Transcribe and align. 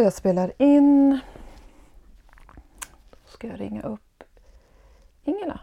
Så, 0.00 0.04
jag 0.04 0.12
spelar 0.12 0.52
in. 0.58 1.20
Då 3.10 3.16
ska 3.26 3.46
jag 3.46 3.60
ringa 3.60 3.82
upp 3.82 4.24
Ingela. 5.24 5.60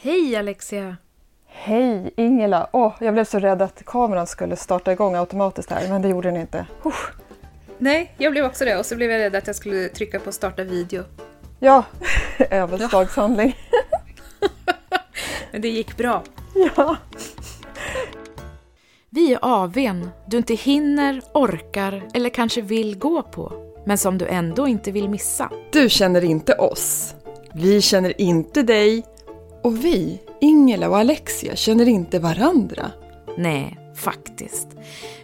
Hej 0.00 0.36
Alexia! 0.36 0.96
Hej 1.46 2.14
Ingela! 2.16 2.68
Åh, 2.72 2.94
jag 3.00 3.14
blev 3.14 3.24
så 3.24 3.38
rädd 3.38 3.62
att 3.62 3.84
kameran 3.84 4.26
skulle 4.26 4.56
starta 4.56 4.92
igång 4.92 5.14
automatiskt 5.14 5.70
här, 5.70 5.88
men 5.88 6.02
det 6.02 6.08
gjorde 6.08 6.28
den 6.28 6.40
inte. 6.40 6.66
Usch. 6.86 7.12
Nej, 7.78 8.14
jag 8.18 8.32
blev 8.32 8.44
också 8.44 8.64
det 8.64 8.76
och 8.76 8.86
så 8.86 8.96
blev 8.96 9.10
jag 9.10 9.18
rädd 9.18 9.36
att 9.36 9.46
jag 9.46 9.56
skulle 9.56 9.88
trycka 9.88 10.20
på 10.20 10.32
starta 10.32 10.64
video. 10.64 11.04
Ja, 11.58 11.84
överslagshandling. 12.50 13.56
Men 15.54 15.60
det 15.60 15.68
gick 15.68 15.96
bra. 15.96 16.22
Ja. 16.54 16.96
Vi 19.10 19.32
är 19.32 19.38
AWn 19.42 20.10
du 20.26 20.36
inte 20.36 20.54
hinner, 20.54 21.22
orkar 21.34 22.08
eller 22.14 22.30
kanske 22.30 22.60
vill 22.60 22.98
gå 22.98 23.22
på, 23.22 23.52
men 23.86 23.98
som 23.98 24.18
du 24.18 24.26
ändå 24.26 24.68
inte 24.68 24.90
vill 24.90 25.08
missa. 25.08 25.50
Du 25.72 25.88
känner 25.90 26.24
inte 26.24 26.54
oss. 26.54 27.14
Vi 27.52 27.80
känner 27.80 28.20
inte 28.20 28.62
dig. 28.62 29.04
Och 29.62 29.84
vi, 29.84 30.20
Ingela 30.40 30.88
och 30.88 30.98
Alexia, 30.98 31.56
känner 31.56 31.88
inte 31.88 32.18
varandra. 32.18 32.90
Nej, 33.36 33.78
faktiskt. 33.96 34.68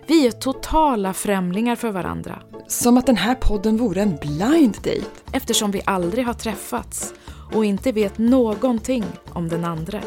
Vi 0.07 0.27
är 0.27 0.31
totala 0.31 1.13
främlingar 1.13 1.77
för 1.77 1.91
varandra 1.91 2.43
Som 2.67 2.97
att 2.97 3.07
den 3.07 3.17
här 3.17 3.35
podden 3.35 3.77
vore 3.77 4.03
en 4.03 4.17
blind 4.17 4.75
date. 4.75 5.05
eftersom 5.33 5.71
vi 5.71 5.83
aldrig 5.85 6.27
har 6.27 6.35
träffats 6.35 7.15
och 7.55 7.65
inte 7.65 7.93
vet 7.93 8.19
någonting 8.19 9.05
om 9.33 9.49
den 9.49 9.65
andra. 9.65 10.01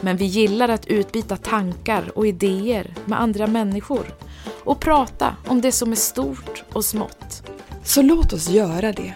Men 0.00 0.16
vi 0.16 0.24
gillar 0.24 0.68
att 0.68 0.86
utbyta 0.86 1.36
tankar 1.36 2.12
och 2.14 2.26
idéer 2.26 2.94
med 3.04 3.20
andra 3.20 3.46
människor 3.46 4.14
och 4.64 4.80
prata 4.80 5.36
om 5.46 5.60
det 5.60 5.72
som 5.72 5.92
är 5.92 5.96
stort 5.96 6.64
och 6.72 6.84
smått. 6.84 7.42
Så 7.82 8.02
låt 8.02 8.32
oss 8.32 8.48
göra 8.48 8.92
det. 8.92 9.14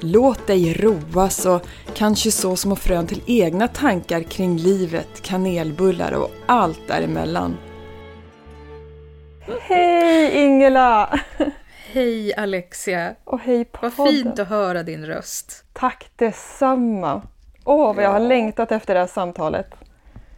Låt 0.00 0.46
dig 0.46 0.72
roas 0.74 1.46
och 1.46 1.66
kanske 1.94 2.30
så 2.30 2.56
små 2.56 2.76
frön 2.76 3.06
till 3.06 3.22
egna 3.26 3.68
tankar 3.68 4.22
kring 4.22 4.56
livet, 4.58 5.22
kanelbullar 5.22 6.12
och 6.12 6.30
allt 6.46 6.88
däremellan. 6.88 7.56
Hej 9.60 10.44
Ingela! 10.44 11.20
Hej 11.92 12.34
Alexia! 12.34 13.14
Och 13.24 13.40
hej 13.40 13.70
Vad 13.82 13.96
podden. 13.96 14.12
fint 14.14 14.38
att 14.38 14.48
höra 14.48 14.82
din 14.82 15.06
röst. 15.06 15.64
Tack 15.72 16.10
detsamma! 16.16 17.22
Åh, 17.68 17.94
vad 17.94 18.04
jag 18.04 18.10
har 18.10 18.20
längtat 18.20 18.72
efter 18.72 18.94
det 18.94 19.00
här 19.00 19.06
samtalet. 19.06 19.74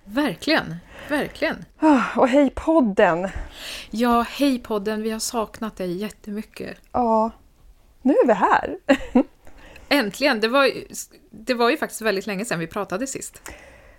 Verkligen, 0.05 0.77
verkligen. 1.09 1.65
Ah, 1.79 2.01
Och 2.17 2.29
hej 2.29 2.51
podden! 2.55 3.29
Ja, 3.91 4.27
hej 4.29 4.59
podden, 4.59 5.03
vi 5.03 5.11
har 5.11 5.19
saknat 5.19 5.77
dig 5.77 5.97
jättemycket. 5.97 6.77
Ja, 6.93 7.31
nu 8.03 8.13
är 8.13 8.27
vi 8.27 8.33
här. 8.33 8.79
Äntligen! 9.89 10.41
Det 10.41 10.49
var, 10.49 10.65
ju, 10.65 10.85
det 11.31 11.55
var 11.55 11.71
ju 11.71 11.77
faktiskt 11.77 12.01
väldigt 12.03 12.27
länge 12.27 12.45
sedan 12.45 12.59
vi 12.59 12.67
pratade 12.67 13.07
sist. 13.07 13.43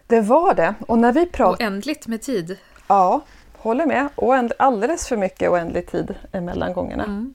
Det 0.07 0.21
var 0.21 0.53
det. 0.53 0.73
Och 0.87 0.97
när 0.99 1.11
vi 1.11 1.25
pratade... 1.25 1.63
Oändligt 1.63 2.07
med 2.07 2.21
tid. 2.21 2.57
Ja, 2.87 3.21
håller 3.57 3.85
med. 3.85 4.09
Oänd... 4.15 4.53
Alldeles 4.59 5.07
för 5.07 5.17
mycket 5.17 5.49
oändlig 5.49 5.87
tid 5.91 6.15
emellan 6.31 6.73
gångerna. 6.73 7.03
Mm. 7.03 7.33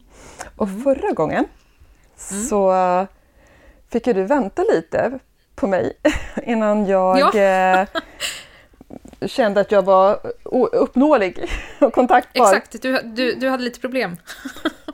Och 0.57 0.69
förra 0.85 1.13
gången 1.13 1.45
så 2.17 2.73
eh, 2.73 3.07
fick 3.89 4.07
ju 4.07 4.13
du 4.13 4.25
vänta 4.25 4.63
lite 4.63 5.19
på 5.55 5.67
mig 5.67 5.93
innan 6.43 6.87
jag 6.87 7.19
Ja. 7.35 7.41
eh, 7.41 7.87
kände 9.27 9.61
att 9.61 9.73
jag 9.73 9.83
var 9.85 10.19
uppnåelig 10.73 11.51
och 11.81 11.93
kontaktbar. 11.93 12.47
Exakt, 12.47 12.83
du, 12.83 12.99
du, 13.03 13.35
du 13.35 13.49
hade 13.49 13.63
lite 13.65 13.81
problem. 13.81 14.17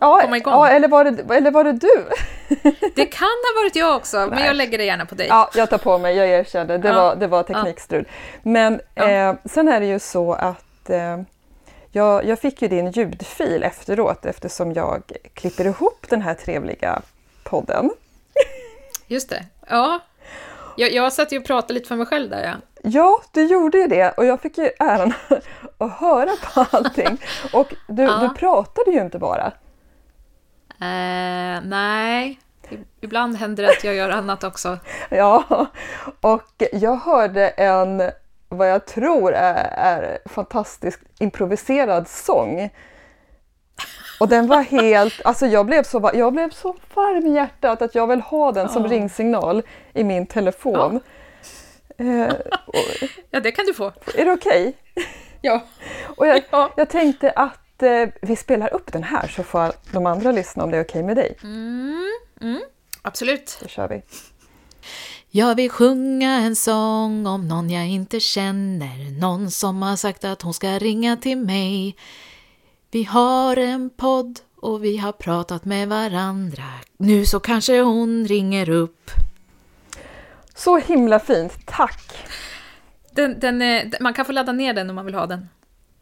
Ja, 0.02 0.20
komma 0.22 0.36
igång. 0.36 0.52
ja 0.52 0.68
eller, 0.68 0.88
var 0.88 1.04
det, 1.04 1.34
eller 1.36 1.50
var 1.50 1.64
det 1.64 1.72
du? 1.72 2.04
Det 2.94 3.06
kan 3.06 3.28
ha 3.28 3.62
varit 3.62 3.76
jag 3.76 3.96
också, 3.96 4.16
men 4.16 4.28
Nej. 4.30 4.46
jag 4.46 4.56
lägger 4.56 4.78
det 4.78 4.84
gärna 4.84 5.06
på 5.06 5.14
dig. 5.14 5.26
Ja, 5.28 5.50
jag 5.54 5.70
tar 5.70 5.78
på 5.78 5.98
mig, 5.98 6.16
jag 6.16 6.28
erkänner. 6.28 6.78
Det, 6.78 6.88
Ja. 6.88 6.94
var, 6.94 7.16
det 7.16 7.26
var 7.26 7.42
teknikstrul. 7.42 8.08
Men 8.42 8.80
Ja. 8.94 9.08
eh, 9.10 9.34
sen 9.44 9.68
är 9.68 9.80
det 9.80 9.86
ju 9.86 9.98
så 9.98 10.32
att 10.32 10.90
eh, 10.90 11.20
jag, 11.92 12.24
jag 12.24 12.38
fick 12.38 12.62
ju 12.62 12.68
din 12.68 12.90
ljudfil 12.90 13.62
efteråt 13.62 14.26
eftersom 14.26 14.72
jag 14.72 15.02
klipper 15.34 15.64
ihop 15.64 16.06
den 16.08 16.22
här 16.22 16.34
trevliga 16.34 17.02
podden. 17.44 17.90
Just 19.06 19.28
det. 19.30 19.44
Ja. 19.68 20.00
Jag, 20.80 20.92
jag 20.92 21.12
satt 21.12 21.32
ju 21.32 21.38
och 21.38 21.44
pratade 21.44 21.74
lite 21.74 21.88
för 21.88 21.96
mig 21.96 22.06
själv 22.06 22.30
där, 22.30 22.44
ja. 22.44 22.52
Ja, 22.82 23.20
du 23.32 23.44
gjorde 23.46 23.78
ju 23.78 23.86
det 23.86 24.10
och 24.10 24.24
jag 24.24 24.40
fick 24.40 24.58
ju 24.58 24.70
äran 24.78 25.12
att 25.78 25.92
höra 25.92 26.30
på 26.54 26.76
allting. 26.76 27.18
Och 27.52 27.74
du, 27.88 28.02
Ja. 28.02 28.18
du 28.20 28.28
pratade 28.28 28.90
ju 28.90 29.00
inte 29.00 29.18
bara. 29.18 29.46
Eh, 30.80 31.60
nej, 31.64 32.40
ibland 33.00 33.36
händer 33.36 33.62
det 33.62 33.68
att 33.70 33.84
jag 33.84 33.94
gör 33.94 34.10
annat 34.10 34.44
också. 34.44 34.78
Ja, 35.10 35.44
och 36.20 36.62
jag 36.72 36.96
hörde 36.96 37.48
en, 37.48 38.10
vad 38.48 38.70
jag 38.70 38.86
tror 38.86 39.32
är, 39.32 39.64
är 39.76 40.18
fantastiskt 40.28 41.00
improviserad 41.18 42.08
sång. 42.08 42.70
Och 44.20 44.28
den 44.28 44.46
var 44.46 44.62
helt, 44.62 45.20
alltså 45.24 45.46
jag 45.46 45.66
blev 45.66 45.82
så, 45.82 46.10
jag 46.14 46.32
blev 46.32 46.50
så 46.50 46.76
varm 46.94 47.26
i 47.26 47.34
hjärtat 47.34 47.82
att 47.82 47.94
jag 47.94 48.06
vill 48.06 48.20
ha 48.20 48.52
den 48.52 48.68
som 48.68 48.82
Ja. 48.84 48.90
ringsignal 48.90 49.62
i 49.94 50.04
min 50.04 50.26
telefon. 50.26 51.00
Eh, 51.98 52.32
och, 52.66 53.08
Ja, 53.30 53.40
det 53.40 53.50
kan 53.52 53.64
du 53.66 53.74
få. 53.74 53.92
är 54.14 54.24
det 54.24 54.32
okej? 54.32 54.76
Ja. 55.40 55.60
Och 56.16 56.26
jag, 56.26 56.42
Ja. 56.50 56.70
jag 56.76 56.88
tänkte 56.90 57.30
att 57.30 57.82
eh, 57.82 58.08
vi 58.22 58.36
spelar 58.36 58.74
upp 58.74 58.92
den 58.92 59.02
här 59.02 59.28
så 59.28 59.42
får 59.42 59.72
de 59.92 60.06
andra 60.06 60.32
lyssna 60.32 60.64
om 60.64 60.70
det 60.70 60.76
är 60.76 60.84
okej 60.84 61.02
med 61.02 61.16
dig. 61.16 61.36
Mm, 61.42 62.08
mm, 62.40 62.60
absolut. 63.02 63.58
Då 63.62 63.68
kör 63.68 63.88
vi. 63.88 64.02
Jag 65.30 65.54
vill 65.54 65.70
sjunga 65.70 66.36
en 66.36 66.56
sång 66.56 67.26
om 67.26 67.48
någon 67.48 67.70
jag 67.70 67.88
inte 67.88 68.20
känner 68.20 69.20
Någon 69.20 69.50
som 69.50 69.82
har 69.82 69.96
sagt 69.96 70.24
att 70.24 70.42
hon 70.42 70.54
ska 70.54 70.68
ringa 70.68 71.16
till 71.16 71.38
mig 71.38 71.96
Vi 72.90 73.04
har 73.04 73.56
en 73.56 73.90
podd 73.90 74.38
och 74.56 74.84
vi 74.84 74.96
har 74.96 75.12
pratat 75.12 75.64
med 75.64 75.88
varandra 75.88 76.64
Nu 76.98 77.26
så 77.26 77.40
kanske 77.40 77.80
hon 77.80 78.26
ringer 78.28 78.68
upp 78.70 79.10
Så 80.54 80.76
himla 80.78 81.20
fint, 81.20 81.52
tack! 81.66 82.02
Den, 83.12 83.40
den, 83.40 83.62
är- 83.62 84.02
man 84.02 84.14
kan 84.14 84.24
få 84.24 84.32
ladda 84.32 84.52
ner 84.52 84.72
den 84.74 84.90
om 84.90 84.96
man 84.96 85.06
vill 85.06 85.14
ha 85.14 85.26
den. 85.26 85.48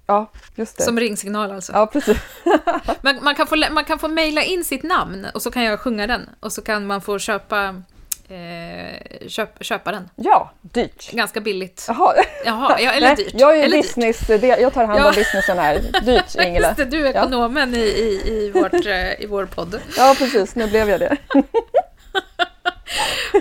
Ja, 0.06 0.30
just 0.54 0.76
det. 0.76 0.82
Som 0.82 1.00
ringsignal 1.00 1.50
alltså. 1.52 1.72
Ja, 1.72 1.86
precis. 1.86 2.16
Man, 3.02 3.18
man, 3.24 3.34
kan 3.34 3.46
få, 3.46 3.56
man 3.56 3.84
kan 3.84 3.98
få 3.98 4.08
mejla 4.08 4.42
in 4.42 4.64
sitt 4.64 4.82
namn 4.82 5.26
och 5.34 5.42
så 5.42 5.50
kan 5.50 5.62
jag 5.64 5.80
sjunga 5.80 6.06
den. 6.06 6.28
Och 6.40 6.52
så 6.52 6.62
kan 6.62 6.86
man 6.86 7.00
få 7.00 7.18
köpa, 7.18 7.82
eh, 8.30 9.28
köp, 9.28 9.64
köpa 9.64 9.92
den. 9.92 10.10
Ja, 10.16 10.50
dyrt. 10.62 11.10
Ganska 11.12 11.40
billigt. 11.40 11.84
Jaha. 11.88 12.14
Jaha, 12.44 12.80
ja, 12.80 12.90
eller 12.92 13.06
Nej, 13.06 13.16
dyrt. 13.16 13.34
Jag 13.34 13.58
är 13.58 13.62
eller 13.64 13.76
dyrt. 13.76 13.84
business, 13.86 14.18
det, 14.26 14.46
jag 14.46 14.72
tar 14.74 14.84
hand 14.84 14.98
om 15.00 15.04
Ja. 15.06 15.12
businessen 15.16 15.58
här. 15.58 15.80
Dyrt, 16.04 16.34
Ingela. 16.46 16.66
Just 16.68 16.76
det, 16.76 16.84
du 16.84 17.06
är 17.06 17.14
Ja. 17.14 17.20
ekonomen 17.20 17.74
i, 17.74 17.78
i, 17.78 18.22
i, 18.32 18.50
vårt, 18.50 18.86
eh, 18.86 19.20
i 19.20 19.26
vår 19.26 19.46
podd. 19.46 19.80
Ja, 19.96 20.14
precis. 20.18 20.54
Nu 20.54 20.66
blev 20.66 20.90
jag 20.90 21.00
det. 21.00 21.16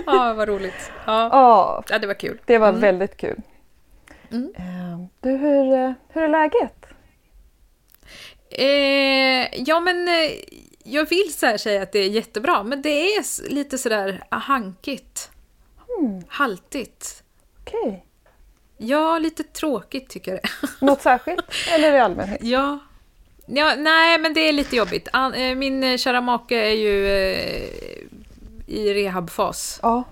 Ja, 0.06 0.32
vad 0.36 0.48
roligt. 0.48 0.90
Ja, 1.06 1.28
Ja, 1.32 1.82
ja 1.88 1.98
det 1.98 2.06
var 2.06 2.14
kul. 2.14 2.38
det 2.46 2.58
var 2.58 2.68
Mm. 2.68 2.80
väldigt 2.80 3.16
kul. 3.16 3.36
Mm. 4.32 4.52
Eh, 4.56 4.98
Du, 5.20 5.30
hur, 5.30 5.72
eh, 5.74 5.92
hur 6.12 6.22
är 6.22 6.28
läget? 6.28 6.86
Eh, 8.50 9.60
ja, 9.68 9.80
men 9.80 10.08
eh, 10.08 10.30
jag 10.88 11.08
vill 11.08 11.32
så 11.34 11.58
säga 11.58 11.82
att 11.82 11.92
det 11.92 11.98
är 11.98 12.08
jättebra, 12.08 12.62
men 12.62 12.82
det 12.82 13.14
är 13.14 13.50
lite 13.50 13.78
sådär 13.78 14.24
hankigt. 14.30 15.30
Mm. 15.98 16.22
Haltigt. 16.28 17.22
Okej. 17.60 18.04
Ja, 18.76 19.18
lite 19.18 19.42
tråkigt 19.42 20.08
tycker 20.08 20.30
jag 20.30 20.40
det 20.42 20.68
Något 20.86 21.02
särskilt? 21.02 21.44
Eller 21.70 21.92
i 21.92 21.98
allmänhet? 21.98 22.38
Ja. 22.42 22.78
ja. 23.46 23.74
Nej, 23.76 24.18
men 24.18 24.34
det 24.34 24.40
är 24.40 24.52
lite 24.52 24.76
jobbigt. 24.76 25.08
Eh, 25.14 25.54
Min 25.54 25.84
eh, 25.84 25.96
kära 25.96 26.20
make 26.20 26.56
är 26.56 26.74
ju 26.74 27.06
eh, 27.06 27.62
i 28.66 28.94
rehabfas. 28.94 29.78
Ja. 29.82 30.04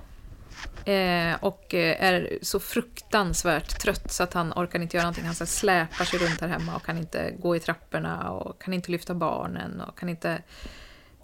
Eh, 0.87 1.37
och 1.41 1.75
eh, 1.75 2.05
är 2.05 2.39
så 2.43 2.61
fruktansvärt 2.61 3.81
trött 3.81 4.13
så 4.13 4.23
att 4.23 4.35
han 4.35 4.53
orkar 4.53 4.81
inte 4.81 4.97
göra 4.97 5.05
någonting. 5.05 5.25
Han 5.25 5.35
så 5.35 5.47
släpar 5.47 6.05
sig 6.05 6.19
runt 6.19 6.41
här 6.41 6.49
hemma 6.49 6.77
och 6.77 6.85
kan 6.85 6.99
inte 6.99 7.35
gå 7.39 7.57
i 7.57 7.61
trapporna 7.61 8.31
och 8.31 8.63
kan 8.63 8.75
inte 8.75 8.91
lyfta 8.93 9.15
barnen 9.15 9.81
och 9.81 9.99
kan 9.99 10.09
inte 10.09 10.43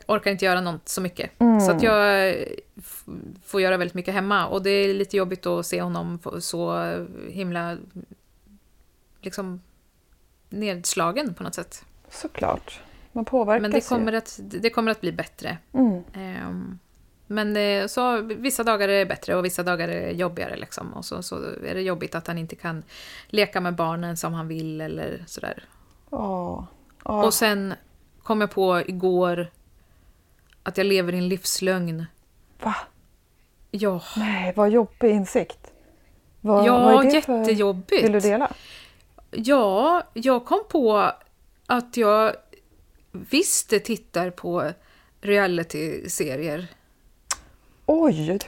orkar 0.06 0.30
inte 0.30 0.44
göra 0.44 0.60
något 0.60 0.88
så 0.88 1.00
mycket. 1.00 1.30
Så 1.38 1.70
att 1.70 1.82
jag 1.82 2.34
får 3.44 3.60
göra 3.60 3.76
väldigt 3.76 3.94
mycket 3.94 4.14
hemma 4.14 4.46
och 4.46 4.62
det 4.62 4.70
är 4.70 4.94
lite 4.94 5.16
jobbigt 5.16 5.46
att 5.46 5.66
se 5.66 5.82
honom 5.82 6.18
så 6.40 6.92
himla 7.28 7.76
liksom 9.20 9.60
nedslagen 10.48 11.34
på 11.34 11.42
något 11.42 11.54
sätt. 11.54 11.84
Såklart. 12.08 12.80
Man 13.12 13.24
påverkas 13.24 13.62
Men 13.62 13.70
det 13.70 13.76
ju. 13.76 13.82
kommer 13.82 14.12
att, 14.12 14.40
det 14.42 14.70
kommer 14.70 14.90
att 14.90 15.00
bli 15.00 15.12
bättre. 15.12 15.58
Mm. 15.72 16.02
Ehm, 16.14 16.78
Men 17.32 17.56
eh, 17.56 17.86
så, 17.86 18.20
vissa 18.20 18.64
dagar 18.64 18.88
är 18.88 18.98
det 18.98 19.06
bättre 19.06 19.34
och 19.36 19.44
vissa 19.44 19.62
dagar 19.62 19.88
är 19.88 20.00
det 20.06 20.12
jobbigare. 20.12 20.56
Liksom. 20.56 20.92
Och 20.92 21.04
så, 21.04 21.22
så 21.22 21.36
är 21.64 21.74
det 21.74 21.80
jobbigt 21.80 22.14
att 22.14 22.26
han 22.26 22.38
inte 22.38 22.56
kan 22.56 22.82
leka 23.28 23.60
med 23.60 23.74
barnen 23.74 24.16
som 24.16 24.32
han 24.34 24.48
vill 24.48 24.80
eller 24.80 25.24
sådär. 25.26 25.64
Åh. 26.10 26.64
Åh. 27.04 27.24
Och 27.24 27.34
sen 27.34 27.74
kom 28.22 28.40
jag 28.40 28.50
på 28.50 28.82
igår 28.86 29.50
att 30.62 30.78
jag 30.78 30.86
lever 30.86 31.12
i 31.12 31.18
en 31.18 31.28
livslögn. 31.28 32.06
Va? 32.62 32.74
Ja, 33.70 34.02
Nej, 34.16 34.52
vad 34.56 34.70
jobbig 34.70 35.10
insikt. 35.10 35.72
Vad, 36.40 36.66
ja 36.66 36.78
vad 36.84 37.06
är 37.06 37.12
det 37.12 37.22
för- 37.22 37.38
jättejobbigt. 37.38 38.04
Vill 38.04 38.12
du 38.12 38.20
dela? 38.20 38.52
Ja, 39.30 40.02
jag 40.12 40.44
kom 40.44 40.64
på 40.68 41.12
att 41.66 41.96
jag 41.96 42.32
visst 43.12 43.68
tittar 43.84 44.30
på 44.30 44.70
reality-serier. 45.20 46.66
Oj, 47.94 48.38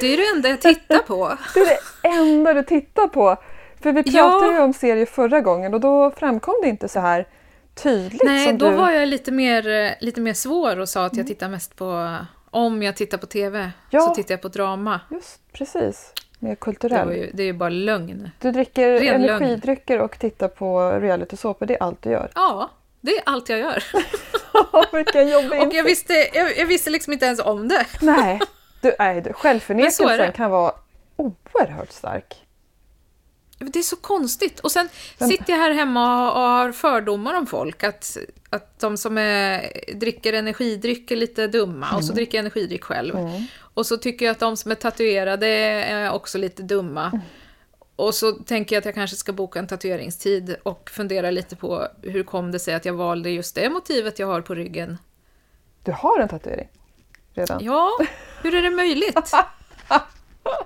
Det 0.00 0.06
är 0.06 0.16
det 0.16 0.26
enda 0.36 0.48
jag 0.48 0.60
tittar 0.60 0.98
på. 0.98 1.28
det 1.54 1.60
är 1.60 1.66
det 1.66 2.08
enda 2.18 2.54
du 2.54 2.62
tittar 2.62 3.08
på. 3.08 3.36
För 3.82 3.92
vi 3.92 4.02
Ja. 4.06 4.22
pratade 4.22 4.52
ju 4.52 4.60
om 4.60 4.72
serier 4.72 5.06
förra 5.06 5.40
gången 5.40 5.74
och 5.74 5.80
då 5.80 6.10
framkom 6.10 6.54
det 6.62 6.68
inte 6.68 6.88
så 6.88 7.00
här 7.00 7.26
tydligt 7.74 8.22
Nej, 8.24 8.52
då 8.52 8.70
du... 8.70 8.76
var 8.76 8.90
jag 8.90 9.08
lite 9.08 9.32
mer, 9.32 9.68
eh, 9.68 9.90
lite 10.00 10.20
mer 10.20 10.34
svår 10.34 10.78
och 10.78 10.88
sa 10.88 11.04
att 11.06 11.16
jag 11.16 11.26
tittar 11.26 11.48
mest 11.48 11.76
på... 11.76 12.16
Om 12.50 12.82
jag 12.82 12.96
tittar 12.96 13.18
på 13.18 13.26
TV 13.26 13.70
Ja. 13.90 14.00
så 14.00 14.14
tittar 14.14 14.32
jag 14.34 14.42
på 14.42 14.48
drama. 14.48 15.00
Just 15.10 15.52
precis, 15.52 16.12
mer 16.38 16.50
Det, 16.50 16.56
kulturell. 16.56 17.06
var 17.06 17.14
ju, 17.14 17.30
det 17.34 17.42
är 17.42 17.46
ju 17.46 17.52
bara 17.52 17.68
lögn. 17.68 18.30
Du 18.40 18.52
dricker 18.52 19.00
Ren 19.00 19.22
lögn. 19.22 19.42
energidrycker 19.42 20.00
och 20.00 20.18
tittar 20.18 20.48
på 20.48 20.90
realitysåpor, 20.90 21.66
det 21.66 21.74
är 21.74 21.82
allt 21.82 22.02
du 22.02 22.10
gör. 22.10 22.30
Ja, 22.34 22.70
det 23.00 23.10
är 23.16 23.22
allt 23.26 23.48
jag 23.48 23.58
gör. 23.58 23.84
Vilken 24.92 25.28
jobbig 25.28 25.60
Och 25.66 25.74
jag 25.74 25.84
visste, 25.84 26.28
jag, 26.34 26.58
jag 26.58 26.66
visste 26.66 26.90
liksom 26.90 27.12
inte 27.12 27.26
ens 27.26 27.40
om 27.40 27.68
det. 27.68 27.86
Nej, 28.00 28.40
du, 28.80 28.94
nej, 28.98 29.20
du, 29.20 29.32
självförnekelsen 29.32 30.32
kan 30.32 30.50
vara 30.50 30.72
oerhört 31.16 31.92
stark. 31.92 32.34
Det 33.58 33.78
är 33.78 33.82
så 33.82 33.96
konstigt. 33.96 34.60
Och 34.60 34.72
sen 34.72 34.88
Men- 35.18 35.28
sitter 35.28 35.52
jag 35.52 35.60
här 35.60 35.70
hemma 35.70 36.32
och 36.32 36.40
har 36.40 36.72
fördomar 36.72 37.34
om 37.34 37.46
folk. 37.46 37.84
Att, 37.84 38.16
att 38.50 38.78
de 38.78 38.96
som 38.96 39.18
är, 39.18 39.72
dricker 39.94 40.32
energidryck 40.32 41.10
är 41.10 41.16
lite 41.16 41.46
dumma. 41.46 41.86
Och 41.96 42.04
så 42.04 42.08
Mm. 42.12 42.14
dricker 42.16 42.38
jag 42.38 42.42
energidryck 42.42 42.84
själv. 42.84 43.14
Och 43.74 43.86
så 43.86 43.96
tycker 43.96 44.26
jag 44.26 44.32
att 44.32 44.38
de 44.38 44.56
som 44.56 44.70
är 44.70 44.74
tatuerade 44.74 45.46
är 45.46 46.12
också 46.12 46.38
lite 46.38 46.62
dumma. 46.62 47.06
Mm. 47.06 47.20
Och 47.96 48.14
så 48.14 48.32
tänker 48.32 48.76
jag 48.76 48.80
att 48.80 48.84
jag 48.84 48.94
kanske 48.94 49.16
ska 49.16 49.32
boka 49.32 49.58
en 49.58 49.66
tatueringstid 49.66 50.56
och 50.62 50.90
fundera 50.90 51.30
lite 51.30 51.56
på 51.56 51.86
hur 52.02 52.22
kom 52.22 52.52
det 52.52 52.58
sig 52.58 52.74
att 52.74 52.84
jag 52.84 52.94
valde 52.94 53.30
just 53.30 53.54
det 53.54 53.70
motivet 53.70 54.18
jag 54.18 54.26
har 54.26 54.40
på 54.40 54.54
ryggen. 54.54 54.98
Du 55.82 55.92
har 55.92 56.20
en 56.20 56.28
tatuering 56.28 56.68
redan. 57.34 57.64
Ja, 57.64 57.90
hur 58.42 58.54
är 58.54 58.62
det 58.62 58.70
möjligt? 58.70 59.16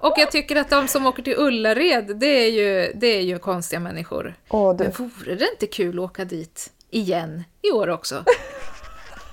Och 0.00 0.14
jag 0.16 0.30
tycker 0.30 0.56
att 0.56 0.70
de 0.70 0.88
som 0.88 1.06
åker 1.06 1.22
till 1.22 1.34
Ullared, 1.38 2.16
det 2.16 2.26
är 2.26 2.50
ju, 2.50 2.92
det 2.94 3.06
är 3.06 3.20
ju 3.20 3.38
konstiga 3.38 3.80
människor. 3.80 4.34
Åh, 4.48 4.76
du. 4.76 4.84
Men 4.84 4.92
vore 4.92 5.34
det 5.34 5.50
inte 5.50 5.66
kul 5.66 5.98
att 5.98 6.04
åka 6.04 6.24
dit 6.24 6.72
igen 6.90 7.44
i 7.62 7.70
år 7.70 7.88
också? 7.90 8.24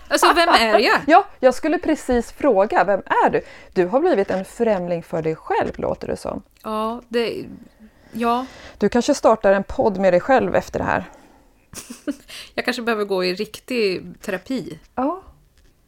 Alltså, 0.07 0.33
vem 0.33 0.49
är 0.49 0.79
jag? 0.79 0.99
Ja, 1.07 1.25
jag 1.39 1.53
skulle 1.53 1.77
precis 1.77 2.31
fråga, 2.31 2.83
vem 2.83 3.01
är 3.25 3.29
du? 3.29 3.41
Du 3.73 3.85
har 3.85 3.99
blivit 3.99 4.31
en 4.31 4.45
främling 4.45 5.03
för 5.03 5.21
dig 5.21 5.35
själv, 5.35 5.71
låter 5.75 6.07
det 6.07 6.17
som. 6.17 6.41
Ja, 6.63 7.01
det... 7.07 7.45
Ja, 8.12 8.45
Du 8.77 8.89
kanske 8.89 9.13
startar 9.13 9.54
en 9.54 9.63
podd 9.63 9.98
med 10.00 10.13
dig 10.13 10.19
själv 10.19 10.56
efter 10.56 10.80
det 10.80 10.86
här? 10.86 11.04
jag 12.54 12.65
kanske 12.65 12.81
behöver 12.83 13.06
gå 13.06 13.24
i 13.25 13.33
riktig 13.33 14.13
terapi. 14.21 14.80
Ja. 14.95 15.21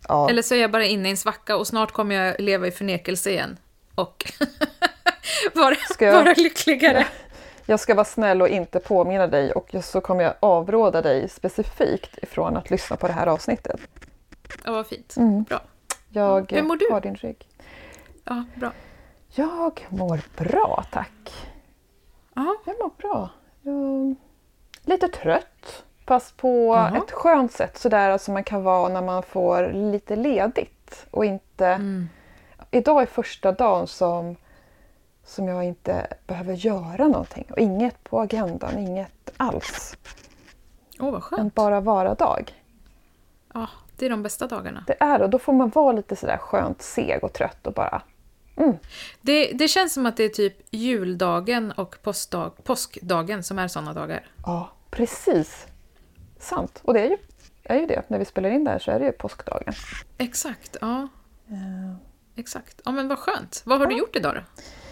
ja. 0.08 0.30
Eller 0.30 0.42
så 0.42 0.56
är 0.56 0.60
jag 0.62 0.72
bara 0.72 0.86
inne 0.86 1.08
i 1.08 1.12
en 1.12 1.18
svacka 1.18 1.58
och 1.58 1.68
snart 1.68 1.92
kommer 1.92 2.16
jag 2.16 2.40
leva 2.40 2.68
i 2.68 2.72
förnekelse 2.72 3.30
igen. 3.32 3.58
Och 3.96 4.32
vara, 5.54 5.76
Ska 5.76 6.06
jag- 6.06 6.14
vara 6.24 6.34
lyckligare. 6.38 7.06
Jag 7.66 7.80
ska 7.80 7.96
vara 7.96 8.06
snäll 8.06 8.42
och 8.42 8.48
inte 8.50 8.80
påminna 8.80 9.28
dig 9.28 9.52
och 9.52 9.76
så 9.84 10.02
kommer 10.02 10.24
jag 10.24 10.34
avråda 10.40 11.02
dig 11.02 11.30
specifikt 11.30 12.18
ifrån 12.22 12.58
att 12.58 12.70
lyssna 12.70 12.96
på 12.98 13.08
det 13.08 13.14
här 13.14 13.28
avsnittet. 13.28 13.80
Ja, 14.66 14.72
vad 14.72 14.88
fint. 14.88 15.16
Mm. 15.18 15.44
Bra. 15.44 15.62
Jag 16.10 16.52
Hur 16.52 16.64
mår 16.64 16.76
du? 16.76 16.88
har 16.92 17.02
din 17.02 17.16
rygg. 17.16 17.48
Ja, 18.24 18.44
bra. 18.56 18.72
Jag 19.32 19.88
mår 19.90 20.22
bra, 20.38 20.84
tack. 20.92 21.34
Ja, 22.34 22.56
Jag 22.66 22.76
mår 22.80 22.92
bra. 22.98 23.30
Jag... 23.62 24.16
Lite 24.86 25.08
trött, 25.08 25.84
fast 26.08 26.38
på 26.38 26.48
Jaha. 26.76 26.98
ett 26.98 27.12
skönt 27.12 27.52
sätt. 27.52 27.78
Sådär 27.78 28.18
som 28.18 28.34
man 28.34 28.44
kan 28.44 28.64
vara 28.64 28.90
när 28.94 29.02
man 29.02 29.24
får 29.24 29.72
lite 29.74 30.16
ledigt. 30.16 31.06
Och 31.12 31.26
inte... 31.26 31.66
Mm. 31.68 32.10
Idag 32.72 33.02
är 33.02 33.06
första 33.06 33.52
dagen 33.52 33.88
som, 33.88 34.36
som 35.26 35.48
jag 35.48 35.64
inte 35.64 36.08
behöver 36.28 36.54
göra 36.54 37.08
någonting. 37.08 37.46
Och 37.52 37.58
inget 37.58 38.04
på 38.04 38.20
agendan, 38.22 38.78
inget 38.78 39.32
alls. 39.38 39.98
Åh, 41.00 41.06
vad 41.06 41.16
En 41.16 41.22
skönt. 41.22 41.56
bara 41.56 41.82
vara-dag. 41.82 42.54
Ja, 43.54 43.68
det 43.98 44.06
är 44.06 44.10
de 44.10 44.24
bästa 44.24 44.48
dagarna. 44.48 44.84
Det 44.88 44.96
är 45.00 45.18
det. 45.20 45.24
Och 45.24 45.30
då 45.30 45.40
får 45.40 45.54
man 45.54 45.70
vara 45.70 45.92
lite 45.92 46.16
sådär 46.16 46.38
skönt 46.38 46.82
seg 46.82 47.24
och 47.24 47.34
trött 47.34 47.68
och 47.68 47.74
bara... 47.74 48.02
Det, 49.22 49.52
det 49.54 49.68
känns 49.68 49.94
som 49.94 50.06
att 50.06 50.18
det 50.18 50.24
är 50.24 50.30
typ 50.30 50.58
juldagen 50.72 51.72
och 51.72 51.96
påskdag, 52.04 52.52
påskdagen 52.64 53.44
som 53.44 53.60
är 53.60 53.68
såna 53.68 53.94
dagar. 53.94 54.28
Ja, 54.46 54.72
precis. 54.90 55.68
Sant. 56.40 56.82
Och 56.84 56.94
det 56.94 57.00
är 57.00 57.10
ju, 57.10 57.18
är 57.64 57.80
ju 57.80 57.86
det. 57.86 58.04
När 58.08 58.20
vi 58.20 58.26
spelar 58.26 58.50
in 58.50 58.64
det 58.64 58.72
här 58.72 58.80
så 58.80 58.92
är 58.92 59.00
det 59.00 59.06
ju 59.06 59.12
påskdagen. 59.12 59.74
Exakt, 60.18 60.78
ja. 60.82 61.08
Exakt. 62.36 62.82
Ja, 62.86 62.92
men 62.92 63.08
vad 63.08 63.20
skönt. 63.20 63.62
Vad 63.66 63.80
har 63.80 63.88
du 63.88 63.98
gjort 63.98 64.16
idag 64.16 64.36
då? 64.36 64.42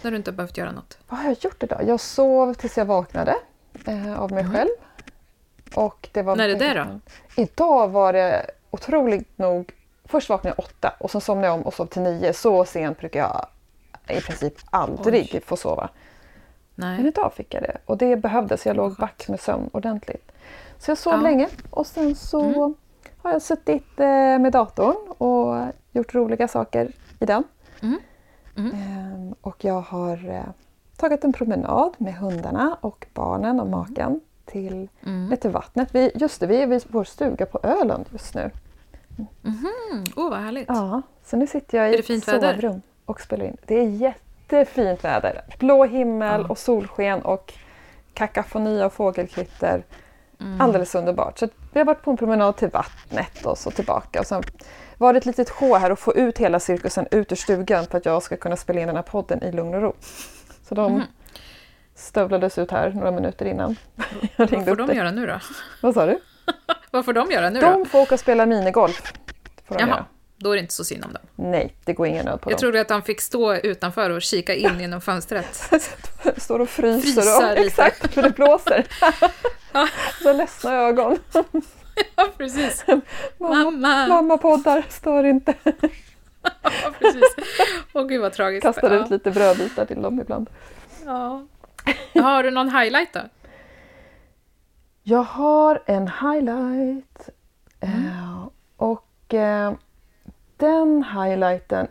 När 0.02 0.10
du 0.10 0.16
inte 0.16 0.30
har 0.30 0.36
behövt 0.36 0.56
göra 0.56 0.72
något? 0.72 0.98
Vad 1.08 1.20
har 1.20 1.28
jag 1.28 1.36
gjort 1.40 1.62
idag? 1.62 1.82
Jag 1.86 2.00
sov 2.00 2.54
tills 2.54 2.76
jag 2.76 2.84
vaknade 2.84 3.36
eh, 3.86 4.20
av 4.20 4.32
mig 4.32 4.44
själv. 4.44 4.68
Och 5.74 6.08
det 6.12 6.22
var 6.22 6.36
När 6.36 6.48
är 6.48 6.58
det 6.58 6.74
då? 6.74 7.00
Idag 7.42 7.88
var 7.88 8.12
det 8.12 8.50
otroligt 8.70 9.38
nog... 9.38 9.72
Först 10.04 10.28
vaknade 10.28 10.54
jag 10.58 10.64
åtta 10.64 10.94
och 11.00 11.10
sen 11.10 11.20
somnade 11.20 11.46
jag 11.46 11.54
om 11.54 11.62
och 11.62 11.74
sov 11.74 11.86
till 11.86 12.02
nio. 12.02 12.32
Så 12.32 12.64
sent 12.64 12.98
brukar 12.98 13.20
jag 13.20 13.46
i 14.10 14.20
princip 14.20 14.54
aldrig 14.70 15.42
få 15.44 15.56
sova. 15.56 15.88
Men 16.74 16.96
Nej. 16.96 17.06
idag 17.06 17.32
fick 17.32 17.54
jag 17.54 17.62
det 17.62 17.76
och 17.86 17.98
det 17.98 18.16
behövdes. 18.16 18.66
Jag 18.66 18.76
låg 18.76 18.96
back 18.96 19.28
med 19.28 19.40
sömn 19.40 19.70
ordentligt. 19.72 20.32
Så 20.78 20.90
jag 20.90 20.98
sov 20.98 21.12
Ja. 21.12 21.20
länge 21.20 21.48
och 21.70 21.86
sen 21.86 22.14
så 22.14 22.40
Mm. 22.42 22.74
har 23.18 23.32
jag 23.32 23.42
suttit 23.42 24.00
eh, 24.00 24.06
med 24.38 24.52
datorn 24.52 24.96
och 25.18 25.72
gjort 25.92 26.14
roliga 26.14 26.48
saker 26.48 26.92
i 27.20 27.26
den. 27.26 27.44
Mm. 27.82 27.98
Mm. 28.56 28.72
Ehm, 28.72 29.34
Och 29.40 29.64
jag 29.64 29.80
har 29.80 30.30
eh, 30.30 30.42
tagit 30.96 31.24
en 31.24 31.32
promenad 31.32 31.94
med 31.98 32.14
hundarna 32.14 32.76
och 32.80 33.06
barnen 33.14 33.60
och 33.60 33.66
maken 33.66 34.20
till, 34.44 34.88
Mm. 35.06 35.36
till 35.36 35.50
vattnet. 35.50 35.94
Vi, 35.94 36.10
just 36.14 36.40
det, 36.40 36.46
vi 36.46 36.62
är 36.62 36.66
vid 36.66 36.84
vår 36.88 37.04
stuga 37.04 37.46
på 37.46 37.60
Öland 37.62 38.04
just 38.12 38.34
nu. 38.34 38.50
Mhm. 39.42 40.04
Åh, 40.16 40.30
vad 40.30 40.38
härligt. 40.38 40.68
Ja, 40.68 41.02
så 41.24 41.36
nu 41.36 41.46
sitter 41.46 41.78
jag 41.78 41.94
i 41.94 41.98
ett 41.98 42.24
sovrum 42.24 42.82
och 43.08 43.20
spelar 43.20 43.44
in. 43.44 43.56
Det 43.66 43.78
är 43.78 43.88
jättefint 43.88 45.04
väder. 45.04 45.40
Blå 45.58 45.84
himmel 45.84 46.40
Ja. 46.40 46.46
och 46.48 46.58
solsken 46.58 47.22
och 47.22 47.52
kakafoni 48.14 48.82
av 48.82 48.90
fågelkvitter. 48.90 49.82
Mm. 50.40 50.60
Alldeles 50.60 50.94
underbart. 50.94 51.38
Så 51.38 51.48
vi 51.72 51.80
har 51.80 51.84
varit 51.84 52.02
på 52.02 52.10
en 52.10 52.16
promenad 52.16 52.56
till 52.56 52.68
vattnet 52.68 53.46
och 53.46 53.58
så 53.58 53.70
tillbaka. 53.70 54.20
Och 54.20 54.26
sen 54.26 54.42
var 54.98 55.12
det 55.12 55.18
ett 55.18 55.26
litet 55.26 55.50
sjå 55.50 55.76
här 55.76 55.90
att 55.90 55.98
få 55.98 56.14
ut 56.14 56.38
hela 56.38 56.60
cirkusen 56.60 57.06
ut 57.10 57.32
ur 57.32 57.36
stugan 57.36 57.86
för 57.86 57.98
att 57.98 58.06
jag 58.06 58.22
ska 58.22 58.36
kunna 58.36 58.56
spela 58.56 58.80
in 58.80 58.86
den 58.86 58.96
här 58.96 59.02
podden 59.02 59.42
i 59.42 59.52
lugn 59.52 59.74
och 59.74 59.82
ro. 59.82 59.92
Så 60.68 60.74
de 60.74 60.92
Mhm. 60.92 61.02
stövlades 61.94 62.58
ut 62.58 62.70
här 62.70 62.90
några 62.90 63.10
minuter 63.10 63.46
innan. 63.46 63.76
Vad 64.36 64.50
får 64.50 64.76
de 64.76 64.86
dig. 64.86 64.96
göra 64.96 65.10
nu 65.10 65.26
då? 65.26 65.40
Vad 65.82 65.94
sa 65.94 66.06
du? 66.06 66.18
Vad 66.90 67.04
får 67.04 67.12
de 67.12 67.30
göra 67.30 67.50
nu 67.50 67.60
då? 67.60 67.66
De 67.70 67.84
får 67.86 68.00
åka 68.00 68.14
och 68.14 68.20
spela 68.20 68.46
minigolf. 68.46 69.12
Får 69.64 69.74
de 69.74 69.80
Jaha, 69.80 69.88
göra. 69.88 70.04
Då 70.38 70.50
är 70.50 70.54
det 70.54 70.60
inte 70.60 70.74
så 70.74 70.84
synd 70.84 71.04
om 71.04 71.12
dem. 71.12 71.22
Nej, 71.34 71.74
det 71.84 71.92
går 71.92 72.06
ingen 72.06 72.24
nöd 72.24 72.40
på 72.40 72.50
Jag 72.50 72.54
dem. 72.54 72.60
trodde 72.60 72.80
att 72.80 72.88
de 72.88 73.02
fick 73.02 73.20
stå 73.20 73.54
utanför 73.54 74.10
och 74.10 74.22
kika 74.22 74.54
in 74.54 74.80
genom 74.80 75.00
fönstret. 75.00 75.70
Står 76.36 76.60
och 76.60 76.68
fryser. 76.68 77.12
Frysa 77.12 77.52
och, 77.52 77.58
exakt, 77.58 78.14
för 78.14 78.22
det 78.22 78.30
blåser. 78.30 78.86
Ja. 79.72 79.88
Så 80.22 80.32
ledsna 80.32 80.74
ögon. 80.74 81.18
Ja, 82.16 82.28
precis. 82.36 82.84
Mamma, 83.38 83.54
Mamma! 83.70 84.06
mamma 84.06 84.38
poddar, 84.38 84.84
stör 84.88 85.24
inte. 85.24 85.54
Ja, 86.62 86.70
precis. 86.98 87.36
Åh 87.92 88.06
gud 88.06 88.20
vad 88.20 88.32
tragiskt. 88.32 88.62
Kastar 88.62 88.94
ja. 88.94 89.04
ut 89.04 89.10
lite 89.10 89.30
brödbitar 89.30 89.84
till 89.84 90.02
dem 90.02 90.20
ibland. 90.20 90.50
Ja. 91.04 91.46
Har 92.14 92.42
du 92.42 92.50
någon 92.50 92.76
highlight 92.76 93.12
då? 93.12 93.20
Jag 95.02 95.22
har 95.22 95.82
en 95.86 96.08
highlight. 96.08 97.28
Mm. 97.80 98.06
Eh, 98.06 98.48
och 98.76 99.34
eh, 99.34 99.72
den 100.58 101.04
highlighten 101.04 101.88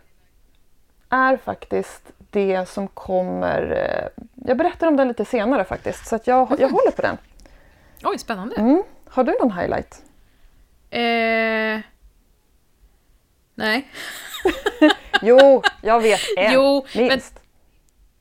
är 1.09 1.37
faktiskt 1.37 2.01
det 2.17 2.69
som 2.69 2.87
kommer... 2.87 3.61
Eh, 3.71 4.23
jag 4.47 4.57
berättar 4.57 4.87
om 4.87 4.97
den 4.97 5.07
lite 5.07 5.25
senare 5.25 5.63
faktiskt, 5.63 6.07
så 6.07 6.15
att 6.15 6.27
jag, 6.27 6.55
jag 6.59 6.69
håller 6.69 6.91
på 6.91 7.01
den. 7.01 7.17
Oj, 8.03 8.17
spännande. 8.17 8.55
Mm. 8.55 8.83
Har 9.09 9.23
du 9.23 9.37
någon 9.39 9.51
highlight? 9.59 10.03
Eh... 10.89 11.79
Nej. 13.55 13.87
Jo, 15.21 15.63
jag 15.81 16.01
vet 16.01 16.19
en. 16.37 16.53
Jo, 16.53 16.85
men- 16.95 17.07
minst. 17.07 17.39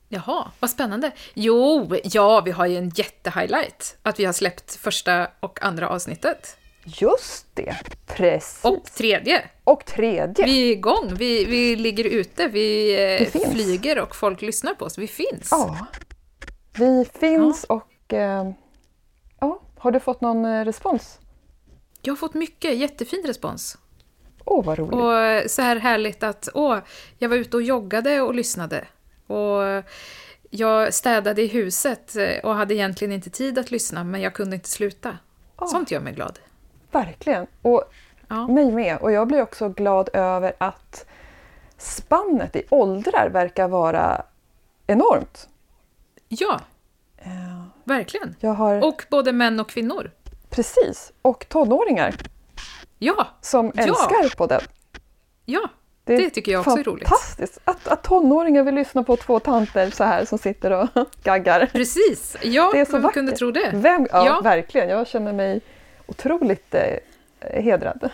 Jaha, 0.08 0.50
vad 0.60 0.70
spännande. 0.70 1.10
Jo, 1.34 1.90
ja, 2.04 2.40
vi 2.40 2.50
har 2.50 2.66
ju 2.66 2.76
en 2.76 2.88
jättehighlight. 2.88 3.96
Att 4.02 4.20
vi 4.20 4.24
har 4.24 4.32
släppt 4.32 4.74
första 4.74 5.28
och 5.40 5.62
andra 5.62 5.88
avsnittet. 5.88 6.56
Just 6.88 7.46
det, 7.54 7.76
precis. 8.06 8.64
Och 8.64 8.84
tredje. 8.84 9.44
Och 9.64 9.84
tredje. 9.84 10.44
Vi 10.44 10.68
är 10.68 10.72
igång, 10.72 11.14
vi, 11.14 11.44
vi 11.44 11.76
ligger 11.76 12.04
ute, 12.04 12.48
vi, 12.48 12.94
eh, 12.94 13.28
Vi 13.32 13.40
flyger 13.50 14.00
och 14.00 14.16
folk 14.16 14.42
lyssnar 14.42 14.74
på 14.74 14.84
oss. 14.84 14.98
Vi 14.98 15.06
finns. 15.06 15.48
Ja. 15.50 15.86
Vi 16.78 17.04
finns 17.20 17.64
och... 17.64 18.12
Eh, 18.12 18.50
ja, 19.40 19.60
har 19.78 19.90
du 19.90 20.00
fått 20.00 20.20
någon 20.20 20.44
eh, 20.44 20.64
respons? 20.64 21.18
Jag 22.02 22.12
har 22.12 22.16
fått 22.16 22.34
mycket, 22.34 22.76
jättefin 22.76 23.22
respons. 23.26 23.78
Åh, 24.44 24.64
vad 24.64 24.78
roligt. 24.78 24.94
Och 24.94 25.18
eh, 25.18 25.46
så 25.46 25.62
här 25.62 25.76
härligt 25.76 26.22
att 26.22 26.48
åh, 26.54 26.78
jag 27.18 27.28
var 27.28 27.36
ute 27.36 27.56
och 27.56 27.62
joggade 27.62 28.20
och 28.20 28.34
lyssnade. 28.34 28.86
Och 29.26 29.84
jag 30.50 30.94
städade 30.94 31.42
i 31.42 31.46
huset 31.46 32.16
och 32.42 32.54
hade 32.54 32.74
egentligen 32.74 33.12
inte 33.12 33.30
tid 33.30 33.58
att 33.58 33.70
lyssna, 33.70 34.04
men 34.04 34.20
jag 34.20 34.34
kunde 34.34 34.56
inte 34.56 34.68
sluta. 34.68 35.18
Åh. 35.56 35.68
Sånt 35.68 35.90
gör 35.90 36.00
mig 36.00 36.12
glad. 36.12 36.38
Verkligen. 37.04 37.46
Och 37.62 37.84
Ja. 38.28 38.46
mig 38.46 38.72
med. 38.72 38.96
Och 38.98 39.12
jag 39.12 39.28
blir 39.28 39.42
också 39.42 39.68
glad 39.68 40.08
över 40.12 40.52
att 40.58 41.06
spannet 41.78 42.56
i 42.56 42.62
åldrar 42.70 43.28
verkar 43.32 43.68
vara 43.68 44.22
enormt. 44.86 45.48
Ja, 46.28 46.60
Eh, 47.18 47.62
verkligen. 47.84 48.34
Har... 48.56 48.84
Och 48.84 49.04
både 49.10 49.32
män 49.32 49.60
och 49.60 49.68
kvinnor. 49.68 50.10
Precis. 50.50 51.12
Och 51.22 51.48
tonåringar 51.48 52.14
Ja, 52.98 53.26
som 53.40 53.72
Ja. 53.74 53.82
älskar 53.82 54.36
podden. 54.36 54.60
ja. 55.44 55.68
Det 56.04 56.30
tycker 56.30 56.52
jag 56.52 56.60
också 56.60 56.78
är 56.78 56.84
roligt. 56.84 57.08
Fantastiskt 57.08 57.58
att, 57.64 57.88
att 57.88 58.02
tonåringar 58.02 58.62
vill 58.62 58.74
lyssna 58.74 59.02
på 59.02 59.16
två 59.16 59.40
tanter 59.40 59.90
så 59.90 60.04
här 60.04 60.24
som 60.24 60.38
sitter 60.38 60.70
och 60.70 60.88
gaggar. 61.22 61.66
Precis. 61.72 62.36
Ja, 62.42 62.70
Det 62.74 62.80
är 62.80 62.84
så 62.84 62.98
vackert. 62.98 63.14
kunde 63.14 63.32
tro 63.32 63.50
det? 63.50 63.70
Vem, 63.74 64.06
ja, 64.12 64.26
Ja. 64.26 64.40
verkligen. 64.40 64.88
Jag 64.88 65.06
känner 65.06 65.32
mig 65.32 65.60
otroligt 66.06 66.74
eh, 66.74 66.98
hedrad. 67.62 68.10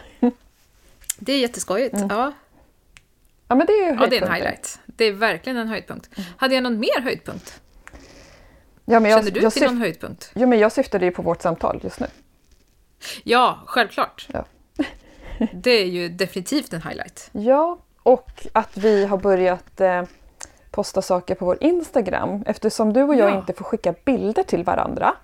Det 1.18 1.32
är 1.32 1.38
jätteskojigt. 1.38 1.94
Mm. 1.94 2.08
Ja, 2.10 2.32
Ja, 3.48 3.54
men 3.56 3.66
det 3.66 3.72
är 3.72 3.94
ja, 4.00 4.06
det 4.06 4.16
är 4.16 4.22
en 4.22 4.32
highlight. 4.32 4.78
Det 4.86 5.04
är 5.04 5.12
verkligen 5.12 5.56
en 5.58 5.68
höjdpunkt. 5.68 6.10
Hade 6.36 6.54
jag 6.54 6.62
någon 6.62 6.78
mer 6.78 7.00
höjdpunkt? 7.00 7.60
Ja, 8.84 9.00
men 9.00 9.10
jag, 9.10 9.20
Känner 9.20 9.30
du 9.30 9.40
jag, 9.40 9.52
till 9.52 9.62
någon 9.62 9.76
höjdpunkt? 9.78 10.30
jo, 10.34 10.46
men 10.48 10.58
jag 10.58 10.72
syftade 10.72 11.04
ju 11.04 11.10
på 11.10 11.22
vårt 11.22 11.42
samtal 11.42 11.80
just 11.82 12.00
nu. 12.00 12.06
Ja, 13.24 13.58
självklart. 13.66 14.28
Ja. 14.32 14.44
Det 15.52 15.70
är 15.70 15.86
ju 15.86 16.08
definitivt 16.08 16.72
en 16.72 16.82
highlight. 16.82 17.28
Ja, 17.32 17.78
och 18.02 18.46
att 18.52 18.76
vi 18.76 19.04
har 19.06 19.16
börjat 19.18 19.80
eh, 19.80 20.02
posta 20.70 21.02
saker 21.02 21.34
på 21.34 21.44
vår 21.44 21.58
Instagram. 21.60 22.42
Eftersom 22.46 22.92
du 22.92 23.02
och 23.02 23.14
jag 23.14 23.30
Ja. 23.30 23.38
inte 23.38 23.52
får 23.52 23.64
skicka 23.64 23.94
bilder 24.04 24.42
till 24.42 24.64
varandra 24.64 25.14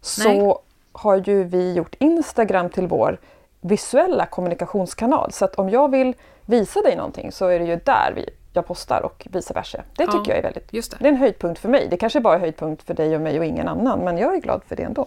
så 0.00 0.28
Nej. 0.28 0.54
Har 0.92 1.16
ju 1.16 1.44
vi 1.44 1.72
gjort 1.72 1.94
Instagram 1.98 2.70
till 2.70 2.86
vår 2.86 3.20
visuella 3.60 4.26
kommunikationskanal. 4.26 5.32
Så 5.32 5.44
att 5.44 5.54
om 5.54 5.70
jag 5.70 5.90
vill 5.90 6.14
visa 6.46 6.80
dig 6.82 6.96
någonting 6.96 7.32
så 7.32 7.46
är 7.46 7.58
det 7.58 7.64
ju 7.64 7.76
där 7.76 8.12
vi, 8.16 8.28
jag 8.52 8.66
postar 8.66 9.00
och 9.02 9.26
vice 9.30 9.54
versa. 9.54 9.82
Det 9.96 10.06
tycker 10.06 10.18
Ja. 10.18 10.24
jag 10.28 10.38
är 10.38 10.42
väldigt... 10.42 10.72
Just 10.72 10.90
det. 10.90 10.96
Det 11.00 11.04
är 11.08 11.12
en 11.12 11.16
höjdpunkt 11.18 11.60
för 11.60 11.68
mig. 11.68 11.88
Det 11.90 11.96
kanske 11.96 12.20
bara 12.20 12.34
är 12.34 12.40
höjdpunkt 12.40 12.82
för 12.82 12.94
dig 12.94 13.14
och 13.14 13.20
mig 13.20 13.38
och 13.38 13.44
ingen 13.44 13.68
annan, 13.68 14.00
men 14.00 14.18
jag 14.18 14.34
är 14.34 14.40
glad 14.40 14.62
för 14.68 14.76
det 14.76 14.82
ändå. 14.82 15.06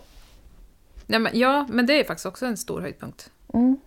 Ja 1.05 1.19
men, 1.19 1.39
ja, 1.39 1.65
men 1.69 1.85
det 1.85 1.99
är 1.99 2.03
faktiskt 2.03 2.25
också 2.25 2.45
en 2.45 2.57
stor 2.57 2.81
höjdpunkt. 2.81 3.29
Mm. 3.53 3.77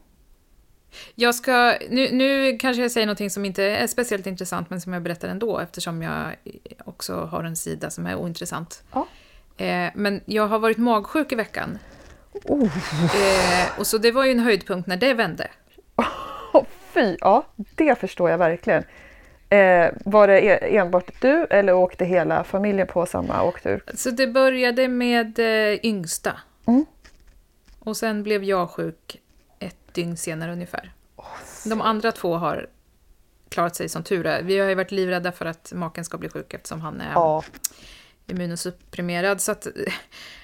Jag 1.14 1.34
ska, 1.34 1.74
nu, 1.90 2.08
nu 2.12 2.58
kanske 2.58 2.82
jag 2.82 2.90
säger 2.90 3.06
någonting 3.06 3.30
som 3.30 3.44
inte 3.44 3.64
är 3.64 3.86
speciellt 3.86 4.26
intressant, 4.26 4.70
men 4.70 4.80
som 4.80 4.92
jag 4.92 5.02
berättar 5.02 5.28
ändå, 5.28 5.58
eftersom 5.58 6.02
jag 6.02 6.36
också 6.84 7.14
har 7.14 7.44
en 7.44 7.56
sida 7.56 7.90
som 7.90 8.06
är 8.06 8.16
ointressant. 8.16 8.82
Ja. 8.92 9.06
Eh, 9.58 9.90
men 9.94 10.20
jag 10.24 10.46
har 10.46 10.58
varit 10.58 10.78
magsjuk 10.78 11.32
i 11.32 11.34
veckan. 11.34 11.78
Oh. 12.44 12.64
Eh, 13.02 13.78
och 13.78 13.86
så 13.86 13.98
det 13.98 14.10
var 14.12 14.24
ju 14.24 14.30
en 14.30 14.38
höjdpunkt 14.40 14.86
när 14.86 14.96
det 14.96 15.14
vände. 15.14 15.48
Åh, 16.52 16.64
Fy, 16.94 17.16
ja, 17.20 17.46
det 17.56 17.98
förstår 17.98 18.30
jag 18.30 18.38
verkligen. 18.38 18.84
Eh, 19.50 19.90
var 20.04 20.28
det 20.28 20.40
e- 20.40 20.76
enbart 20.76 21.20
du 21.20 21.44
eller 21.50 21.72
åkte 21.72 22.04
hela 22.04 22.44
familjen 22.44 22.86
på 22.86 23.06
samma 23.06 23.42
åktur? 23.42 23.82
Så 23.94 24.10
det 24.10 24.26
började 24.26 24.88
med 24.88 25.38
eh, 25.38 25.78
yngsta. 25.82 26.32
Mm. 26.66 26.86
Och 27.78 27.96
sen 27.96 28.22
blev 28.22 28.44
jag 28.44 28.70
sjuk 28.70 29.20
ett 29.58 29.94
dygn 29.94 30.16
senare 30.16 30.52
ungefär. 30.52 30.92
De 31.64 31.80
andra 31.80 32.12
två 32.12 32.34
har 32.36 32.66
klarat 33.48 33.76
sig 33.76 33.88
som 33.88 34.02
tur 34.02 34.26
är. 34.26 34.42
Vi 34.42 34.58
har 34.58 34.68
ju 34.68 34.74
varit 34.74 34.90
livrädda 34.90 35.32
för 35.32 35.46
att 35.46 35.72
maken 35.72 36.04
ska 36.04 36.18
bli 36.18 36.28
sjuk 36.28 36.54
eftersom 36.54 36.80
han 36.80 37.00
är 37.00 37.12
Ja. 37.12 37.42
Immunosupprimerad. 38.30 39.40
Så 39.40 39.52
att, 39.52 39.66
eh, 39.66 39.72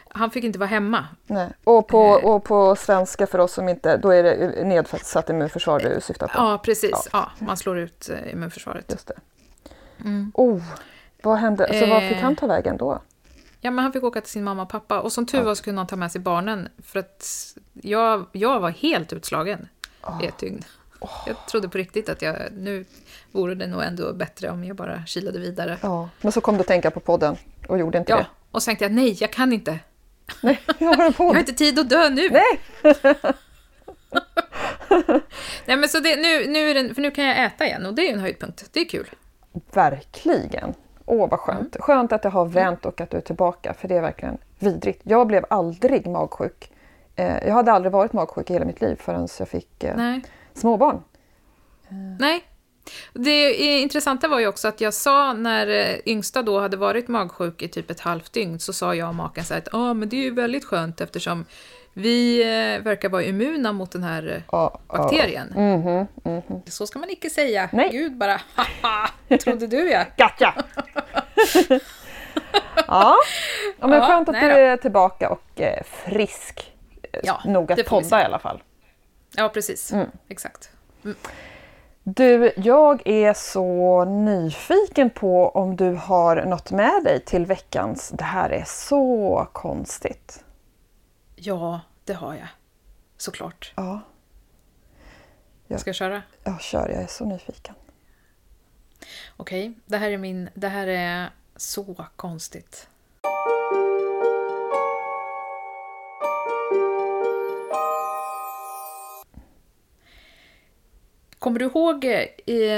han 0.08 0.30
fick 0.30 0.44
inte 0.44 0.58
vara 0.58 0.68
hemma. 0.68 1.06
Nej. 1.26 1.48
Och, 1.64 1.88
på, 1.88 2.18
Eh. 2.22 2.24
och 2.30 2.44
på 2.44 2.76
svenska 2.76 3.26
för 3.26 3.38
oss 3.38 3.52
som 3.52 3.68
inte, 3.68 3.96
då 3.96 4.10
är 4.10 4.22
det 4.22 4.64
nedsatt 4.64 5.30
immunförsvar 5.30 5.80
du 5.80 6.00
syftar 6.00 6.26
på? 6.26 6.32
Ja, 6.36 6.58
precis. 6.64 7.08
Ja. 7.12 7.30
man 7.38 7.56
slår 7.56 7.78
ut 7.78 8.10
eh, 8.10 8.32
immunförsvaret. 8.32 8.84
Just 8.90 9.06
det. 9.06 9.14
Mm. 10.00 10.32
Oh, 10.34 10.62
vad 11.22 11.38
hände? 11.38 11.80
Så 11.80 11.86
vad 11.86 12.08
fick 12.08 12.18
han 12.18 12.36
ta 12.36 12.46
vägen 12.46 12.76
då? 12.76 13.02
Ja, 13.60 13.70
men 13.70 13.82
han 13.82 13.92
fick 13.92 14.02
åka 14.04 14.20
till 14.20 14.30
sin 14.30 14.44
mamma 14.44 14.62
och 14.62 14.68
pappa. 14.68 15.00
Och 15.00 15.12
som 15.12 15.26
tur 15.26 15.42
var 15.42 15.54
så 15.54 15.64
kunde 15.64 15.80
han 15.80 15.86
ta 15.86 15.96
med 15.96 16.12
sig 16.12 16.20
barnen. 16.20 16.68
För 16.82 16.98
att 16.98 17.26
jag, 17.72 18.26
jag 18.32 18.60
var 18.60 18.70
helt 18.70 19.12
utslagen 19.12 19.68
i 20.22 20.26
ett 20.26 20.38
dygn. 20.38 20.62
Jag 21.26 21.36
trodde 21.46 21.68
på 21.68 21.78
riktigt 21.78 22.08
att 22.08 22.22
jag, 22.22 22.36
nu 22.52 22.84
vore 23.32 23.54
det 23.54 23.66
nog 23.66 23.82
ändå 23.82 24.12
bättre 24.12 24.50
om 24.50 24.64
jag 24.64 24.76
bara 24.76 25.04
kilade 25.06 25.38
vidare. 25.38 25.78
Ja. 25.82 26.08
Men 26.20 26.32
så 26.32 26.40
kom 26.40 26.54
du 26.54 26.60
att 26.60 26.66
tänka 26.66 26.90
på 26.90 27.00
podden 27.00 27.36
och 27.66 27.78
gjorde 27.78 27.98
inte 27.98 28.12
Ja, 28.12 28.16
det? 28.18 28.26
och 28.50 28.62
så 28.62 28.66
tänkte 28.66 28.84
jag 28.84 28.92
nej, 28.92 29.16
jag 29.20 29.32
kan 29.32 29.52
inte. 29.52 29.78
Nej, 30.42 30.60
jag 30.78 30.88
har 30.88 31.04
Jag 31.18 31.24
har 31.24 31.38
inte 31.38 31.52
tid 31.52 31.78
att 31.78 31.88
dö 31.88 32.08
nu. 32.10 32.30
Nej! 32.30 32.60
Nej, 35.66 35.76
men 35.76 35.88
så 35.88 36.00
det, 36.00 36.16
nu, 36.16 36.46
nu, 36.52 36.70
är 36.70 36.74
det, 36.74 36.94
för 36.94 37.02
nu 37.02 37.10
kan 37.10 37.24
jag 37.24 37.44
äta 37.44 37.66
igen 37.66 37.86
och 37.86 37.94
det 37.94 38.02
är 38.02 38.06
ju 38.06 38.12
en 38.12 38.20
höjdpunkt. 38.20 38.68
Det 38.72 38.80
är 38.80 38.88
kul. 38.88 39.10
Verkligen! 39.72 40.74
Åh, 41.06 41.30
vad 41.30 41.40
skönt. 41.40 41.76
Mm. 41.76 41.82
Skönt 41.82 42.12
att 42.12 42.22
det 42.22 42.28
har 42.28 42.46
vänt 42.46 42.86
och 42.86 43.00
att 43.00 43.10
du 43.10 43.16
är 43.16 43.20
tillbaka, 43.20 43.74
för 43.74 43.88
det 43.88 43.96
är 43.96 44.00
verkligen 44.00 44.38
vidrigt. 44.58 45.00
Jag 45.04 45.26
blev 45.26 45.44
aldrig 45.50 46.06
magsjuk. 46.06 46.72
Eh, 47.16 47.46
jag 47.46 47.54
hade 47.54 47.72
aldrig 47.72 47.92
varit 47.92 48.12
magsjuk 48.12 48.50
i 48.50 48.52
hela 48.52 48.64
mitt 48.64 48.80
liv 48.80 48.96
förrän 48.96 49.28
jag 49.38 49.48
fick 49.48 49.84
eh, 49.84 49.96
Nej. 49.96 50.24
småbarn. 50.54 51.02
Nej. 52.18 52.44
Det 53.12 53.54
intressanta 53.54 54.28
var 54.28 54.40
ju 54.40 54.46
också 54.46 54.68
att 54.68 54.80
jag 54.80 54.94
sa 54.94 55.32
när 55.32 55.66
eh, 55.66 55.96
yngsta 56.06 56.42
då 56.42 56.60
hade 56.60 56.76
varit 56.76 57.08
magsjuk 57.08 57.62
i 57.62 57.68
typ 57.68 57.90
ett 57.90 58.00
halvt 58.00 58.32
dygn 58.32 58.60
så 58.60 58.72
sa 58.72 58.94
jag 58.94 59.08
och 59.08 59.14
maken 59.14 59.44
så 59.44 59.54
här 59.54 59.60
att 59.60 59.74
ah, 59.74 59.94
men 59.94 60.08
det 60.08 60.16
är 60.16 60.22
ju 60.22 60.34
väldigt 60.34 60.64
skönt 60.64 61.00
eftersom 61.00 61.44
vi 61.92 62.42
eh, 62.42 62.84
verkar 62.84 63.08
vara 63.08 63.22
immuna 63.22 63.72
mot 63.72 63.92
den 63.92 64.02
här 64.02 64.26
eh, 64.26 64.42
Ja, 64.52 64.80
ja. 64.88 64.96
bakterien. 64.96 65.48
Mhm, 65.56 66.06
mhm. 66.24 66.62
Så 66.66 66.86
ska 66.86 66.98
man 66.98 67.10
inte 67.10 67.30
säga. 67.30 67.68
Nej. 67.72 67.88
Gud 67.92 68.16
bara, 68.16 68.40
haha, 68.54 69.10
trodde 69.40 69.66
du 69.66 69.90
ja. 69.90 70.04
Gotcha! 70.16 70.54
ja. 72.86 73.16
ja, 73.80 73.86
men 73.86 73.92
Ja, 73.92 74.06
skönt 74.06 74.28
att 74.28 74.40
du 74.40 74.46
är 74.46 74.76
tillbaka 74.76 75.28
och 75.30 75.60
frisk. 76.04 76.72
Ja, 77.22 77.40
Nog 77.44 77.72
att 77.72 77.86
podda 77.86 78.20
i 78.20 78.24
alla 78.24 78.38
fall. 78.38 78.62
Ja, 79.36 79.48
precis. 79.48 79.92
Mm. 79.92 80.06
Exakt. 80.28 80.70
Du, 82.06 82.52
jag 82.56 83.06
är 83.06 83.34
så 83.34 84.04
nyfiken 84.04 85.10
på 85.10 85.48
om 85.48 85.76
du 85.76 85.94
har 85.94 86.44
något 86.44 86.70
med 86.70 87.04
dig 87.04 87.20
till 87.20 87.46
veckans 87.46 88.08
Det 88.08 88.24
här 88.24 88.50
är 88.50 88.64
så 88.64 89.48
konstigt. 89.52 90.44
Ja, 91.36 91.80
det 92.04 92.12
har 92.12 92.34
jag. 92.34 92.48
Såklart. 93.16 93.72
Ja, 93.76 94.00
Ja. 95.66 95.78
Ska 95.78 95.88
jag 95.88 95.94
köra? 95.94 96.22
jag 96.44 96.60
kör. 96.60 96.88
Jag 96.88 97.02
är 97.02 97.06
så 97.06 97.24
nyfiken. 97.24 97.74
Okej, 99.36 99.72
det 99.86 99.96
här 99.96 100.10
är 100.10 100.18
min... 100.18 100.48
Det 100.54 100.68
här 100.68 100.86
är 100.86 101.30
så 101.56 102.06
konstigt. 102.16 102.88
Kommer 111.44 111.58
du 111.58 111.64
ihåg 111.64 112.04
i... 112.04 112.68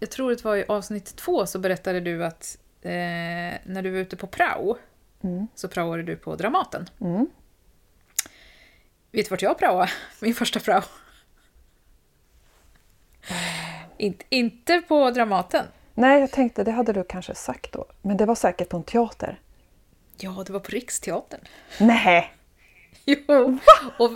Jag 0.00 0.10
tror 0.10 0.30
det 0.30 0.44
var 0.44 0.56
i 0.56 0.64
avsnitt 0.68 1.16
två 1.16 1.46
så 1.46 1.58
berättade 1.58 2.00
du 2.00 2.24
att 2.24 2.58
eh, 2.82 2.90
när 3.64 3.82
du 3.82 3.90
var 3.90 3.98
ute 3.98 4.16
på 4.16 4.26
prao 4.26 4.78
Mm. 5.24 5.46
så 5.54 5.68
praoade 5.68 6.02
du 6.02 6.16
på 6.16 6.36
Dramaten. 6.36 6.88
Mm. 7.00 7.26
Vet 9.12 9.26
du 9.26 9.30
vart 9.30 9.42
jag 9.42 9.58
praoade? 9.58 9.90
Min 10.20 10.34
första 10.34 10.60
prao. 10.60 10.82
Inte, 13.96 14.24
inte 14.28 14.80
på 14.88 15.10
Dramaten. 15.10 15.66
Nej, 15.94 16.20
jag 16.20 16.30
tänkte 16.30 16.64
det 16.64 16.70
hade 16.70 16.92
du 16.92 17.04
kanske 17.04 17.34
sagt 17.34 17.72
då. 17.72 17.86
Men 18.02 18.16
det 18.16 18.26
var 18.26 18.34
säkert 18.34 18.68
på 18.68 18.76
en 18.76 18.84
teater. 18.84 19.40
Ja, 20.16 20.42
det 20.46 20.52
var 20.52 20.60
på 20.60 20.70
Riksteatern. 20.70 21.40
Nej, 21.80 22.32
Jo, 23.04 23.58
och, 23.98 24.10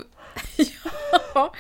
ja. 1.35 1.55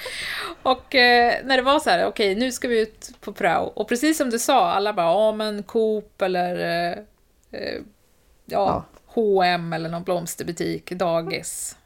Och 0.62 0.94
eh, 0.94 1.44
när 1.44 1.56
det 1.56 1.62
var 1.62 1.80
så 1.80 1.90
här, 1.90 2.06
okej 2.06 2.34
nu 2.34 2.52
ska 2.52 2.68
vi 2.68 2.80
ut 2.80 3.10
på 3.20 3.32
prao. 3.32 3.64
Och 3.64 3.88
precis 3.88 4.18
som 4.18 4.30
du 4.30 4.38
sa, 4.38 4.70
alla 4.70 4.92
bara, 4.92 5.06
ja 5.06 5.32
men 5.32 5.62
Coop 5.62 6.22
eller 6.22 6.54
eh, 6.56 6.98
eh, 7.60 7.80
ja, 8.46 8.84
H&M 9.06 9.72
eller 9.72 9.88
någon 9.88 10.04
blomsterbutik, 10.04 10.90
dagis. 10.90 11.76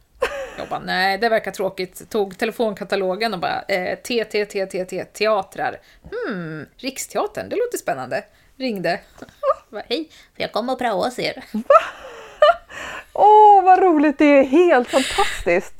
Jag 0.58 0.68
bara, 0.68 0.80
nej 0.80 1.18
det 1.18 1.28
verkar 1.28 1.50
tråkigt. 1.50 2.10
Tog 2.10 2.38
telefonkatalogen 2.38 3.34
och 3.34 3.40
bara, 3.40 3.62
eh, 3.62 3.98
T, 3.98 4.24
T, 4.24 4.46
T, 4.46 4.66
T, 4.66 4.84
T, 4.84 5.04
teatrar. 5.04 5.80
Hmm, 6.10 6.66
Riksteatern, 6.76 7.48
det 7.48 7.56
låter 7.56 7.78
spännande. 7.78 8.24
Ringde. 8.56 9.00
Bara, 9.70 9.82
Hej, 9.88 10.08
får 10.10 10.42
jag 10.42 10.52
komma 10.52 10.72
och 10.72 10.78
praoa 10.78 11.04
hos 11.04 11.18
er? 11.18 11.44
Åh, 13.12 13.64
vad 13.64 13.78
roligt! 13.78 14.18
Det 14.18 14.24
är 14.24 14.44
helt 14.44 14.88
fantastiskt! 14.88 15.74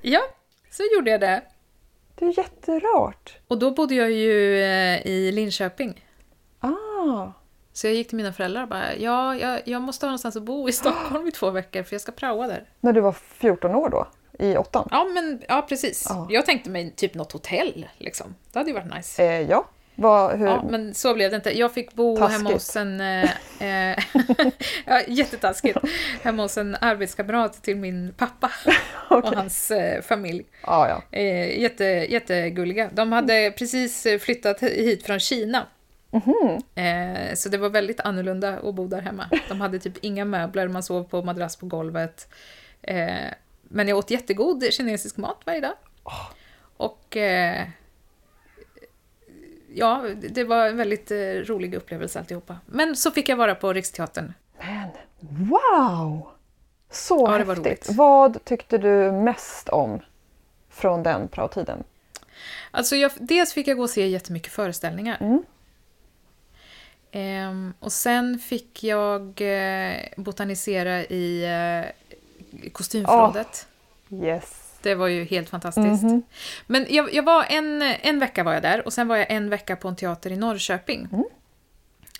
Ja, 0.00 0.20
så 0.70 0.82
gjorde 0.96 1.10
jag 1.10 1.20
det. 1.20 1.42
Det 2.14 2.24
är 2.26 2.38
jätterart. 2.38 3.38
Och 3.48 3.58
då 3.58 3.70
bodde 3.70 3.94
jag 3.94 4.10
ju 4.10 4.62
eh, 4.62 5.06
i 5.06 5.32
Linköping. 5.32 6.04
Ah, 6.60 7.32
Så 7.72 7.86
jag 7.86 7.94
gick 7.94 8.08
till 8.08 8.16
mina 8.16 8.32
föräldrar 8.32 8.62
och 8.62 8.68
bara, 8.68 8.96
ja, 8.96 9.36
jag, 9.36 9.60
jag 9.64 9.82
måste 9.82 10.06
ha 10.06 10.08
någonstans 10.08 10.36
att 10.36 10.42
bo 10.42 10.68
i 10.68 10.72
Stockholm 10.72 11.26
i 11.28 11.30
två 11.32 11.50
veckor 11.50 11.82
för 11.82 11.94
jag 11.94 12.00
ska 12.00 12.12
praoa 12.12 12.46
där. 12.46 12.64
när 12.80 12.92
du 12.92 13.00
var 13.00 13.12
14 13.12 13.74
år 13.74 13.88
då? 13.88 14.08
I 14.38 14.56
åttan? 14.56 14.88
Ja, 14.90 15.04
men 15.04 15.42
ja, 15.48 15.62
precis. 15.68 16.06
Ja. 16.08 16.26
Jag 16.30 16.46
tänkte 16.46 16.70
mig 16.70 16.90
typ 16.96 17.14
något 17.14 17.32
hotell, 17.32 17.88
liksom. 17.98 18.34
Det 18.52 18.58
hade 18.58 18.70
ju 18.70 18.74
varit 18.76 18.94
nice. 18.94 19.24
Eh, 19.24 19.40
ja. 19.50 19.68
Vad, 20.00 20.38
hur? 20.38 20.46
Ja, 20.46 20.64
men 20.70 20.94
så 20.94 21.14
blev 21.14 21.30
det 21.30 21.36
inte. 21.36 21.58
Jag 21.58 21.74
fick 21.74 21.94
bo 21.94 22.16
Taskigt. 22.16 22.38
hemma 22.38 22.50
hos 22.50 22.76
en... 22.76 23.00
Eh, 23.00 23.30
eh, 23.60 23.98
ja, 24.86 25.00
jättetaskigt. 25.08 25.78
Hemma 26.22 26.42
hos 26.42 26.58
en 26.58 26.76
arbetskamrat 26.80 27.62
till 27.62 27.76
min 27.76 28.14
pappa 28.16 28.50
och 29.08 29.24
hans 29.24 29.70
eh, 29.70 30.02
familj. 30.02 30.44
Ja, 30.66 30.88
ja. 30.88 31.18
Eh, 31.18 31.60
jätte, 31.60 31.84
jättegulliga. 31.84 32.90
De 32.92 33.12
hade 33.12 33.50
precis 33.58 34.06
eh, 34.06 34.18
flyttat 34.18 34.60
hit 34.60 35.06
från 35.06 35.20
Kina. 35.20 35.66
Eh, 36.74 37.34
så 37.34 37.48
det 37.48 37.58
var 37.58 37.68
väldigt 37.68 38.00
annorlunda 38.00 38.58
att 38.58 38.74
bo 38.74 38.86
där 38.86 39.00
hemma. 39.00 39.24
De 39.48 39.60
hade 39.60 39.78
typ 39.78 39.98
inga 40.00 40.24
möbler, 40.24 40.68
man 40.68 40.82
sov 40.82 41.04
på 41.04 41.22
madrass 41.22 41.56
på 41.56 41.66
golvet. 41.66 42.28
Eh, 42.82 43.28
men 43.62 43.88
jag 43.88 43.98
åt 43.98 44.10
jättegod 44.10 44.72
kinesisk 44.72 45.16
mat 45.16 45.40
varje 45.44 45.60
dag. 45.60 45.74
Och 46.76 47.16
eh, 47.16 47.66
ja, 49.74 50.04
det 50.30 50.44
var 50.44 50.66
en 50.68 50.76
väldigt 50.76 51.10
eh, 51.10 51.16
rolig 51.18 51.74
upplevelse 51.74 52.18
alltihopa. 52.18 52.56
Men 52.66 52.96
så 52.96 53.10
fick 53.10 53.28
jag 53.28 53.36
vara 53.36 53.54
på 53.54 53.72
Riksteatern. 53.72 54.32
Men 54.58 54.88
wow! 55.20 56.28
Så 56.90 57.26
Ja, 57.28 57.36
häftigt. 57.38 57.58
roligt. 57.58 57.88
Vad 57.90 58.44
tyckte 58.44 58.78
du 58.78 59.12
mest 59.12 59.68
om 59.68 60.00
från 60.70 61.02
den 61.02 61.28
praotiden? 61.28 61.84
Alltså 62.70 62.96
jag, 62.96 63.10
dels 63.18 63.52
fick 63.52 63.68
jag 63.68 63.76
gå 63.76 63.82
och 63.82 63.90
se 63.90 64.06
jättemycket 64.06 64.52
föreställningar. 64.52 65.16
Mm. 65.20 65.42
Ehm, 67.12 67.74
och 67.78 67.92
sen 67.92 68.38
fick 68.38 68.84
jag 68.84 69.40
eh, 69.40 69.96
botanisera 70.16 71.00
i 71.04 71.44
eh, 71.44 72.70
kostymförrådet. 72.72 73.66
Yes. 74.10 74.69
Det 74.82 74.94
var 74.94 75.06
ju 75.06 75.24
helt 75.24 75.48
fantastiskt. 75.48 76.02
Mhm. 76.02 76.22
Men 76.66 76.86
jag, 76.88 77.14
jag 77.14 77.22
var 77.22 77.44
en, 77.48 77.82
en 77.82 78.18
vecka 78.18 78.44
var 78.44 78.52
jag 78.52 78.62
där 78.62 78.86
och 78.86 78.92
sen 78.92 79.08
var 79.08 79.16
jag 79.16 79.30
en 79.30 79.50
vecka 79.50 79.76
på 79.76 79.88
en 79.88 79.96
teater 79.96 80.32
i 80.32 80.36
Norrköping. 80.36 81.08
Mm. 81.12 81.24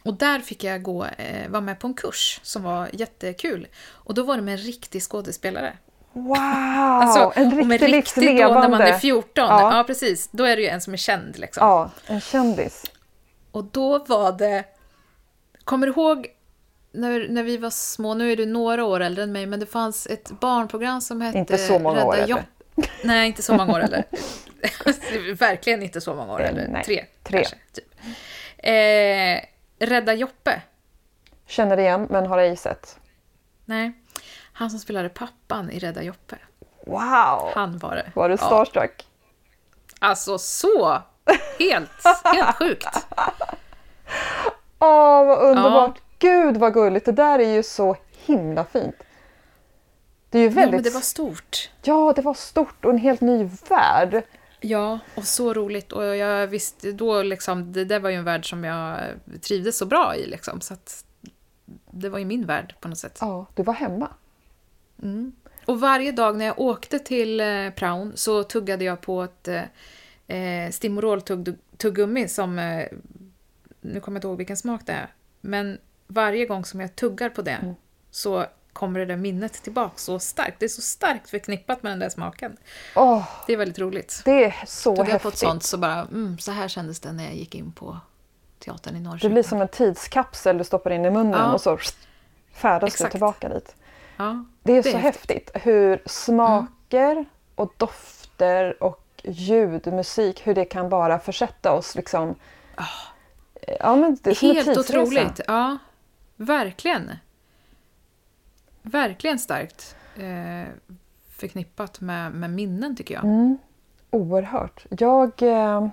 Och 0.03 0.15
där 0.15 0.41
fick 0.41 0.65
jag 0.65 0.83
gå, 0.83 1.05
eh, 1.05 1.49
vara 1.49 1.61
med 1.61 1.79
på 1.79 1.87
en 1.87 1.95
kurs 1.95 2.41
som 2.43 2.63
var 2.63 2.89
jättekul. 2.93 3.67
Och 3.89 4.15
då 4.15 4.23
var 4.23 4.37
det 4.37 4.43
med 4.43 4.53
en 4.55 4.61
riktig 4.61 5.03
skådespelare. 5.03 5.77
Wow! 6.13 6.37
Alltså, 6.37 7.33
en 7.41 7.61
och 7.61 7.67
med 7.67 7.81
riktig 7.81 7.97
riktigt 7.97 8.15
då 8.15 8.21
livslevande. 8.21 8.61
när 8.61 8.69
man 8.69 8.81
är 8.81 8.99
14. 8.99 9.31
Ja. 9.35 9.77
Ja. 9.77 9.85
precis. 9.85 10.29
Då 10.33 10.45
är 10.45 10.57
det 10.57 10.63
ju 10.63 10.69
en 10.69 10.81
som 10.81 10.93
är 10.93 10.97
känd 10.97 11.39
liksom. 11.39 11.67
Ja, 11.67 11.91
en 12.07 12.21
kändis. 12.21 12.85
Och 13.51 13.65
då 13.65 13.99
var 13.99 14.33
det... 14.33 14.65
Kommer 15.65 15.87
du 15.87 15.93
ihåg 15.93 16.27
när, 16.93 17.29
när 17.29 17.43
vi 17.43 17.57
var 17.57 17.71
små, 17.71 18.15
nu 18.15 18.33
är 18.33 18.37
du 18.37 18.47
några 18.47 18.85
år 18.85 19.01
äldre 19.01 19.23
än 19.25 19.33
mig, 19.33 19.47
men 19.47 19.61
det 19.61 19.67
fanns 19.67 20.07
ett 20.07 20.31
barnprogram 20.41 21.01
som 21.01 21.21
hette 21.21 21.39
Inte 21.39 21.59
så 21.59 21.79
många 21.79 22.05
år 22.05 22.13
Rädda 22.13 22.23
äldre. 22.23 22.37
Jopp- 22.77 22.87
Nej, 23.05 23.27
inte 23.27 23.43
så 23.43 23.55
många 23.55 23.73
år 23.73 23.81
äldre. 23.81 24.05
Verkligen 25.35 25.83
inte 25.83 26.01
så 26.01 26.15
många 26.15 26.33
år 26.33 26.41
Eh, 26.43 26.49
äldre. 26.49 26.69
nej. 26.69 26.85
Tre, 26.85 27.05
Tre. 27.23 27.39
kanske. 27.39 27.57
Typ. 27.73 27.95
Eh, 28.59 29.41
Rädda 29.87 30.15
Joppe. 30.15 30.63
Känner 31.47 31.77
igen, 31.79 32.07
men 32.11 32.27
har 32.27 32.39
ej 32.39 32.57
sett. 32.57 32.99
Nej, 33.65 33.93
han 34.53 34.71
som 34.71 34.79
spelade 34.79 35.09
pappan 35.09 35.71
i 35.71 35.79
Rädda 35.79 36.03
Joppe. 36.03 36.37
Wow! 36.87 37.51
Han 37.55 37.79
var 37.79 37.95
det. 37.97 38.11
Var 38.15 38.29
du 38.29 38.33
Ja. 38.41 38.47
starstruck? 38.47 39.07
Alltså 39.99 40.39
så! 40.39 41.03
Helt, 41.59 41.91
helt 42.25 42.57
sjukt. 42.57 42.87
Åh, 44.79 45.27
vad 45.27 45.39
underbart! 45.39 45.99
Gud 46.21 46.57
vad 46.57 46.75
gulligt! 46.75 47.07
Det 47.07 47.13
där 47.13 47.39
är 47.39 47.55
ju 47.55 47.63
så 47.63 47.97
himla 48.27 48.65
fint. 48.65 48.95
Det 50.31 50.39
är 50.39 50.43
ju 50.43 50.49
Ja, 50.49 50.55
väldigt... 50.55 50.75
men 50.75 50.83
det 50.83 50.91
var 50.91 51.01
stort. 51.01 51.71
Ja, 51.83 52.13
det 52.17 52.23
var 52.23 52.35
stort 52.35 52.85
och 52.85 52.91
en 52.91 52.99
helt 52.99 53.21
ny 53.21 53.49
värld. 53.69 54.23
Ja, 54.61 54.99
och 55.15 55.25
så 55.25 55.55
roligt. 55.55 55.93
Och 55.93 56.17
jag 56.17 56.47
visste 56.47 56.93
då 56.93 57.23
liksom, 57.23 57.73
det 57.73 57.85
där 57.85 58.01
var 58.01 58.11
ju 58.11 58.17
en 58.17 58.25
värld 58.25 58.51
som 58.51 58.65
jag 58.65 58.99
trivdes 59.41 59.79
så 59.79 59.87
bra 59.87 60.17
i 60.17 60.27
liksom. 60.27 60.61
Så 60.61 60.75
att 60.75 61.05
det 61.91 62.09
var 62.09 62.19
ju 62.19 62.25
min 62.25 62.47
värld 62.47 62.75
på 62.81 62.89
något 62.89 62.99
sätt. 62.99 63.19
Ja, 63.21 63.47
du 63.55 63.63
var 63.63 63.75
hemma. 63.75 64.09
Mm. 65.03 65.33
Och 65.67 65.81
varje 65.81 66.13
dag 66.13 66.37
när 66.37 66.45
jag 66.45 66.61
åkte 66.61 66.99
till 66.99 67.41
eh, 67.41 67.71
praon 67.71 68.13
så 68.15 68.43
tuggade 68.43 68.85
jag 68.85 69.01
på 69.01 69.23
ett 69.23 69.49
eh, 69.49 69.63
eh, 70.37 70.71
Stimorol-tuggummi 70.71 72.29
som, 72.29 72.59
eh, 72.59 72.87
nu 73.81 74.01
kommer 74.01 74.17
jag 74.17 74.19
inte 74.19 74.29
ihåg 74.29 74.37
vilken 74.37 74.57
smak 74.57 74.81
det 74.87 74.93
är, 74.93 75.13
men 75.41 75.79
varje 76.11 76.47
gång 76.47 76.65
som 76.65 76.81
jag 76.81 76.97
tuggar 76.97 77.29
på 77.31 77.43
det 77.43 77.51
Mm. 77.63 77.75
så 78.11 78.45
kommer 78.73 79.01
det 79.01 79.07
där 79.07 79.17
minnet 79.17 79.53
tillbaka 79.53 79.93
så 79.97 80.19
starkt. 80.19 80.57
Det 80.61 80.67
är 80.67 80.69
så 80.69 80.81
starkt 80.83 81.31
förknippat 81.31 81.83
med 81.83 81.93
den 81.93 81.99
där 81.99 82.09
smaken. 82.09 82.57
Åh, 82.97 83.29
Det 83.47 83.53
är 83.53 83.57
väldigt 83.57 83.79
roligt. 83.79 84.23
det 84.25 84.45
är 84.45 84.55
så 84.67 84.97
Tog 84.97 84.99
jag 84.99 85.07
på 85.09 85.15
ett 85.17 85.23
häftigt. 85.23 85.39
sånt 85.39 85.63
så 85.63 85.79
bara, 85.79 86.01
mm, 86.01 86.39
så 86.39 86.53
här 86.53 86.69
kändes 86.69 87.01
det 87.01 87.13
när 87.13 87.25
jag 87.25 87.35
gick 87.35 87.55
in 87.55 87.73
på 87.73 87.97
teatern 88.59 88.97
i 88.97 88.99
Det 88.99 89.05
Norrköping. 89.05 89.33
blir 89.33 89.43
som 89.43 89.61
en 89.61 89.69
tidskapsel 89.69 90.59
du 90.59 90.65
stoppar 90.65 90.91
in 90.91 91.05
i 91.05 91.11
munnen 91.11 91.41
Ja. 91.41 91.53
och 91.53 91.61
så 91.61 91.79
färdas 92.55 92.97
du 92.99 93.09
tillbaka 93.09 93.49
dit. 93.49 93.75
Ja, 94.17 94.45
Det 94.63 94.73
är 94.73 94.83
Det 94.83 94.89
är 94.89 94.93
så 94.93 94.99
häftigt. 94.99 95.51
häftigt 95.51 95.67
hur 95.67 96.03
smaker 96.07 97.25
och 97.55 97.73
dofter 97.77 98.83
och 98.83 99.05
ljud, 99.25 99.87
musik, 99.93 100.47
hur 100.47 100.55
det 100.55 100.65
kan 100.65 100.89
bara 100.89 101.19
försätta 101.19 101.73
oss 101.73 101.95
liksom... 101.95 102.35
Ja, 103.81 103.97
men 103.97 104.19
det 104.23 104.31
är 104.31 104.35
som 104.35 104.49
en 104.51 104.55
Helt 104.57 104.67
tidsresa. 104.75 105.01
otroligt. 105.01 105.41
Ja, 105.47 105.79
verkligen. 106.41 107.11
Verkligen 108.83 109.39
starkt 109.39 109.97
eh, 110.17 110.73
förknippat 111.37 112.01
med, 112.01 112.33
med 112.33 112.51
minnen 112.51 112.97
tycker 112.97 113.15
jag. 113.15 113.25
Mm, 113.25 113.59
oerhört. 114.11 114.87
Jag, 114.91 115.43
eh, 115.43 115.89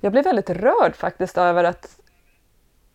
jag 0.00 0.12
blev 0.12 0.24
väldigt 0.24 0.50
rörd 0.50 0.96
faktiskt 0.96 1.38
över 1.38 1.64
att, 1.64 2.00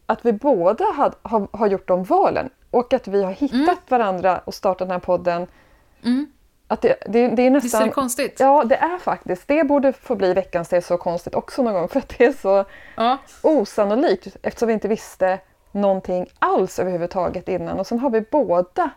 att 0.05 0.25
vi 0.25 0.33
båda 0.33 0.85
had, 0.85 1.15
har, 1.21 1.47
har 1.51 1.67
gjort 1.67 1.87
de 1.87 2.03
valen 2.03 2.49
och 2.71 2.93
att 2.93 3.07
vi 3.07 3.23
har 3.23 3.31
hittat 3.31 3.91
varandra 3.91 4.37
och 4.37 4.53
startat 4.53 4.87
den 4.87 4.91
här 4.91 4.99
podden. 4.99 5.47
Mm. 6.03 6.31
Att 6.67 6.81
det, 6.81 6.95
det, 7.07 7.27
det 7.27 7.43
är 7.43 7.51
Visst 7.51 7.65
är 7.65 7.67
nästan... 7.67 7.87
det 7.87 7.93
konstigt? 7.93 8.39
Ja, 8.39 8.63
det 8.63 8.75
är 8.75 8.97
faktiskt. 8.97 9.47
Det 9.47 9.63
borde 9.63 9.93
få 9.93 10.15
bli 10.15 10.33
veckans 10.33 10.69
Det 10.69 10.77
är 10.77 10.81
så 10.81 10.97
konstigt 10.97 11.35
också 11.35 11.63
någon 11.63 11.73
gång 11.73 11.89
för 11.89 11.99
att 11.99 12.09
det 12.17 12.25
är 12.25 12.33
så 12.33 12.65
Ja, 12.95 13.17
osannolikt 13.41 14.37
eftersom 14.41 14.67
vi 14.67 14.73
inte 14.73 14.87
visste 14.87 15.39
någonting 15.71 16.27
alls 16.39 16.79
överhuvudtaget 16.79 17.47
innan. 17.47 17.79
Och 17.79 17.87
sen 17.87 17.99
har 17.99 18.09
vi 18.09 18.21
båda 18.21 18.89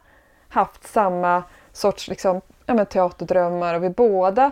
haft 0.49 0.85
samma 0.85 1.43
sorts 1.73 2.09
liksom, 2.09 2.41
ja, 2.67 2.85
teaterdrömmar 2.85 3.75
och 3.75 3.85
vi 3.85 3.91
båda 3.91 4.51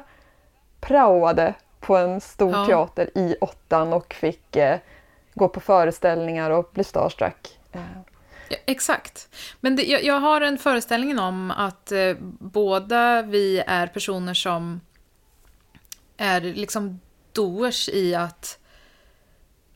praoade 0.80 1.54
på 1.80 1.96
en 1.96 2.20
stor 2.20 2.52
Ja. 2.52 2.66
teater 2.66 3.10
i 3.18 3.36
åttan 3.40 3.92
och 3.92 4.14
fick 4.14 4.56
eh, 4.56 4.78
gå 5.34 5.48
på 5.48 5.60
föreställningar 5.60 6.50
och 6.50 6.70
bli 6.72 6.84
starstruck. 6.84 7.58
Eh, 7.72 7.80
Ja, 8.52 8.56
Exakt. 8.66 9.28
Men 9.60 9.76
det, 9.76 9.82
jag, 9.82 10.04
jag 10.04 10.20
har 10.20 10.40
en 10.40 10.58
föreställning 10.58 11.18
om 11.18 11.50
att 11.50 11.92
eh, 11.92 12.16
båda 12.38 13.22
vi 13.22 13.62
är 13.66 13.86
personer 13.86 14.34
som 14.34 14.80
är 16.16 16.40
liksom 16.40 17.00
doers 17.32 17.88
i 17.88 18.14
att 18.14 18.58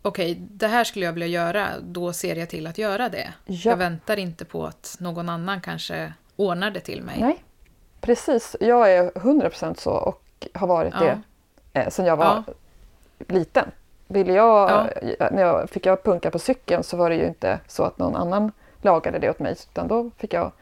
okej, 0.09 0.35
det 0.41 0.67
här 0.67 0.85
skulle 0.85 1.05
jag 1.05 1.13
vilja 1.13 1.27
göra, 1.29 1.69
då 1.83 2.13
ser 2.13 2.37
jag 2.37 2.49
till 2.49 2.67
att 2.67 2.79
göra 2.79 3.09
det. 3.09 3.33
Ja. 3.45 3.71
Jag 3.71 3.77
väntar 3.77 4.17
inte 4.19 4.45
på 4.45 4.67
att 4.67 4.97
någon 5.01 5.29
annan 5.29 5.61
kanske 5.61 6.13
ordnar 6.37 6.71
det 6.71 6.81
till 6.81 7.03
mig. 7.03 7.17
Nej, 7.21 7.45
precis. 8.01 8.57
Jag 8.61 8.93
är 8.93 9.11
100% 9.11 9.75
så 9.81 9.91
och 9.91 10.47
har 10.55 10.67
varit 10.67 10.95
Ja. 11.01 11.17
det 11.73 11.81
eh, 11.81 11.89
sedan 11.89 12.07
jag 12.07 12.17
var 12.17 12.45
Ja. 12.47 12.55
liten. 13.29 13.71
Ville 14.09 14.33
jag, 14.33 14.71
Ja. 15.19 15.29
när 15.33 15.43
jag 15.43 15.71
fick 15.71 15.87
jag 15.87 16.03
punka 16.05 16.31
på 16.31 16.39
cykeln 16.39 16.83
så 16.83 16.97
var 16.97 17.11
det 17.11 17.17
ju 17.17 17.27
inte 17.27 17.61
så 17.69 17.83
att 17.85 17.99
någon 17.99 18.17
annan 18.17 18.53
lagade 18.83 19.19
det 19.19 19.31
åt 19.31 19.39
mig 19.39 19.53
utan 19.71 19.89
då 19.89 20.11
fick 20.19 20.33
jag 20.35 20.53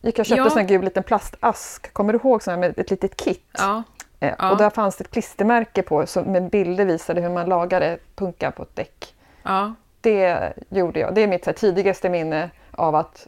gick 0.00 0.18
jag 0.18 0.22
och 0.22 0.26
köpte 0.26 0.40
Ja. 0.40 0.44
en 0.44 0.50
sån 0.50 0.60
här 0.60 0.68
gul 0.68 0.84
liten 0.84 1.02
plastask. 1.02 1.92
Kommer 1.92 2.12
du 2.12 2.18
ihåg 2.18 2.42
sån 2.42 2.50
här 2.54 2.58
med 2.60 2.78
ett 2.78 2.90
litet 2.90 3.16
kit? 3.16 3.44
Ja, 3.58 3.76
Eh, 3.76 3.82
Ja. 4.18 4.50
Och 4.50 4.56
där 4.56 4.70
fanns 4.70 4.96
det 4.96 5.04
ett 5.04 5.10
klistermärke 5.10 5.82
på 5.82 6.06
som 6.06 6.24
med 6.24 6.50
bilder 6.50 6.84
visade 6.84 7.20
hur 7.20 7.30
man 7.30 7.48
lagade 7.48 7.98
punka 8.14 8.50
på 8.50 8.62
ett 8.62 8.76
däck. 8.76 9.14
Ja. 9.42 9.74
Det 10.00 10.52
gjorde 10.68 11.00
jag. 11.00 11.14
Det 11.14 11.20
är 11.20 11.26
mitt 11.26 11.46
här, 11.46 11.52
tidigaste 11.52 12.08
minne 12.08 12.50
av 12.70 12.94
att 12.94 13.26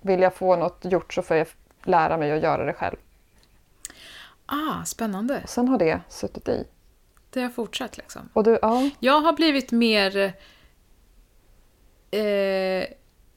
vill 0.00 0.20
jag 0.20 0.34
få 0.34 0.56
något 0.56 0.84
gjort 0.84 1.14
så 1.14 1.22
får 1.22 1.36
jag 1.36 1.46
lära 1.84 2.16
mig 2.16 2.32
att 2.32 2.42
göra 2.42 2.64
det 2.64 2.72
själv. 2.72 2.96
Ah, 4.46 4.84
spännande. 4.84 5.40
Och 5.42 5.48
sen 5.48 5.68
har 5.68 5.78
det 5.78 6.00
suttit 6.08 6.48
i. 6.48 6.66
Det 7.30 7.42
har 7.42 7.50
fortsatt 7.50 7.96
liksom. 7.96 8.28
Och 8.32 8.44
du, 8.44 8.58
ja, 8.62 8.90
Jag 8.98 9.20
har 9.20 9.32
blivit 9.32 9.72
mer... 9.72 10.16
Eh, 12.10 12.86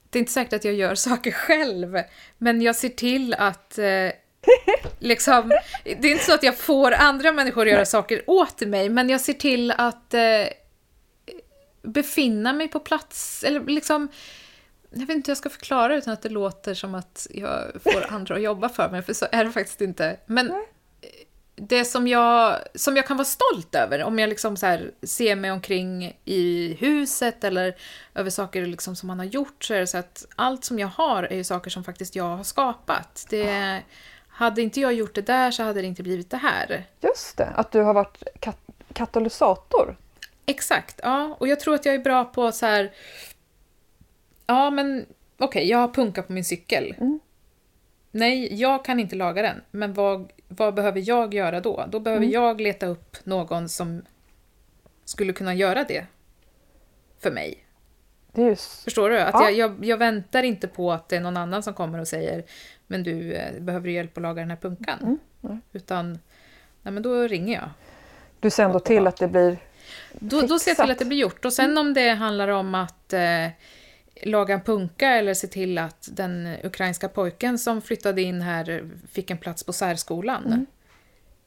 det 0.10 0.18
är 0.18 0.20
inte 0.20 0.32
säkert 0.32 0.54
att 0.54 0.66
jag 0.66 0.74
gör 0.74 0.96
saker 0.96 1.32
själv, 1.48 1.98
men 2.38 2.62
jag 2.62 2.76
ser 2.76 2.90
till 2.90 3.34
att... 3.34 3.78
Eh, 3.78 4.12
liksom, 5.00 5.52
det 5.84 6.08
är 6.08 6.12
inte 6.12 6.24
så 6.24 6.34
att 6.34 6.44
jag 6.44 6.58
får 6.58 6.92
andra 6.92 7.32
människor 7.32 7.62
att 7.62 7.72
göra 7.72 7.86
saker 7.86 8.24
åt 8.28 8.62
mig, 8.62 8.90
men 8.90 9.10
jag 9.10 9.22
ser 9.22 9.34
till 9.34 9.72
att 9.72 10.14
eh, 10.14 10.22
befinna 11.82 12.54
mig 12.54 12.68
på 12.68 12.80
plats, 12.80 13.44
eller 13.44 13.60
liksom... 13.60 14.08
Jag 14.92 15.00
vet 15.00 15.10
inte 15.10 15.30
hur 15.30 15.32
jag 15.32 15.38
ska 15.38 15.50
förklara 15.50 15.96
utan 15.96 16.14
att 16.14 16.22
det 16.22 16.30
låter 16.30 16.74
som 16.74 16.96
att 16.96 17.28
jag 17.30 17.64
får 17.84 18.06
andra 18.14 18.36
att 18.36 18.42
jobba 18.42 18.70
för 18.70 18.90
mig, 18.90 19.02
för 19.02 19.14
så 19.14 19.26
är 19.32 19.46
det 19.46 19.52
faktiskt 19.52 19.82
inte. 19.82 20.18
Men 20.26 20.54
det 21.56 21.86
som 21.86 22.08
jag, 22.08 22.60
som 22.76 22.96
jag 22.96 23.08
kan 23.08 23.18
vara 23.18 23.26
stolt 23.26 23.76
över, 23.76 24.04
om 24.04 24.20
jag 24.20 24.30
liksom 24.30 24.58
så 24.58 24.78
ser 25.04 25.36
mig 25.36 25.52
omkring 25.52 26.18
i 26.26 26.78
huset 26.80 27.44
eller 27.44 27.76
över 28.16 28.30
saker 28.30 28.66
liksom 28.66 28.96
som 28.96 29.08
man 29.08 29.20
har 29.20 29.26
gjort, 29.26 29.64
så 29.64 29.74
är 29.74 29.80
det 29.80 29.88
så 29.88 29.98
att 29.98 30.26
allt 30.36 30.66
som 30.66 30.80
jag 30.80 30.88
har 30.88 31.24
är 31.24 31.36
ju 31.36 31.44
saker 31.44 31.70
som 31.70 31.84
faktiskt 31.84 32.16
jag 32.16 32.38
har 32.38 32.44
skapat. 32.44 33.26
Det, 33.30 33.82
hade 34.40 34.62
inte 34.62 34.80
jag 34.82 34.94
gjort 34.94 35.16
det 35.16 35.22
där 35.22 35.52
så 35.52 35.64
hade 35.64 35.82
det 35.82 35.88
inte 35.88 36.04
blivit 36.04 36.30
det 36.30 36.38
här. 36.38 36.86
just 37.02 37.38
det. 37.38 37.46
Att 37.46 37.72
du 37.72 37.82
har 37.82 37.94
varit 37.94 38.24
kat- 38.40 38.70
katalysator. 38.94 39.98
Exakt, 40.46 41.00
ja. 41.04 41.36
Och 41.40 41.48
jag 41.48 41.60
tror 41.60 41.76
att 41.76 41.86
jag 41.86 41.96
är 41.96 42.00
bra 42.00 42.26
på 42.26 42.52
så 42.52 42.66
här... 42.66 42.92
Ja, 44.46 44.70
men 44.70 45.06
okej, 45.38 45.70
jag 45.70 45.78
har 45.78 45.88
punka 45.88 46.22
på 46.24 46.32
min 46.34 46.46
cykel. 46.46 46.96
Nej, 48.12 48.56
jag 48.62 48.86
kan 48.86 49.00
inte 49.00 49.16
laga 49.16 49.42
den. 49.42 49.62
Men 49.72 49.94
vad, 49.94 50.32
vad 50.48 50.74
behöver 50.74 51.02
jag 51.10 51.34
göra 51.34 51.62
då? 51.62 51.86
Då 51.90 52.00
behöver 52.00 52.26
jag 52.26 52.62
leta 52.62 52.86
upp 52.86 53.18
någon 53.26 53.70
som 53.70 54.02
skulle 55.06 55.34
kunna 55.34 55.54
göra 55.54 55.84
det 55.84 56.06
för 57.20 57.32
mig. 57.32 57.66
Det 58.32 58.42
är 58.42 58.46
ju 58.46 58.52
s- 58.52 58.82
Förstår 58.84 59.10
du? 59.10 59.20
Att 59.20 59.34
Ja. 59.34 59.50
jag, 59.50 59.54
jag, 59.54 59.86
jag 59.86 59.98
väntar 59.98 60.44
inte 60.44 60.68
på 60.68 60.92
att 60.92 61.10
det 61.10 61.16
är 61.16 61.22
någon 61.22 61.38
annan 61.38 61.64
som 61.64 61.74
kommer 61.74 62.00
och 62.00 62.08
säger 62.08 62.44
Men 62.92 63.04
du, 63.04 63.34
eh, 63.34 63.62
behöver 63.62 63.88
du 63.88 63.94
hjälp 63.94 64.18
att 64.18 64.22
laga 64.22 64.42
den 64.42 64.50
här 64.50 64.58
punkan? 64.58 65.20
Utan, 65.74 66.20
nej 66.82 66.94
men 66.94 67.04
då 67.04 67.28
ringer 67.28 67.56
jag. 67.56 67.70
du 68.40 68.50
ser 68.50 68.64
ändå 68.64 68.80
till 68.80 69.08
att 69.08 69.18
det 69.18 69.28
blir 69.28 69.58
Då, 70.20 70.42
då 70.42 70.60
ser 70.60 70.72
jag 70.72 70.78
till 70.78 70.92
att 70.92 71.00
det 71.00 71.06
blir 71.06 71.18
gjort. 71.18 71.46
Och 71.46 71.54
sen 71.54 71.78
om 71.78 71.94
det 71.94 72.10
handlar 72.10 72.48
om 72.48 72.76
att 72.76 73.14
eh, 73.14 73.48
laga 74.24 74.54
en 74.54 74.62
punka 74.62 75.10
eller 75.10 75.34
se 75.34 75.48
till 75.48 75.78
att 75.78 76.10
den 76.12 76.56
ukrainska 76.64 77.10
pojken 77.10 77.60
som 77.60 77.82
flyttade 77.82 78.22
in 78.22 78.42
här 78.42 78.90
fick 79.12 79.32
en 79.32 79.38
plats 79.38 79.64
på 79.64 79.74
särskolan. 79.74 80.66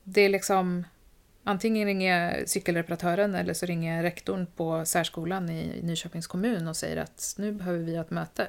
Det 0.02 0.20
är 0.20 0.28
liksom... 0.28 0.84
Antingen 1.44 1.86
ringer 1.86 2.18
jag 2.18 2.48
cykelreparatören 2.48 3.34
eller 3.34 3.54
så 3.54 3.66
ringer 3.66 3.96
jag 3.96 4.04
rektorn 4.04 4.46
på 4.56 4.84
särskolan 4.84 5.50
i 5.50 5.80
Nyköpings 5.82 6.26
kommun 6.26 6.68
och 6.68 6.76
säger 6.76 6.96
att 6.96 7.34
nu 7.38 7.52
behöver 7.52 7.78
vi 7.78 7.94
ha 7.94 8.02
ett 8.02 8.10
möte. 8.10 8.48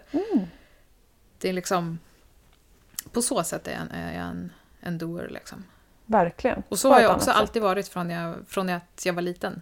Det 1.37 1.49
är 1.49 1.53
liksom... 1.53 1.99
På 3.11 3.21
så 3.21 3.43
sätt 3.43 3.67
är 3.67 3.71
jag 3.71 3.81
en, 3.81 3.91
är 3.91 4.13
jag 4.17 4.25
en, 4.27 4.51
en 4.79 4.97
doer 4.97 5.27
liksom. 5.31 5.63
verkligen. 6.05 6.63
Och 6.69 6.79
så 6.79 6.89
har 6.93 7.01
jag 7.01 7.15
också 7.15 7.31
alltid 7.31 7.61
varit 7.61 7.87
från, 7.87 8.09
jag, 8.09 8.35
från 8.47 8.69
att 8.69 9.01
jag 9.05 9.13
var 9.13 9.21
liten. 9.21 9.61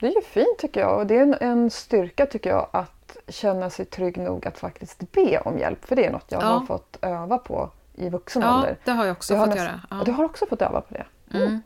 Det 0.00 0.06
är 0.06 0.14
ju 0.14 0.22
fint 0.22 0.58
tycker 0.58 0.80
jag 0.80 0.98
och 0.98 1.06
det 1.06 1.16
är 1.16 1.22
en, 1.22 1.34
en 1.34 1.70
styrka 1.70 2.26
tycker 2.26 2.50
jag 2.50 2.68
att 2.72 3.16
känna 3.28 3.70
sig 3.70 3.84
trygg 3.84 4.16
nog 4.16 4.46
att 4.46 4.58
faktiskt 4.58 5.12
be 5.12 5.38
om 5.40 5.58
hjälp. 5.58 5.84
För 5.84 5.96
det 5.96 6.04
är 6.06 6.12
något 6.12 6.26
jag 6.32 6.42
Ja. 6.42 6.46
har 6.46 6.66
fått 6.66 6.98
öva 7.02 7.38
på 7.38 7.70
i 7.94 8.08
vuxen 8.08 8.42
Ja, 8.42 8.56
ålder. 8.56 8.76
det 8.84 8.90
har 8.90 9.04
jag 9.04 9.12
också 9.16 9.34
har 9.34 9.46
fått 9.46 9.54
näst- 9.54 9.64
göra. 9.66 9.80
Ja. 9.90 10.02
Du 10.04 10.12
har 10.12 10.24
också 10.24 10.46
fått 10.46 10.62
öva 10.62 10.80
på 10.80 10.94
det. 10.94 11.06
Mm. 11.38 11.60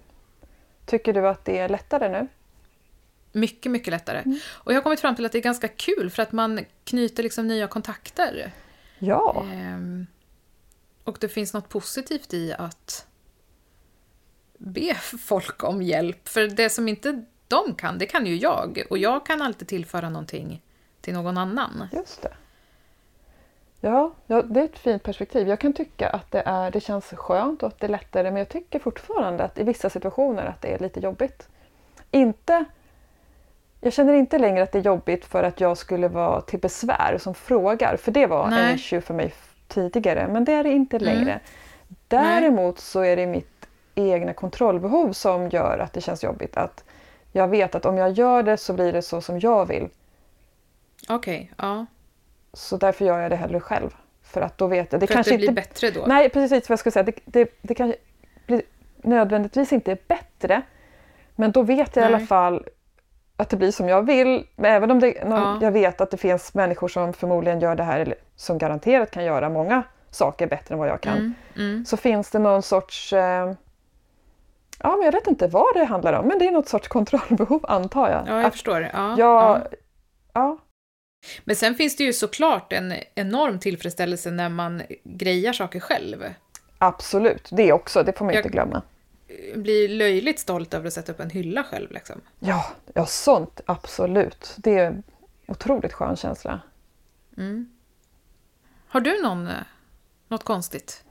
Tycker 0.86 1.12
du 1.12 1.28
att 1.28 1.44
det 1.44 1.58
är 1.58 1.68
lättare 1.68 2.08
nu? 2.08 2.28
Mycket, 3.32 3.72
mycket 3.72 3.90
lättare. 3.90 4.22
Och 4.50 4.72
jag 4.72 4.76
har 4.76 4.82
kommit 4.82 5.00
fram 5.00 5.16
till 5.16 5.26
att 5.26 5.32
det 5.32 5.38
är 5.38 5.42
ganska 5.42 5.68
kul 5.68 6.10
för 6.10 6.22
att 6.22 6.32
man 6.32 6.60
knyter 6.84 7.22
liksom 7.22 7.46
nya 7.48 7.66
kontakter. 7.66 8.52
Ja, 8.98 9.44
Ehm, 9.52 10.06
och 11.10 11.18
det 11.20 11.28
finns 11.28 11.54
något 11.54 11.68
positivt 11.68 12.34
i 12.34 12.54
att 12.58 13.06
be 14.58 14.94
folk 15.18 15.64
om 15.64 15.82
hjälp. 15.82 16.28
För 16.28 16.46
det 16.46 16.70
som 16.70 16.88
inte 16.88 17.24
de 17.48 17.74
kan, 17.74 17.98
det 17.98 18.06
kan 18.06 18.26
ju 18.26 18.36
jag. 18.36 18.82
Och 18.90 18.98
jag 18.98 19.26
kan 19.26 19.42
alltid 19.42 19.68
tillföra 19.68 20.08
någonting 20.08 20.62
till 21.00 21.14
någon 21.14 21.38
annan. 21.38 21.88
just 21.92 22.22
det. 22.22 22.32
Ja, 23.80 24.12
ja, 24.26 24.42
det 24.42 24.60
är 24.60 24.64
ett 24.64 24.78
fint 24.78 25.02
perspektiv. 25.02 25.48
Jag 25.48 25.60
kan 25.60 25.72
tycka 25.72 26.08
att 26.08 26.30
det, 26.30 26.42
är, 26.46 26.70
det 26.70 26.80
känns 26.80 27.04
skönt 27.04 27.62
och 27.62 27.68
att 27.68 27.80
det 27.80 27.86
är 27.86 27.90
lättare 27.90 28.30
men 28.30 28.36
jag 28.36 28.48
tycker 28.48 28.78
fortfarande 28.78 29.44
att 29.44 29.58
i 29.58 29.62
vissa 29.62 29.90
situationer 29.90 30.46
att 30.46 30.62
det 30.62 30.68
är 30.68 30.78
lite 30.78 31.00
jobbigt. 31.00 31.48
Inte, 32.10 32.64
jag 33.80 33.92
känner 33.92 34.12
inte 34.12 34.38
längre 34.38 34.62
att 34.62 34.72
det 34.72 34.78
är 34.78 34.82
jobbigt 34.82 35.24
för 35.24 35.42
att 35.42 35.60
jag 35.60 35.78
skulle 35.78 36.08
vara 36.08 36.40
till 36.40 36.60
besvär 36.60 37.18
som 37.18 37.34
frågar 37.34 37.96
för 37.96 38.12
det 38.12 38.26
var 38.26 38.50
Nej. 38.50 38.70
en 38.70 38.74
issue 38.74 39.00
för 39.00 39.14
mig 39.14 39.34
tidigare 39.70 40.28
men 40.28 40.44
det 40.44 40.52
är 40.52 40.64
det 40.64 40.70
inte 40.70 40.98
längre. 40.98 41.40
Däremot 42.08 42.78
så 42.78 43.00
är 43.00 43.16
det 43.16 43.26
mitt 43.26 43.66
egna 43.94 44.32
kontrollbehov 44.32 45.12
som 45.12 45.48
gör 45.48 45.78
att 45.78 45.92
det 45.92 46.00
känns 46.00 46.24
jobbigt. 46.24 46.56
Att 46.56 46.84
jag 47.32 47.48
vet 47.48 47.74
att 47.74 47.86
om 47.86 47.96
jag 47.96 48.12
gör 48.12 48.42
det 48.42 48.56
så 48.56 48.72
blir 48.72 48.92
det 48.92 49.02
så 49.02 49.20
som 49.20 49.40
jag 49.40 49.66
vill. 49.66 49.88
Okej, 51.08 51.52
ja. 51.56 51.86
Så 52.52 52.76
därför 52.76 53.04
gör 53.04 53.20
jag 53.20 53.30
det 53.30 53.36
hellre 53.36 53.60
själv. 53.60 53.90
För 54.22 54.40
att 54.40 54.58
då 54.58 54.66
vet 54.66 54.92
jag. 54.92 55.00
Det 55.00 55.06
för 55.06 55.14
kanske 55.14 55.34
att 55.34 55.34
det 55.34 55.38
blir 55.38 55.48
inte, 55.48 55.62
bättre 55.62 55.90
då. 55.90 56.04
Nej, 56.06 56.28
precis 56.28 56.68
vad 56.68 56.72
jag 56.72 56.78
skulle 56.78 56.92
säga. 56.92 57.02
Det, 57.02 57.20
det, 57.24 57.58
det 57.62 57.74
kanske 57.74 57.98
blir 58.46 58.62
nödvändigtvis 58.96 59.72
inte 59.72 59.92
är 59.92 59.98
bättre. 60.06 60.62
Men 61.36 61.52
då 61.52 61.62
vet 61.62 61.96
jag 61.96 62.02
i 62.02 62.06
alla 62.06 62.18
Nej. 62.18 62.26
fall 62.26 62.66
att 63.40 63.48
det 63.48 63.56
blir 63.56 63.70
som 63.72 63.88
jag 63.88 64.02
vill. 64.06 64.46
Men 64.56 64.72
även 64.72 64.90
om 64.90 65.00
det, 65.00 65.14
Ja. 65.28 65.58
jag 65.62 65.72
vet 65.72 66.00
att 66.00 66.10
det 66.10 66.16
finns 66.16 66.54
människor 66.54 66.88
som 66.88 67.12
förmodligen 67.12 67.60
gör 67.60 67.74
det 67.76 67.82
här, 67.82 68.00
eller 68.00 68.14
som 68.36 68.58
garanterat 68.58 69.10
kan 69.10 69.24
göra 69.24 69.48
många 69.48 69.82
saker 70.10 70.46
bättre 70.46 70.72
än 70.74 70.78
vad 70.78 70.88
jag 70.88 71.00
kan. 71.00 71.16
Mm, 71.16 71.34
mm. 71.56 71.84
Så 71.84 71.96
finns 71.96 72.30
det 72.30 72.38
någon 72.38 72.62
sorts... 72.62 73.12
Eh, 73.12 73.52
ja, 74.82 74.96
men 74.96 75.02
jag 75.04 75.12
vet 75.12 75.26
inte 75.26 75.46
vad 75.46 75.74
det 75.74 75.84
handlar 75.84 76.12
om. 76.12 76.28
Men 76.28 76.38
det 76.38 76.46
är 76.46 76.50
något 76.52 76.68
sorts 76.68 76.88
kontrollbehov 76.96 77.64
antar 77.68 78.10
jag. 78.10 78.22
Ja, 78.28 78.36
jag 78.36 78.44
Att 78.46 78.52
förstår. 78.52 78.80
Ja, 78.92 79.14
jag 79.18 79.18
ja. 79.18 79.60
ja, 80.32 80.58
Men 81.44 81.56
sen 81.56 81.74
finns 81.74 81.96
det 81.96 82.04
ju 82.04 82.12
såklart 82.12 82.72
en 82.72 82.94
enorm 83.14 83.58
tillfredsställelse 83.58 84.30
när 84.30 84.48
man 84.48 84.82
grejar 85.04 85.52
saker 85.52 85.80
själv. 85.80 86.24
absolut. 86.78 87.48
Det 87.52 87.72
också. 87.72 88.02
Det 88.02 88.18
får 88.18 88.24
man 88.24 88.34
Jag- 88.34 88.40
inte 88.40 88.48
glömma. 88.52 88.82
Blir 89.56 89.88
löjligt 89.88 90.38
stolt 90.38 90.74
över 90.74 90.86
att 90.86 90.92
sätta 90.92 91.12
upp 91.12 91.20
en 91.20 91.30
hylla 91.30 91.64
själv. 91.64 91.92
Liksom. 91.92 92.20
Ja, 92.38 92.66
ja, 92.94 93.06
sånt 93.06 93.60
absolut. 93.66 94.54
Det 94.56 94.78
är 94.78 94.86
en 94.86 95.02
otroligt 95.46 95.92
skön 95.92 96.16
känsla. 96.16 96.60
Har 98.88 99.00
du 99.00 99.22
någon, 99.22 99.46
eh, 99.46 99.54
något 100.28 100.44
konstigt? 100.44 101.04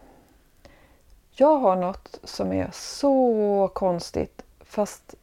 Jag 1.31 1.57
har 1.59 1.75
något 1.75 2.19
som 2.23 2.51
är 2.51 2.69
så 2.73 3.71
konstigt, 3.73 4.41
fast 4.59 5.15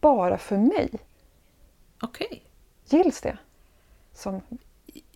bara 0.00 0.38
för 0.38 0.56
mig. 0.56 0.90
Okej. 2.02 2.42
Gills 2.84 3.20
det? 3.20 3.38
Som, 4.14 4.42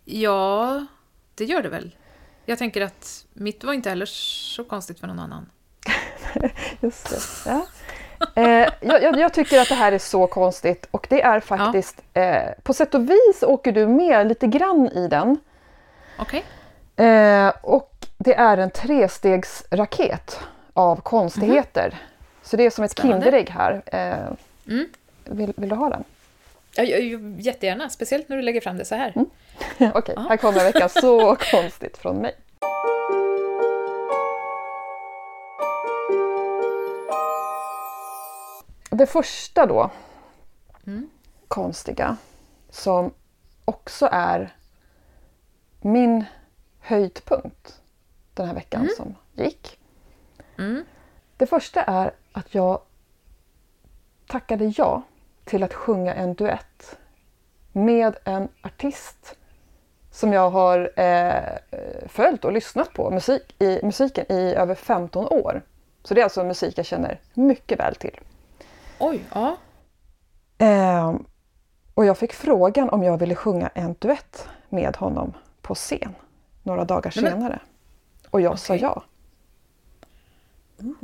Ja, 0.05 0.87
det 1.35 1.45
gör 1.45 1.63
det 1.63 1.69
väl. 1.69 1.97
Jag 2.45 2.59
tänker 2.59 2.81
att 2.81 3.27
mitt 3.33 3.65
var 3.65 3.73
inte 3.73 3.89
heller 3.89 4.07
så 4.07 4.65
konstigt 4.65 5.01
för 5.01 5.07
någon 5.07 5.19
annan. 5.19 5.51
just 6.81 7.11
det. 7.11 7.51
Ja. 7.51 7.67
Eh, 8.35 8.69
jag, 8.81 9.19
jag, 9.19 9.33
tycker 9.33 9.61
att 9.61 9.69
det 9.69 9.75
här 9.75 9.93
är 9.93 9.99
så 9.99 10.27
konstigt 10.27 10.89
och 10.91 11.07
det 11.11 11.23
är 11.23 11.41
faktiskt, 11.41 12.03
eh, 12.15 12.43
på 12.63 12.75
sätt 12.75 12.95
och 12.95 13.11
vis 13.11 13.43
åker 13.43 13.73
du 13.73 13.87
med 13.87 14.27
lite 14.27 14.47
grann 14.47 14.89
i 14.89 15.09
den. 15.09 15.39
Okej. 16.19 16.45
Eh, 17.07 17.53
och 17.63 17.93
det 18.19 18.35
är 18.35 18.57
en 18.59 18.71
trestegsraket 18.71 20.41
av 20.73 21.01
konstigheter. 21.01 21.95
Så 22.43 22.57
det 22.57 22.67
är 22.67 22.71
som 22.71 22.85
ett 22.85 22.91
Spännande. 22.91 23.25
Kinderägg 23.25 23.51
här. 23.51 23.83
Eh, 23.87 24.35
Mm. 24.67 24.87
vill, 25.25 25.53
vill 25.57 25.69
du 25.69 25.75
ha 25.75 25.89
den? 25.91 26.05
Ja, 26.75 26.83
ja, 26.83 26.97
ja, 26.97 27.19
jättegärna, 27.39 27.89
speciellt 27.89 28.29
när 28.29 28.37
du 28.37 28.43
lägger 28.43 28.61
fram 28.61 28.77
det 28.77 28.85
så 28.85 28.95
här. 28.95 29.15
Okej, 29.95 30.15
här 30.29 30.37
kommer 30.37 30.65
veckans 30.65 30.93
så 30.93 31.37
konstigt 31.51 31.99
från 31.99 32.17
mig. 32.17 32.35
Det 38.95 39.07
första 39.07 39.67
då, 39.67 39.91
Mm. 40.87 41.11
konstiga, 41.49 42.17
som 42.71 43.11
också 43.65 44.09
är 44.13 44.57
min 45.81 46.25
höjdpunkt 46.81 47.81
den 48.35 48.47
här 48.47 48.55
veckan 48.55 48.89
som 48.97 49.15
gick. 49.33 49.79
Mm. 50.59 50.85
Det 51.37 51.47
första 51.47 51.83
är 51.83 52.13
att 52.33 52.55
jag 52.55 52.81
tackade 54.27 54.65
ja 54.77 55.03
till 55.45 55.63
att 55.63 55.75
sjunga 55.75 56.15
en 56.15 56.35
duett 56.35 56.99
med 57.73 58.17
en 58.25 58.49
artist 58.63 59.37
som 60.11 60.33
jag 60.33 60.51
har 60.51 60.93
eh, 61.01 61.59
följt 62.09 62.45
och 62.45 62.53
lyssnat 62.53 62.93
på 62.93 63.11
musik, 63.11 63.55
i, 63.59 63.81
musiken 63.83 64.33
i 64.33 64.55
över 64.55 64.75
15 64.75 65.27
år. 65.27 65.63
Så 66.03 66.15
det 66.15 66.21
är 66.21 66.25
alltså 66.25 66.45
musik 66.45 66.79
jag 66.79 66.87
känner 66.87 67.21
mycket 67.35 67.79
väl 67.81 67.95
till. 67.95 68.21
Oj, 69.03 69.25
ja. 69.35 69.57
Eh, 70.59 71.15
och 71.95 72.05
jag 72.05 72.19
fick 72.19 72.33
frågan 72.33 72.89
om 72.91 73.03
jag 73.03 73.19
ville 73.19 73.35
sjunga 73.35 73.69
en 73.75 73.95
duett 73.99 74.49
med 74.69 74.97
honom 74.97 75.33
på 75.63 75.75
scen 75.75 76.15
några 76.63 76.85
dagar 76.85 77.13
Nej, 77.17 77.25
men- 77.25 77.33
senare. 77.33 77.59
Och 78.31 78.41
jag 78.41 78.59
sa 78.59 78.75
Okej. 78.75 78.83
ja. 78.83 79.03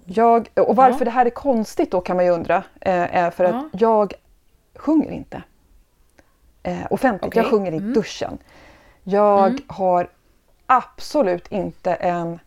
Jag, 0.04 0.48
och 0.54 0.76
varför 0.76 1.00
Ja. 1.00 1.04
det 1.04 1.10
här 1.10 1.26
är 1.26 1.30
konstigt 1.30 1.90
då 1.90 2.00
kan 2.00 2.16
man 2.16 2.24
ju 2.24 2.30
undra, 2.30 2.56
eh, 2.80 3.16
är 3.16 3.30
för 3.30 3.44
Ja. 3.44 3.50
att 3.72 3.80
jag 3.80 4.14
sjunger 4.74 5.10
inte 5.10 5.42
eh, 6.62 6.86
offentligt. 6.90 7.36
Jag 7.36 7.42
Okej. 7.46 7.50
sjunger 7.58 7.72
i 7.72 7.76
Mm. 7.76 7.92
duschen. 7.92 8.38
Jag 9.02 9.46
Mm. 9.48 9.62
har 9.66 10.10
absolut 10.66 11.48
inte 11.48 11.94
en, 11.94 12.38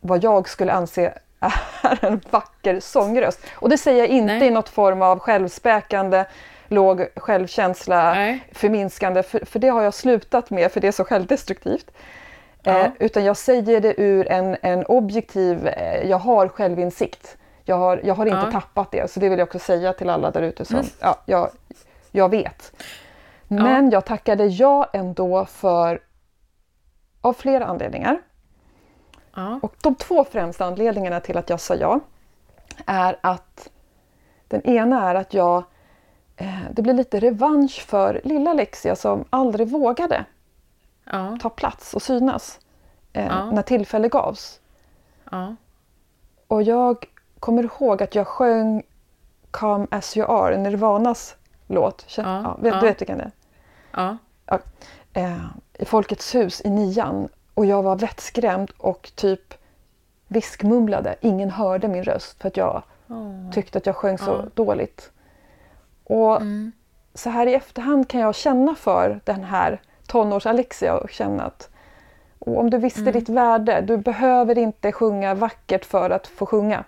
vad 0.00 0.24
jag 0.24 0.48
skulle 0.48 0.72
anse 0.72 1.18
är 1.82 2.04
en 2.04 2.20
vacker 2.30 2.80
sångröst. 2.80 3.40
Och 3.54 3.68
det 3.68 3.78
säger 3.78 3.98
jag 3.98 4.08
inte 4.08 4.34
Nej. 4.34 4.46
i 4.46 4.50
något 4.50 4.68
form 4.68 5.02
av 5.02 5.18
självspäkande, 5.18 6.24
låg 6.68 7.06
självkänsla, 7.16 8.14
Nej. 8.14 8.48
förminskande, 8.52 9.22
för, 9.22 9.44
för 9.44 9.58
det 9.58 9.68
har 9.68 9.82
jag 9.82 9.94
slutat 9.94 10.50
med 10.50 10.72
för 10.72 10.80
det 10.80 10.88
är 10.88 10.92
så 10.92 11.04
självdestruktivt. 11.04 11.90
Ja. 12.62 12.78
Eh, 12.80 12.90
utan 12.98 13.24
jag 13.24 13.36
säger 13.36 13.80
det 13.80 14.00
ur 14.00 14.28
en, 14.32 14.56
en 14.62 14.86
objektiv, 14.86 15.66
eh, 15.66 16.08
jag 16.10 16.18
har 16.18 16.48
självinsikt. 16.48 17.36
Jag 17.64 17.76
har, 17.76 18.00
jag 18.04 18.14
har 18.14 18.26
inte 18.26 18.38
Ja. 18.44 18.60
tappat 18.60 18.90
det, 18.90 19.10
så 19.10 19.20
det 19.20 19.28
vill 19.28 19.38
jag 19.38 19.46
också 19.46 19.58
säga 19.58 19.92
till 19.92 20.10
alla 20.10 20.30
där 20.30 20.42
ute 20.42 20.64
som, 20.64 20.76
Mm. 20.76 20.86
ja, 21.00 21.18
jag, 21.26 21.50
jag 22.10 22.28
vet. 22.28 22.72
Men 23.48 23.90
jag 23.90 24.04
tackade 24.04 24.46
ja 24.46 24.90
ändå 24.92 25.44
för, 25.44 26.00
av 27.20 27.32
flera 27.32 27.64
anledningar. 27.66 28.18
Ja. 29.36 29.58
Och 29.62 29.74
de 29.82 29.94
två 29.94 30.24
främsta 30.24 30.64
anledningarna 30.64 31.20
till 31.20 31.36
att 31.36 31.50
jag 31.50 31.60
sa 31.60 31.74
ja 31.74 32.00
är 32.86 33.16
att 33.20 33.70
den 34.48 34.62
ena 34.62 35.10
är 35.10 35.14
att 35.14 35.34
jag, 35.34 35.64
eh, 36.36 36.58
det 36.72 36.82
blir 36.82 36.94
lite 36.94 37.20
revansch 37.20 37.84
för 37.86 38.20
lilla 38.24 38.50
Alexia 38.50 38.96
som 38.96 39.24
aldrig 39.30 39.68
vågade 39.68 40.24
Ja. 41.04 41.38
ta 41.42 41.50
plats 41.50 41.94
och 41.94 42.02
synas 42.02 42.60
eh, 43.12 43.26
Ja. 43.26 43.50
när 43.50 43.62
tillfälle 43.62 44.08
gavs. 44.08 44.60
Ja. 45.30 45.54
Och 46.48 46.62
jag 46.62 47.06
kommer 47.40 47.62
ihåg 47.62 48.02
att 48.02 48.14
jag 48.14 48.26
sjöng 48.26 48.82
Come 49.50 49.86
as 49.90 50.16
you 50.16 50.26
are, 50.30 50.56
Nirvanas 50.56 51.36
låt. 51.66 52.06
Ja. 52.16 52.58
Du 52.62 52.70
vet 52.70 53.00
vilken 53.00 53.18
det 53.18 53.30
är? 53.92 54.18
Eh, 55.12 55.44
i 55.78 55.84
Folkets 55.84 56.34
hus 56.34 56.62
i 56.64 56.70
nian 56.70 57.28
och 57.54 57.66
jag 57.66 57.82
var 57.82 57.96
vettskrämd 57.96 58.70
och 58.78 59.10
typ 59.14 59.54
viskmumlade. 60.28 61.16
Ingen 61.20 61.50
hörde 61.50 61.88
min 61.88 62.04
röst 62.04 62.40
för 62.42 62.48
att 62.48 62.56
jag 62.56 62.82
Åh. 63.08 63.50
tyckte 63.52 63.78
att 63.78 63.86
jag 63.86 63.96
sjöng 63.96 64.18
så 64.18 64.30
Ja. 64.30 64.44
dåligt. 64.54 65.10
Och 66.04 66.36
Mm. 66.36 66.72
så 67.14 67.30
här 67.30 67.46
i 67.46 67.54
efterhand 67.54 68.08
kan 68.08 68.20
jag 68.20 68.34
känna 68.34 68.74
för 68.74 69.20
den 69.24 69.44
här 69.44 69.80
tonårs-Alexia 70.06 70.94
och 70.94 71.10
känna 71.10 71.44
att 71.44 71.68
och 72.38 72.58
om 72.60 72.70
du 72.70 72.78
visste 72.78 73.00
Mm. 73.00 73.12
ditt 73.12 73.28
värde, 73.28 73.80
du 73.80 73.96
behöver 73.96 74.58
inte 74.58 74.92
sjunga 74.92 75.34
vackert 75.34 75.84
för 75.84 76.10
att 76.10 76.26
få 76.26 76.46
sjunga. 76.46 76.84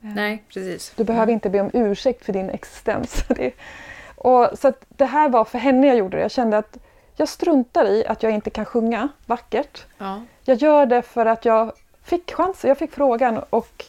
Nej, 0.00 0.44
precis. 0.48 0.92
Du 0.96 1.04
behöver 1.04 1.32
inte 1.32 1.50
be 1.50 1.60
om 1.60 1.70
ursäkt 1.72 2.24
för 2.24 2.32
din 2.32 2.50
existens. 2.50 3.24
Och, 4.16 4.48
så 4.58 4.72
det 4.88 5.04
här 5.04 5.28
var 5.28 5.44
för 5.44 5.58
henne 5.58 5.86
jag 5.86 5.96
gjorde 5.96 6.16
det. 6.16 6.22
Jag 6.22 6.30
kände 6.30 6.58
att 6.58 6.78
jag 7.18 7.28
struntar 7.28 7.84
i 7.84 8.06
att 8.06 8.22
jag 8.22 8.32
inte 8.32 8.50
kan 8.50 8.64
sjunga 8.64 9.08
vackert. 9.26 9.86
Ja. 9.98 10.20
Jag 10.44 10.56
gör 10.56 10.86
det 10.86 11.02
för 11.02 11.26
att 11.26 11.44
jag 11.44 11.72
fick 12.02 12.32
chansen, 12.32 12.68
jag 12.68 12.78
fick 12.78 12.92
frågan 12.92 13.38
och 13.50 13.84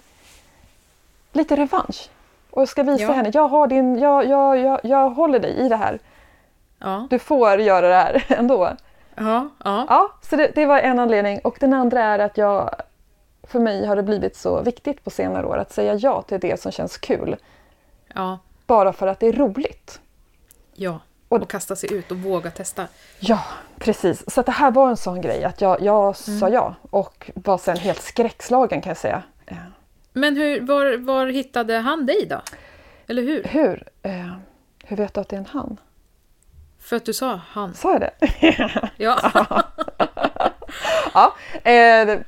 lite 1.31 1.55
revansch. 1.55 2.09
Och 2.51 2.61
jag 2.61 2.69
ska 2.69 2.83
visa 2.83 3.03
Ja. 3.03 3.11
henne, 3.11 3.31
jag, 3.33 3.47
har 3.47 3.67
din, 3.67 3.99
jag, 3.99 4.25
jag, 4.27 4.57
jag, 4.57 4.79
jag 4.83 5.09
håller 5.09 5.39
dig 5.39 5.51
i 5.57 5.69
det 5.69 5.75
här. 5.75 5.99
Ja. 6.79 7.07
Du 7.09 7.19
får 7.19 7.59
göra 7.59 7.87
det 7.87 7.95
här 7.95 8.25
ändå. 8.37 8.69
Ja. 9.15 9.49
Ja. 9.63 9.85
Ja, 9.89 10.11
så 10.21 10.35
det, 10.35 10.51
det 10.55 10.65
var 10.65 10.79
en 10.79 10.99
anledning. 10.99 11.39
Och 11.39 11.57
den 11.59 11.73
andra 11.73 12.03
är 12.03 12.19
att 12.19 12.37
jag, 12.37 12.75
för 13.43 13.59
mig 13.59 13.85
har 13.85 13.95
det 13.95 14.03
blivit 14.03 14.35
så 14.35 14.61
viktigt 14.61 15.03
på 15.03 15.09
senare 15.09 15.45
år 15.45 15.57
att 15.57 15.71
säga 15.73 15.93
ja 15.95 16.21
till 16.21 16.39
det 16.39 16.61
som 16.61 16.71
känns 16.71 16.97
kul. 16.97 17.35
Ja. 18.13 18.39
Bara 18.67 18.93
för 18.93 19.07
att 19.07 19.19
det 19.19 19.27
är 19.27 19.33
roligt. 19.33 19.99
Ja. 20.75 20.99
Och- 21.29 21.41
Och 21.41 21.49
kasta 21.49 21.75
sig 21.75 21.93
ut 21.93 22.11
och 22.11 22.17
våga 22.17 22.51
testa. 22.51 22.87
Ja, 23.19 23.39
precis. 23.79 24.31
Så 24.33 24.41
det 24.41 24.51
här 24.51 24.71
var 24.71 24.89
en 24.89 24.97
sån 24.97 25.21
grej 25.21 25.43
att 25.43 25.61
jag, 25.61 25.81
jag 25.81 26.15
sa 26.15 26.31
Mm. 26.47 26.53
ja 26.53 26.75
och 26.89 27.31
var 27.35 27.57
sen 27.57 27.77
helt 27.77 28.01
skräckslagen 28.01 28.81
kan 28.81 28.89
jag 28.89 28.97
säga. 28.97 29.23
Men 30.13 30.37
hur, 30.37 30.61
var, 30.61 30.97
var 30.97 31.27
hittade 31.27 31.77
han 31.77 32.05
dig 32.05 32.25
då? 32.29 32.41
Eller 33.07 33.21
hur? 33.23 33.43
Hur? 33.43 33.87
Eh, 34.03 34.33
hur 34.83 34.97
vet 34.97 35.13
du 35.13 35.21
att 35.21 35.29
det 35.29 35.35
är 35.35 35.39
en 35.39 35.45
han? 35.45 35.77
För 36.79 36.95
att 36.95 37.05
du 37.05 37.13
sa 37.13 37.39
han. 37.47 37.73
Sa 37.73 37.91
jag 37.91 38.01
det? 38.01 38.11
Ja. 38.97 39.31
ja, 41.13 41.33
eh, 41.71 42.19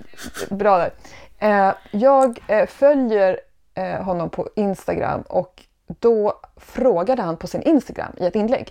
bra 0.50 0.78
där. 0.78 0.92
Eh, 1.40 1.74
jag 1.92 2.40
eh, 2.48 2.66
följer 2.68 3.40
eh, 3.74 4.02
honom 4.04 4.30
på 4.30 4.50
Instagram 4.56 5.22
och 5.22 5.64
då 6.00 6.40
frågade 6.58 7.22
han 7.22 7.38
på 7.38 7.48
sin 7.48 7.62
Instagram 7.62 8.12
i 8.18 8.26
ett 8.26 8.36
inlägg 8.36 8.70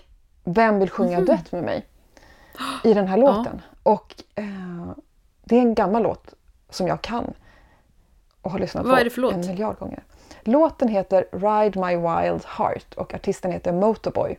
Vem 0.53 0.79
vill 0.79 0.89
sjunga 0.89 1.17
Mhm. 1.17 1.25
duett 1.25 1.51
med 1.51 1.63
mig? 1.63 1.85
I 2.83 2.93
den 2.93 3.07
här 3.07 3.17
låten. 3.17 3.61
Och 3.83 4.15
eh, 4.35 4.45
det 5.43 5.55
är 5.57 5.61
en 5.61 5.75
gammal 5.75 6.03
låt 6.03 6.33
som 6.69 6.87
jag 6.87 7.01
kan 7.01 7.33
och 8.41 8.51
har 8.51 8.59
lyssnat 8.59 8.85
Vad 8.85 9.15
på 9.15 9.29
en 9.31 9.39
miljard 9.47 9.77
gånger. 9.79 10.03
Låten 10.41 10.87
heter 10.87 11.25
Ride 11.31 11.79
My 11.79 11.95
Wild 11.95 12.45
Heart 12.45 12.93
och 12.95 13.13
artisten 13.13 13.51
heter 13.51 13.71
Motorboy. 13.73 14.37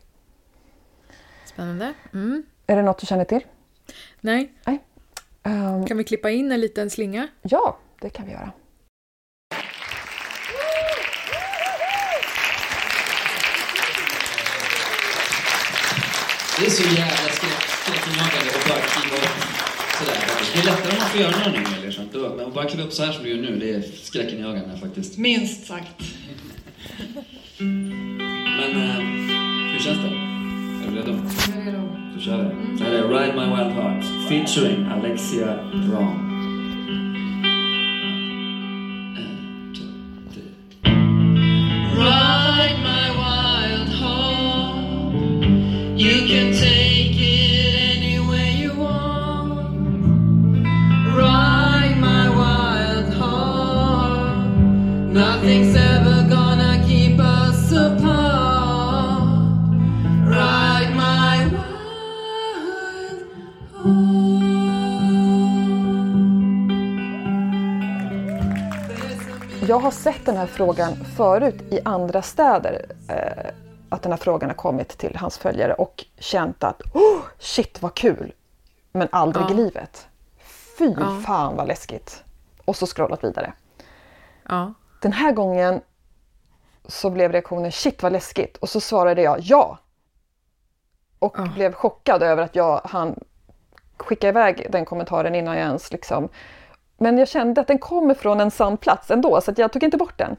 Spännande. 1.44 1.94
Mm. 2.12 2.42
Är 2.66 2.76
det 2.76 2.82
något 2.82 2.98
du 2.98 3.06
känner 3.06 3.24
till? 3.24 3.44
Nej. 4.20 4.52
Ehm, 5.42 5.86
Kan 5.86 5.96
vi 5.96 6.04
klippa 6.04 6.30
in 6.30 6.52
en 6.52 6.60
liten 6.60 6.90
slinga? 6.90 7.28
ja, 7.42 7.76
det 8.00 8.10
kan 8.10 8.26
vi 8.26 8.32
göra. 8.32 8.50
Det 16.58 16.66
är 16.66 16.70
så 16.70 16.82
jävla 16.82 17.28
skräck- 17.38 17.68
skräckinjagande 17.82 18.50
att 18.58 18.68
bara 18.68 18.78
kliva 18.80 19.16
upp 19.16 19.38
sådär. 19.98 20.18
Det 20.54 20.60
är 20.60 20.64
lättare 20.64 20.92
om 20.92 20.98
man 20.98 21.08
får 21.08 21.20
göra 21.20 21.30
några 21.36 21.50
nu 21.60 21.76
eller 21.82 21.90
sånt. 21.90 22.12
Men 22.36 22.46
att 22.46 22.54
bara 22.54 22.64
kliva 22.68 22.84
upp 22.84 22.92
så 22.92 23.04
här 23.04 23.12
som 23.12 23.24
du 23.24 23.30
gör 23.30 23.42
nu, 23.42 23.58
det 23.58 23.70
är 23.74 23.82
skräckinjagande 24.02 24.78
faktiskt. 24.78 25.18
Minst 25.18 25.66
sagt. 25.66 26.02
Men 28.58 28.70
eh, 28.82 28.96
hur 29.72 29.78
känns 29.84 29.98
det? 29.98 30.08
Är 30.08 30.90
du 30.90 30.96
redo? 30.96 31.12
Då 32.14 32.20
kör 32.20 32.54
vi. 32.72 32.78
Så 32.78 32.84
här 32.84 32.90
är 32.92 33.08
Ride 33.08 33.32
My 33.34 33.44
Wild 33.56 33.72
Heart 33.72 34.04
featuring 34.28 34.86
Alexia 34.86 35.58
Brown. 35.72 36.31
Sett 70.22 70.26
den 70.26 70.36
här 70.36 70.46
frågan 70.46 71.04
förut 71.16 71.62
i 71.70 71.80
andra 71.84 72.22
städer. 72.22 72.86
Eh, 73.08 73.52
att 73.88 74.02
den 74.02 74.12
här 74.12 74.16
frågan 74.18 74.50
har 74.50 74.54
kommit 74.56 74.88
till 74.88 75.16
hans 75.16 75.38
följare 75.38 75.74
och 75.74 76.04
känt 76.18 76.64
att 76.64 76.82
oh, 76.94 77.20
shit 77.38 77.82
vad 77.82 77.94
kul! 77.94 78.32
Men 78.92 79.08
aldrig 79.12 79.46
Ja. 79.46 79.50
i 79.50 79.54
livet. 79.54 80.06
Fy 80.78 80.94
Ja. 81.00 81.20
fan 81.26 81.56
vad 81.56 81.68
läskigt! 81.68 82.24
Och 82.64 82.76
så 82.76 82.86
scrollat 82.86 83.24
vidare. 83.24 83.52
Ja. 84.48 84.74
Den 85.00 85.12
här 85.12 85.32
gången 85.32 85.80
så 86.84 87.10
blev 87.10 87.32
reaktionen 87.32 87.72
shit 87.72 88.02
vad 88.02 88.12
läskigt 88.12 88.56
och 88.56 88.68
så 88.68 88.80
svarade 88.80 89.22
jag 89.22 89.40
ja. 89.40 89.78
Och 91.18 91.34
Ja. 91.38 91.48
blev 91.54 91.72
chockad 91.72 92.22
över 92.22 92.42
att 92.42 92.56
jag 92.56 92.80
han 92.84 93.20
skicka 93.96 94.28
iväg 94.28 94.66
den 94.70 94.84
kommentaren 94.84 95.34
innan 95.34 95.56
jag 95.56 95.66
ens 95.66 95.92
liksom... 95.92 96.28
Men 97.02 97.18
jag 97.18 97.28
kände 97.28 97.60
att 97.60 97.66
den 97.66 97.78
kommer 97.78 98.14
från 98.14 98.40
en 98.40 98.50
sann 98.50 98.76
plats 98.76 99.10
ändå 99.10 99.40
så 99.40 99.52
jag 99.56 99.72
tog 99.72 99.82
inte 99.84 99.96
bort 99.96 100.18
den. 100.18 100.36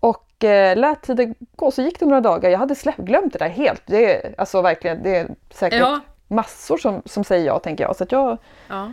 och 0.00 0.44
eh, 0.44 0.76
lät 0.76 1.02
tiden 1.02 1.34
gå. 1.56 1.70
Så 1.70 1.82
gick 1.82 2.00
det 2.00 2.06
några 2.06 2.20
dagar. 2.20 2.50
Jag 2.50 2.58
hade 2.58 2.74
släppt, 2.74 2.98
glömt 2.98 3.32
det 3.32 3.38
där 3.38 3.48
helt. 3.48 3.82
Det 3.86 4.14
är, 4.26 4.34
alltså 4.38 4.62
verkligen, 4.62 5.02
det 5.02 5.16
är 5.16 5.28
säkert 5.50 5.80
Ja. 5.80 6.00
massor 6.28 6.76
som, 6.78 7.02
som 7.04 7.24
säger 7.24 7.46
ja, 7.46 7.58
tänker 7.58 7.84
jag. 7.84 7.96
Så 7.96 8.04
att 8.04 8.12
jag 8.12 8.38
Ja. 8.68 8.92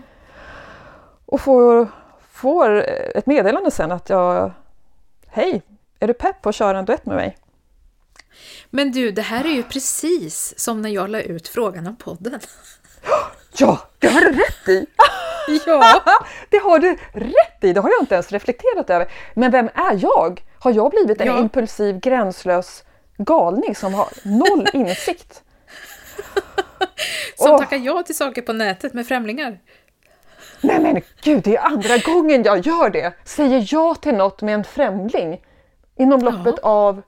och 1.26 1.42
får, 1.42 1.88
får 2.32 2.82
ett 3.18 3.26
meddelande 3.26 3.72
sen 3.72 3.92
att 3.92 4.10
jag... 4.10 4.52
Hej, 5.28 5.62
är 6.00 6.08
du 6.08 6.14
pepp 6.14 6.42
på 6.42 6.50
att 6.50 6.56
köra 6.56 6.80
en 6.80 6.86
duett 6.86 7.06
med 7.06 7.16
mig? 7.16 7.38
Men 8.70 8.92
du, 8.92 9.12
det 9.12 9.22
här 9.22 9.46
är 9.46 9.50
ju 9.56 9.64
precis 9.64 10.60
som 10.60 10.82
när 10.82 10.90
jag 10.90 11.10
la 11.10 11.20
ut 11.22 11.48
frågan 11.48 11.88
om 11.88 11.96
podden. 11.96 12.40
Ja, 13.58 13.80
det 14.00 14.08
har 14.08 14.22
du 14.22 14.32
rätt 14.32 14.70
i! 14.70 14.86
Ja, 15.66 16.02
Det 16.50 16.58
har 16.58 16.80
du 16.80 16.98
rätt 17.14 17.64
i! 17.64 17.74
Det 17.74 17.80
har 17.82 17.90
jag 17.90 18.02
inte 18.02 18.16
ens 18.16 18.32
reflekterat 18.32 18.90
över. 18.90 19.08
Men 19.34 19.52
vem 19.52 19.68
är 19.74 20.00
jag? 20.04 20.44
Har 20.60 20.72
jag 20.72 20.92
blivit 20.92 21.22
en 21.22 21.28
Ja. 21.28 21.40
impulsiv, 21.40 22.00
gränslös 22.00 22.84
galning 23.18 23.76
som 23.76 23.94
har 23.94 24.08
noll 24.24 24.68
insikt? 24.74 25.44
som 27.38 27.52
Åh. 27.52 27.58
tackar 27.60 27.78
ja 27.78 28.04
till 28.04 28.16
saker 28.16 28.42
på 28.42 28.54
nätet 28.54 28.94
med 28.94 29.08
främlingar. 29.08 29.60
Nej 30.62 30.80
men 30.80 31.02
gud, 31.24 31.44
det 31.44 31.56
är 31.58 31.66
andra 31.66 31.98
gången 31.98 32.44
jag 32.44 32.60
gör 32.68 32.90
det! 32.90 33.14
Säger 33.26 33.68
ja 33.72 33.96
till 33.96 34.16
något 34.16 34.42
med 34.42 34.54
en 34.56 34.64
främling 34.64 35.42
inom 35.98 36.22
loppet 36.22 36.60
av 36.60 37.02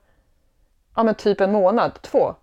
ja, 0.96 1.02
men 1.02 1.14
typ 1.14 1.40
en 1.40 1.52
månad, 1.52 2.02
två. 2.02 2.34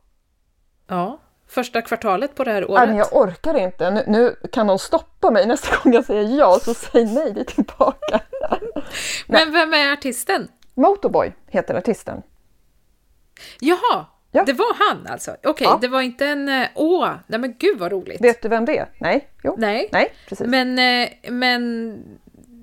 Ja, 0.88 1.20
första 1.54 1.82
kvartalet 1.82 2.36
på 2.36 2.44
det 2.44 2.52
här 2.52 2.62
men 2.62 2.70
året. 2.72 2.98
jag 2.98 3.08
orkar 3.13 3.58
inte. 3.58 3.92
Nu, 3.92 4.04
nu 4.08 4.36
kan 4.52 4.68
de 4.68 4.80
stoppa 4.80 5.32
mig 5.32 5.48
nästa 5.48 5.76
gång 5.84 5.94
jag 5.94 6.06
säger 6.06 6.38
ja, 6.39 6.60
så 6.62 6.74
säg 6.74 7.06
nej, 7.06 7.34
det 7.34 7.44
tillbaka. 7.44 8.20
Men 9.28 9.52
vem 9.52 9.74
är 9.74 9.94
artisten? 9.94 10.48
Motorboy 10.74 11.34
heter 11.48 11.76
artisten. 11.76 12.22
Jaha, 13.60 14.06
Ja. 14.36 14.44
det 14.46 14.54
var 14.54 14.74
han 14.89 15.08
alltså? 15.08 15.36
Okej, 15.44 15.68
Ja. 15.68 15.78
det 15.82 15.88
var 15.88 16.02
inte 16.02 16.26
en... 16.28 16.50
eh, 16.50 16.68
Åh, 16.76 17.10
nej 17.28 17.39
men 17.39 17.56
gud 17.60 17.80
vad 17.80 17.92
roligt. 17.92 18.22
Vet 18.22 18.42
du 18.42 18.50
vem 18.50 18.66
det 18.66 18.78
är? 18.78 18.89
Nej? 18.98 19.28
Jo. 19.44 19.56
Nej. 19.58 19.89
Nej, 19.92 20.13
precis. 20.30 20.48
Men, 20.48 20.80
eh, 20.80 21.10
men 21.32 22.04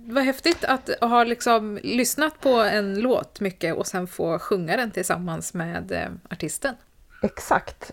vad 0.07 0.25
häftigt 0.25 0.65
att 0.65 0.91
ha 1.01 1.25
liksom 1.25 1.79
lyssnat 1.83 2.41
på 2.41 2.51
en 2.51 3.01
låt 3.01 3.41
mycket 3.41 3.75
och 3.77 3.87
sen 3.87 4.07
få 4.07 4.39
sjunga 4.39 4.77
den 4.77 4.91
tillsammans 4.91 5.55
med 5.55 5.93
eh, 5.93 6.09
artisten. 6.31 6.75
Exakt. 7.23 7.93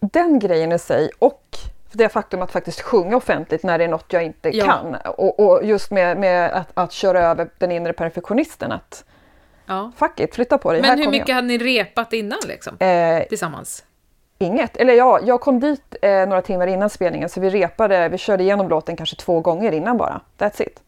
Den 0.00 0.38
grejen 0.38 0.72
i 0.72 0.78
sig 0.78 1.10
och 1.18 1.42
det 1.92 2.08
faktum 2.08 2.42
att 2.42 2.52
faktiskt 2.52 2.80
sjunga 2.80 3.16
offentligt 3.16 3.62
när 3.62 3.78
det 3.78 3.84
är 3.84 3.88
något 3.88 4.12
jag 4.12 4.24
inte 4.24 4.56
Ja. 4.56 4.64
kan. 4.64 4.94
Och, 4.94 5.40
och 5.40 5.64
just 5.64 5.90
med, 5.90 6.16
med 6.16 6.52
att, 6.52 6.68
att 6.74 6.92
köra 6.92 7.20
över 7.20 7.48
den 7.58 7.72
inre 7.72 7.92
perfektionisten. 7.92 8.72
Att 8.72 9.04
Ja. 9.66 9.92
fuck 9.96 10.20
it, 10.20 10.34
flytta 10.34 10.58
på 10.58 10.72
dig. 10.72 10.82
Men 10.82 10.98
hur 10.98 11.10
mycket 11.10 11.34
hade 11.34 11.46
ni 11.46 11.58
repat 11.58 12.12
innan 12.12 12.38
liksom? 12.46 12.76
jag. 12.80 13.16
Eh, 13.16 13.22
Tillsammans? 13.22 13.84
Inget. 14.38 14.76
Eller 14.76 14.94
ja, 14.94 15.20
jag 15.24 15.40
kom 15.40 15.60
dit 15.60 15.96
eh, 16.02 16.26
några 16.26 16.42
timmar 16.42 16.66
innan 16.66 16.90
spelningen 16.90 17.28
så 17.28 17.40
vi 17.40 17.50
repade, 17.50 18.08
vi 18.08 18.18
körde 18.18 18.42
igenom 18.42 18.68
låten 18.68 18.96
kanske 18.96 19.16
två 19.16 19.40
gånger 19.40 19.72
innan 19.72 19.96
bara. 19.96 20.20
That's 20.38 20.62
it. 20.62 20.82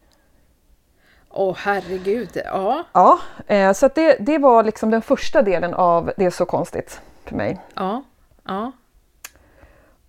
Åh 1.31 1.55
herregud, 1.57 2.41
ja. 2.45 2.83
Ja, 2.93 3.19
eh, 3.47 3.71
så 3.73 3.89
det, 3.95 4.17
det 4.19 4.37
var 4.37 4.63
liksom 4.63 4.89
den 4.91 5.01
första 5.01 5.41
delen 5.41 5.73
av 5.73 6.11
Det 6.17 6.25
är 6.25 6.29
så 6.29 6.45
konstigt 6.45 7.01
för 7.25 7.35
mig. 7.35 7.59
Ja, 7.75 8.03
ja. 8.43 8.71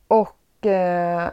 Och 0.09 0.67
eh, 0.67 1.31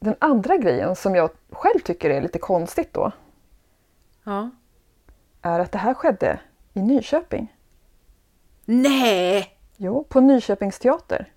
den 0.00 0.16
andra 0.18 0.56
grejen 0.56 0.96
som 0.96 1.14
jag 1.14 1.30
själv 1.50 1.78
tycker 1.78 2.10
är 2.10 2.20
lite 2.20 2.38
konstigt 2.38 2.94
då 2.94 3.12
ja. 4.24 4.50
är 5.42 5.60
att 5.60 5.72
det 5.72 5.78
här 5.78 5.94
skedde 5.94 6.40
i 6.74 6.82
Nyköping. 6.82 7.56
Nej! 8.64 9.56
Jo, 9.76 10.04
på 10.04 10.20
Nyköpings 10.20 10.78
teater. 10.78 11.32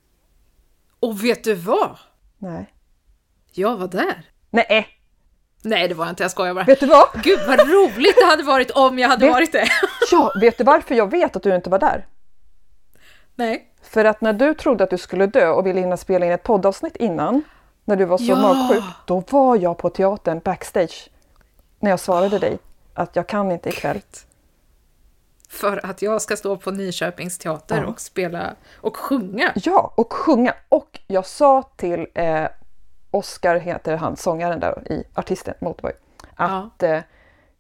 Och 1.00 1.24
vet 1.24 1.44
du 1.44 1.54
vad? 1.56 1.98
Nej. 2.38 2.74
Jag 3.52 3.78
var 3.78 3.88
där. 3.88 4.30
Nej, 4.50 4.88
Nej, 5.64 5.88
det 5.88 5.94
var 5.94 6.06
jag 6.06 6.12
inte. 6.12 6.24
Jag 6.24 6.32
skojar 6.32 6.54
bara. 6.54 6.64
vet 6.66 6.80
du 6.80 6.86
vad? 6.86 7.08
Gud 7.24 7.40
vad 7.48 7.60
roligt 7.60 8.16
det 8.20 8.26
hade 8.26 8.44
varit 8.44 8.72
om 8.72 9.00
jag 9.00 9.10
hade 9.10 9.26
Vet- 9.26 9.34
varit 9.34 9.52
det. 9.52 9.68
Ja, 10.12 10.32
vet 10.42 10.58
du 10.58 10.64
varför 10.64 10.96
jag 10.96 11.12
vet 11.12 11.36
att 11.36 11.44
du 11.44 11.56
inte 11.56 11.70
var 11.70 11.80
där? 11.80 12.06
Nej. 13.36 13.68
För 13.82 14.06
att 14.06 14.22
när 14.22 14.34
du 14.34 14.54
trodde 14.54 14.84
att 14.84 14.90
du 14.90 14.98
skulle 14.98 15.26
dö 15.28 15.48
och 15.50 15.66
ville 15.68 15.80
hinna 15.80 15.98
spela 15.98 16.26
in 16.26 16.32
ett 16.32 16.44
poddavsnitt 16.44 16.96
innan, 16.96 17.44
när 17.86 17.96
du 17.96 18.06
var 18.06 18.18
så 18.18 18.24
Ja. 18.24 18.36
magsjuk, 18.36 18.84
då 19.06 19.24
var 19.30 19.56
jag 19.56 19.78
på 19.78 19.90
teatern 19.90 20.40
backstage 20.40 21.10
när 21.80 21.90
jag 21.90 22.00
svarade 22.00 22.40
dig 22.40 22.58
att 22.94 23.16
jag 23.16 23.28
kan 23.28 23.52
inte 23.52 23.70
ikväll. 23.70 24.02
För 25.50 25.86
att 25.86 26.02
jag 26.02 26.22
ska 26.22 26.38
stå 26.38 26.58
på 26.58 26.72
Nyköpings 26.72 27.38
teater 27.38 27.78
Ja. 27.82 27.86
och 27.88 28.00
spela 28.02 28.56
och 28.76 28.98
sjunga. 28.98 29.52
Ja, 29.56 29.94
och 29.98 30.14
sjunga. 30.14 30.54
Och 30.70 31.00
jag 31.08 31.26
sa 31.26 31.62
till 31.76 32.08
eh, 32.14 32.46
Oscar, 33.14 33.56
heter 33.56 33.96
han 33.98 34.16
sångaren 34.18 34.60
där 34.60 34.92
i 34.92 35.04
artisten 35.14 35.54
Motorboy, 35.60 35.92
att 36.36 36.84
eh, 36.84 37.00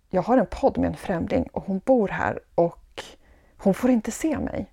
jag 0.10 0.22
har 0.22 0.38
en 0.38 0.46
podd 0.46 0.78
med 0.78 0.88
en 0.88 0.96
främling 0.98 1.50
och 1.54 1.64
hon 1.66 1.80
bor 1.86 2.08
här 2.08 2.40
och 2.56 3.04
hon 3.58 3.74
får 3.74 3.90
inte 3.90 4.12
se 4.12 4.38
mig. 4.40 4.72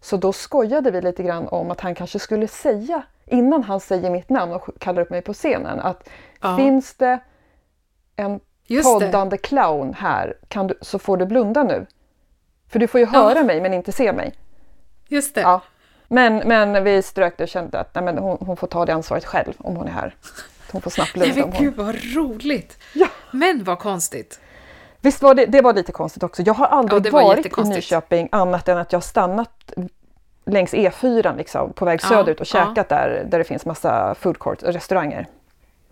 Så 0.00 0.16
då 0.16 0.32
skojade 0.32 0.90
vi 0.90 1.00
lite 1.00 1.22
grann 1.22 1.48
om 1.48 1.70
att 1.70 1.80
han 1.80 1.94
kanske 1.94 2.18
skulle 2.18 2.48
säga, 2.48 3.02
innan 3.24 3.62
han 3.62 3.80
säger 3.80 4.10
mitt 4.10 4.28
namn 4.28 4.52
och 4.52 4.68
kallar 4.78 5.02
upp 5.02 5.10
mig 5.10 5.22
på 5.22 5.32
scenen, 5.34 5.80
att 5.80 6.08
Ja. 6.40 6.56
finns 6.56 6.94
det 6.94 7.18
en 8.16 8.40
Just 8.66 9.00
det. 9.00 9.06
poddande 9.06 9.38
clown 9.38 9.94
här 9.94 10.36
du, 10.48 10.74
så 10.80 10.98
får 10.98 11.16
du 11.16 11.26
blunda 11.26 11.62
nu. 11.62 11.86
För 12.68 12.78
du 12.78 12.86
får 12.86 13.00
ju 13.00 13.06
höra 13.06 13.42
mig 13.42 13.60
men 13.60 13.74
inte 13.74 13.92
se 13.92 14.12
mig. 14.12 14.34
Just 15.08 15.34
det. 15.34 15.40
Ja. 15.40 15.62
Men, 16.08 16.36
men 16.36 16.84
vi 16.84 17.02
strök 17.02 17.36
det 17.38 17.42
och 17.42 17.48
kände 17.48 17.80
att 17.80 17.94
nej, 17.94 18.04
men 18.04 18.18
hon, 18.18 18.36
hon 18.40 18.56
får 18.56 18.66
ta 18.66 18.84
det 18.86 18.94
ansvaret 18.94 19.24
själv 19.24 19.52
om 19.58 19.76
hon 19.76 19.88
är 19.88 19.92
här. 19.92 20.14
Hon 20.72 20.80
får 20.82 20.90
snabbt 20.90 21.12
blunda. 21.12 21.44
om 21.44 21.52
hon... 21.52 21.62
gud 21.64 21.74
vad 21.76 21.94
roligt! 22.14 22.78
Ja. 22.94 23.06
Men 23.30 23.64
vad 23.64 23.78
konstigt. 23.78 24.40
Visst 25.00 25.22
var 25.22 25.34
det, 25.34 25.46
det 25.46 25.60
var 25.60 25.74
lite 25.74 25.92
konstigt 25.92 26.22
också. 26.22 26.42
Jag 26.42 26.54
har 26.54 26.66
aldrig 26.66 27.06
Ja, 27.06 27.10
var 27.10 27.22
varit 27.22 27.58
i. 27.58 27.62
Nyköping 27.62 28.28
annat 28.32 28.68
än 28.68 28.78
att 28.78 28.92
jag 28.92 29.02
stannat 29.02 29.72
längs 30.44 30.74
E4 30.74 31.36
liksom, 31.36 31.72
på 31.72 31.84
väg 31.84 32.00
Ja, 32.02 32.08
söderut 32.08 32.40
och 32.40 32.46
ja. 32.46 32.66
käkat 32.66 32.88
där, 32.88 33.26
där 33.30 33.38
det 33.38 33.44
finns 33.44 33.66
massa 33.66 34.14
food 34.14 34.38
court 34.38 34.62
och 34.62 34.72
restauranger. 34.72 35.26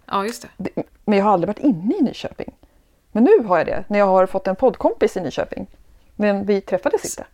Ja, 0.07 0.25
just 0.25 0.43
det. 0.43 0.49
Det- 0.57 0.83
Men 1.05 1.19
jag 1.19 1.25
har 1.25 1.33
aldrig 1.33 1.49
varit 1.49 1.59
inne 1.59 1.95
i 1.95 2.03
Nyköping. 2.03 2.53
Men 3.13 3.25
nu 3.25 3.45
har 3.47 3.59
jag 3.59 3.67
det, 3.67 3.85
när 3.89 3.99
jag 3.99 4.07
har 4.07 4.27
fått 4.27 4.47
en 4.47 4.57
poddkompis 4.57 5.17
i 5.17 5.21
Nyköping. 5.21 5.67
Men 6.17 6.47
vi 6.47 6.61
träffades 6.61 7.05
inte. 7.05 7.25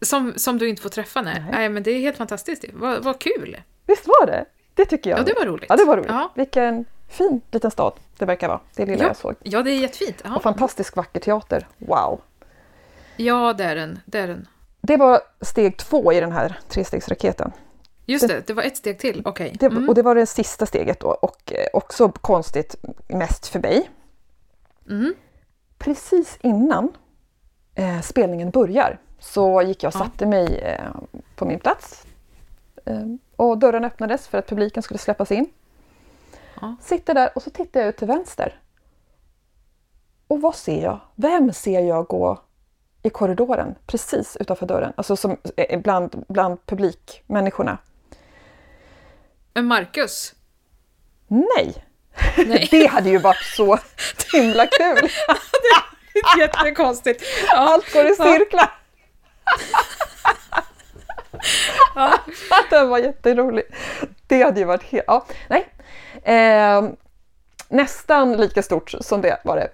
Som, 0.00 0.32
som 0.36 0.58
du 0.58 0.68
inte 0.68 0.82
får 0.82 0.90
träffa, 0.90 1.22
nej. 1.22 1.34
Nej. 1.40 1.50
nej. 1.52 1.68
men 1.68 1.82
det 1.82 1.90
är 1.90 1.98
helt 2.00 2.16
fantastiskt. 2.16 2.64
Vad, 2.72 3.04
vad 3.04 3.18
kul! 3.18 3.56
Visst 3.86 4.06
var 4.06 4.26
det? 4.26 4.44
Det 4.74 4.84
tycker 4.84 5.10
jag. 5.10 5.18
Ja, 5.18 5.22
det 5.22 5.34
var 5.34 5.46
roligt. 5.46 5.66
Ja, 5.68 5.76
det 5.76 5.84
var 5.84 5.96
roligt. 5.96 6.10
Ja. 6.10 6.32
Vilken 6.34 6.84
fin 7.08 7.40
liten 7.50 7.70
stad 7.70 7.92
det 8.18 8.24
verkar 8.24 8.48
vara, 8.48 8.60
det 8.74 8.86
lilla 8.86 9.02
Ja, 9.02 9.08
jag 9.08 9.16
såg. 9.16 9.34
ja 9.42 9.62
det 9.62 9.70
är 9.70 9.78
jättefint. 9.78 10.22
Ja, 10.24 10.36
Och 10.36 10.42
fantastisk 10.42 10.96
vacker 10.96 11.20
teater. 11.20 11.68
Wow! 11.78 12.20
ja 13.16 13.52
det 13.52 13.64
är 13.64 13.76
den. 13.76 13.98
Det 14.04 14.18
är 14.18 14.26
den. 14.28 14.48
Det 14.80 14.96
var 14.96 15.20
steg 15.40 15.76
två 15.76 16.12
i 16.12 16.20
den 16.20 16.32
här 16.32 16.58
trestegsraketen. 16.68 17.52
Just 18.06 18.28
det, 18.28 18.46
det 18.46 18.52
var 18.52 18.62
ett 18.62 18.76
steg 18.76 18.98
till. 18.98 19.22
Okej. 19.24 19.56
Det, 19.60 19.66
Mm. 19.66 19.88
Och 19.88 19.94
det 19.94 20.02
var 20.02 20.14
det 20.14 20.26
sista 20.26 20.66
steget 20.66 21.00
då 21.00 21.08
och 21.08 21.52
eh, 21.52 21.66
också 21.72 22.08
konstigt 22.08 22.76
mest 23.08 23.46
för 23.46 23.58
mig. 23.60 23.90
Mm. 24.90 25.14
Precis 25.78 26.38
innan 26.40 26.88
eh, 27.74 28.00
spelningen 28.00 28.50
börjar 28.50 28.98
så 29.18 29.62
gick 29.62 29.82
jag 29.82 29.88
och 29.88 29.94
satte 29.94 30.26
mig 30.26 30.58
eh, 30.58 30.90
på 31.36 31.44
min 31.44 31.58
plats. 31.58 32.06
Eh, 32.84 33.06
och 33.36 33.58
dörren 33.58 33.84
öppnades 33.84 34.28
för 34.28 34.38
att 34.38 34.46
publiken 34.46 34.82
skulle 34.82 34.98
släppas 34.98 35.32
in. 35.32 35.46
Ja. 36.60 36.76
Sitter 36.80 37.14
där 37.14 37.30
och 37.34 37.42
så 37.42 37.50
tittar 37.50 37.80
jag 37.80 37.88
ut 37.88 37.96
till 37.96 38.06
vänster. 38.06 38.60
Och 40.28 40.40
vad 40.40 40.54
ser 40.54 40.82
jag? 40.82 41.00
Vem 41.14 41.52
ser 41.52 41.80
jag 41.80 42.06
gå 42.06 42.40
i 43.02 43.10
korridoren 43.10 43.74
precis 43.86 44.36
utanför 44.40 44.66
dörren? 44.66 44.92
Alltså 44.96 45.16
som, 45.16 45.36
eh, 45.56 45.80
bland, 45.80 46.24
bland 46.28 46.66
publikmänniskorna. 46.66 47.78
Men 49.54 49.66
Marcus? 49.66 50.34
Nej! 51.28 51.84
Nej, 52.36 52.68
Det 52.70 52.86
hade 52.86 53.10
ju 53.10 53.18
varit 53.18 53.44
så 53.56 53.78
himla 54.32 54.66
kul! 54.66 55.08
jättekonstigt. 56.38 57.22
Ja, 57.46 57.56
Allt 57.56 57.92
går 57.92 58.06
i 58.06 58.14
cirklar! 58.14 58.70
Ja. 61.94 62.18
Den 62.70 62.88
var 62.88 62.98
jätterolig. 62.98 63.64
Det 64.26 64.42
hade 64.42 64.60
ju 64.60 64.66
varit 64.66 64.82
helt... 64.82 65.04
Ja, 65.06 65.26
nej. 65.48 65.68
Eh, 66.22 66.82
nästan 67.68 68.36
lika 68.36 68.62
stort 68.62 68.94
som 69.00 69.20
det 69.20 69.40
var 69.44 69.56
det. 69.56 69.68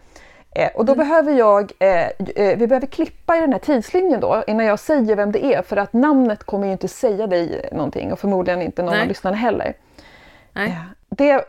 Eh, 0.57 0.71
och 0.75 0.85
då 0.85 0.95
behöver 0.95 1.33
jag, 1.33 1.73
eh, 1.79 2.07
eh, 2.37 2.59
vi 2.59 2.67
behöver 2.67 2.87
klippa 2.87 3.37
i 3.37 3.41
den 3.41 3.53
här 3.53 3.59
tidslinjen 3.59 4.21
då 4.21 4.45
innan 4.47 4.67
jag 4.67 4.79
säger 4.79 5.17
vem 5.17 5.33
det 5.33 5.45
är 5.45 5.63
för 5.63 5.77
att 5.77 5.93
namnet 5.93 6.45
kommer 6.45 6.67
ju 6.67 6.73
inte 6.73 6.89
säga 6.89 7.27
dig 7.27 7.69
någonting 7.73 8.13
och 8.13 8.19
förmodligen 8.19 8.63
inte 8.63 8.83
någon 8.83 8.93
av 8.93 8.99
Nej. 8.99 9.09
lyssnarna 9.09 9.37
heller. 9.37 9.75
Nej. 10.53 10.69
Eh, 10.69 10.75
Det 11.09 11.45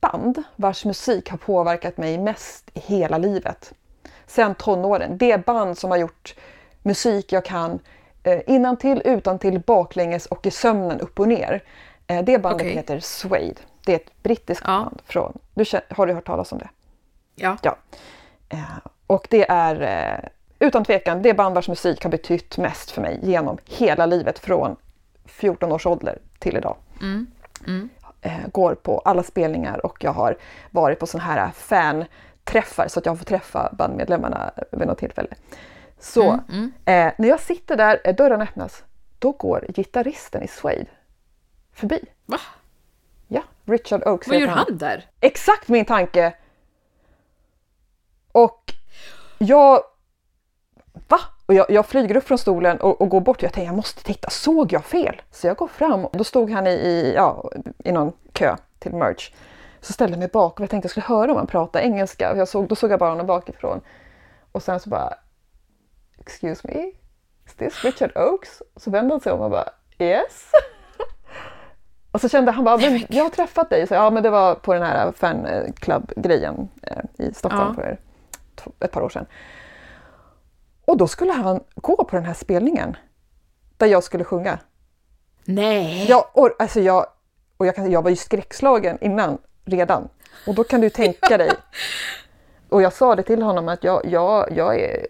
band 0.00 0.42
vars 0.56 0.84
musik 0.84 1.30
har 1.30 1.38
påverkat 1.38 1.96
mig 1.96 2.18
mest 2.18 2.70
i 2.74 2.80
hela 2.80 3.18
livet 3.18 3.72
sen 4.26 4.54
tonåren. 4.54 5.18
Det 5.18 5.46
band 5.46 5.78
som 5.78 5.90
har 5.90 5.98
gjort 5.98 6.34
musik 6.82 7.32
jag 7.32 7.44
kan 7.44 7.78
eh, 8.22 8.40
innan 8.46 8.76
till, 8.76 9.02
utan 9.04 9.38
till, 9.38 9.58
baklänges 9.60 10.26
och 10.26 10.46
i 10.46 10.50
sömnen 10.50 11.00
upp 11.00 11.20
och 11.20 11.28
ner. 11.28 11.62
Eh, 12.06 12.24
det 12.24 12.38
bandet 12.38 12.60
Okej. 12.62 12.74
heter 12.74 13.00
Suede. 13.00 13.54
Det 13.86 13.92
är 13.92 13.96
ett 13.96 14.22
brittiskt 14.22 14.64
Ja. 14.66 14.72
band. 14.72 15.02
Från, 15.06 15.38
du, 15.54 15.64
har 15.90 16.06
du 16.06 16.12
hört 16.12 16.26
talas 16.26 16.52
om 16.52 16.58
det? 16.58 16.68
Ja. 17.34 17.56
Ja. 17.62 17.76
Eh, 18.48 18.58
och 19.06 19.26
det 19.30 19.46
är 19.50 19.80
eh, 19.82 20.28
utan 20.58 20.84
tvekan 20.84 21.22
det 21.22 21.34
band 21.34 21.54
vars 21.54 21.68
musik 21.68 22.02
har 22.04 22.10
betytt 22.10 22.58
mest 22.58 22.90
för 22.90 23.02
mig 23.02 23.18
genom 23.22 23.58
hela 23.64 24.06
livet 24.06 24.38
från 24.38 24.76
14 25.24 25.72
års 25.72 25.86
ålder 25.86 26.18
till 26.38 26.56
idag. 26.56 26.76
Eh, 28.20 28.32
går 28.52 28.74
på 28.74 28.98
alla 28.98 29.22
spelningar 29.22 29.86
och 29.86 30.04
jag 30.04 30.12
har 30.12 30.36
varit 30.70 30.98
på 30.98 31.06
sådana 31.06 31.24
här 31.30 31.50
fan-träffar 31.50 32.88
så 32.88 32.98
att 32.98 33.06
jag 33.06 33.18
fått 33.18 33.28
träffa 33.28 33.72
bandmedlemmarna 33.78 34.52
vid 34.72 34.86
något 34.88 34.98
tillfälle. 34.98 35.28
Så 36.02 36.32
Eh, 36.84 37.12
när 37.18 37.28
jag 37.28 37.40
sitter 37.40 37.76
där, 37.76 38.00
eh, 38.04 38.14
dörren 38.14 38.42
öppnas, 38.42 38.84
då 39.18 39.32
går 39.32 39.66
gitarristen 39.68 40.42
i 40.42 40.48
Suede 40.48 40.86
förbi. 41.72 42.00
Va? 42.26 42.38
Ja, 43.28 43.42
Richard 43.64 44.02
Oakes 44.06 44.28
Vad 44.28 44.40
gör 44.40 44.48
heter 44.48 44.64
han 44.68 44.78
där? 44.78 45.10
Exakt 45.20 45.68
min 45.68 45.84
tanke! 45.84 46.34
Och 48.32 48.74
jag... 49.38 49.82
Va? 51.08 51.18
Och 51.46 51.54
jag, 51.54 51.70
jag 51.70 51.86
flyger 51.86 52.16
upp 52.16 52.24
från 52.24 52.38
stolen 52.38 52.80
och, 52.80 53.00
och 53.00 53.08
går 53.08 53.20
bort. 53.20 53.42
Jag 53.42 53.52
tänker 53.52 53.66
jag 53.66 53.76
måste 53.76 54.02
titta, 54.02 54.30
såg 54.30 54.72
jag 54.72 54.84
fel? 54.84 55.22
Så 55.30 55.46
jag 55.46 55.56
går 55.56 55.68
fram 55.68 56.04
och 56.04 56.16
då 56.16 56.24
stod 56.24 56.50
han 56.50 56.66
i, 56.66 56.70
i, 56.70 57.14
ja, 57.14 57.50
i 57.84 57.92
någon 57.92 58.12
kö 58.32 58.56
till 58.78 58.94
merch. 58.94 59.32
Så 59.80 59.92
ställde 59.92 60.12
jag 60.12 60.18
mig 60.18 60.28
bak 60.28 60.54
och 60.54 60.60
jag 60.60 60.70
tänkte 60.70 60.86
jag 60.86 60.90
skulle 60.90 61.06
höra 61.18 61.30
om 61.30 61.36
han 61.36 61.46
pratade 61.46 61.84
engelska. 61.84 62.32
Och 62.32 62.38
Jag 62.38 62.48
såg, 62.48 62.68
då 62.68 62.74
såg 62.74 62.90
jag 62.90 62.98
bara 62.98 63.10
honom 63.10 63.26
bakifrån. 63.26 63.80
Och 64.52 64.62
sen 64.62 64.80
så 64.80 64.88
bara 64.88 65.14
Excuse 66.22 66.68
me? 66.68 66.92
Is 67.46 67.54
this 67.56 67.84
Richard 67.84 68.12
Oakes? 68.16 68.62
Så 68.76 68.90
vände 68.90 69.14
han 69.14 69.20
sig 69.20 69.32
om 69.32 69.40
och 69.40 69.50
bara 69.50 69.68
Yes? 69.98 70.50
Och 72.12 72.20
så 72.20 72.28
kände 72.28 72.52
han 72.52 72.64
bara, 72.64 72.76
men 72.76 73.06
jag 73.08 73.22
har 73.24 73.30
träffat 73.30 73.70
dig. 73.70 73.86
Så, 73.86 73.94
ja, 73.94 74.10
men 74.10 74.22
det 74.22 74.30
var 74.30 74.54
på 74.54 74.74
den 74.74 74.82
här 74.82 75.12
fanclub-grejen 75.12 76.68
eh, 76.82 77.26
i 77.26 77.34
Stockholm 77.34 77.74
Ja. 77.76 77.82
för 77.82 77.98
ett 78.80 78.90
par 78.92 79.00
år 79.00 79.08
sedan. 79.08 79.26
Och 80.84 80.96
då 80.96 81.08
skulle 81.08 81.32
han 81.32 81.60
gå 81.74 82.04
på 82.04 82.16
den 82.16 82.24
här 82.24 82.34
spelningen 82.34 82.96
där 83.76 83.86
jag 83.86 84.04
skulle 84.04 84.24
sjunga. 84.24 84.58
Nej! 85.44 86.06
Jag, 86.08 86.24
och, 86.32 86.50
alltså 86.58 86.80
jag, 86.80 87.06
och 87.56 87.66
jag, 87.66 87.88
jag 87.88 88.02
var 88.02 88.10
ju 88.10 88.16
skräckslagen 88.16 88.98
innan 89.00 89.38
redan. 89.64 90.08
Och 90.46 90.54
då 90.54 90.64
kan 90.64 90.80
du 90.80 90.90
tänka 90.90 91.38
dig. 91.38 91.52
Och 92.68 92.82
jag 92.82 92.92
sa 92.92 93.16
det 93.16 93.22
till 93.22 93.42
honom 93.42 93.68
att 93.68 93.84
jag, 93.84 94.06
jag, 94.06 94.52
jag, 94.56 94.80
är, 94.80 95.06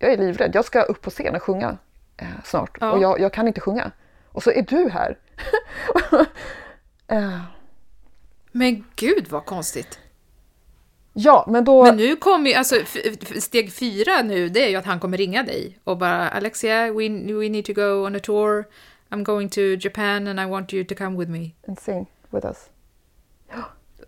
jag 0.00 0.12
är 0.12 0.16
livrädd. 0.16 0.54
Jag 0.54 0.64
ska 0.64 0.82
upp 0.82 1.02
på 1.02 1.10
scen 1.10 1.34
och 1.34 1.42
sjunga 1.42 1.78
eh, 2.16 2.26
snart. 2.44 2.78
Ja. 2.80 2.92
Och 2.92 3.02
jag, 3.02 3.20
jag 3.20 3.32
kan 3.32 3.48
inte 3.48 3.60
sjunga. 3.60 3.90
Och 4.32 4.42
så 4.42 4.50
är 4.50 4.62
du 4.62 4.88
här. 4.88 5.18
eh, 7.08 7.40
Men 8.52 8.84
gud 8.96 9.28
vad 9.28 9.44
konstigt. 9.44 9.98
ja, 11.12 11.44
men 11.48 11.64
då... 11.64 11.84
Men 11.84 11.96
nu 11.96 12.16
kommer 12.16 12.50
ju, 12.50 12.56
alltså 12.56 12.74
steg 13.40 13.72
fyra 13.72 14.22
nu, 14.22 14.48
det 14.48 14.64
är 14.64 14.68
ju 14.68 14.76
att 14.76 14.86
han 14.86 15.00
kommer 15.00 15.16
ringa 15.18 15.42
dig 15.42 15.78
och 15.84 15.98
bara 15.98 16.28
Alexia, 16.28 16.92
we, 16.92 17.08
we 17.08 17.48
need 17.48 17.64
to 17.64 17.72
go 17.72 18.06
on 18.06 18.16
a 18.16 18.20
tour. 18.22 18.64
I'm 19.10 19.22
going 19.24 19.48
to 19.48 19.60
Japan 19.60 20.26
and 20.26 20.40
I 20.40 20.46
want 20.46 20.72
you 20.72 20.84
to 20.84 20.94
come 20.94 21.18
with 21.18 21.30
me. 21.30 21.50
And 21.68 21.78
sing 21.80 22.06
with 22.30 22.46
us. 22.46 22.69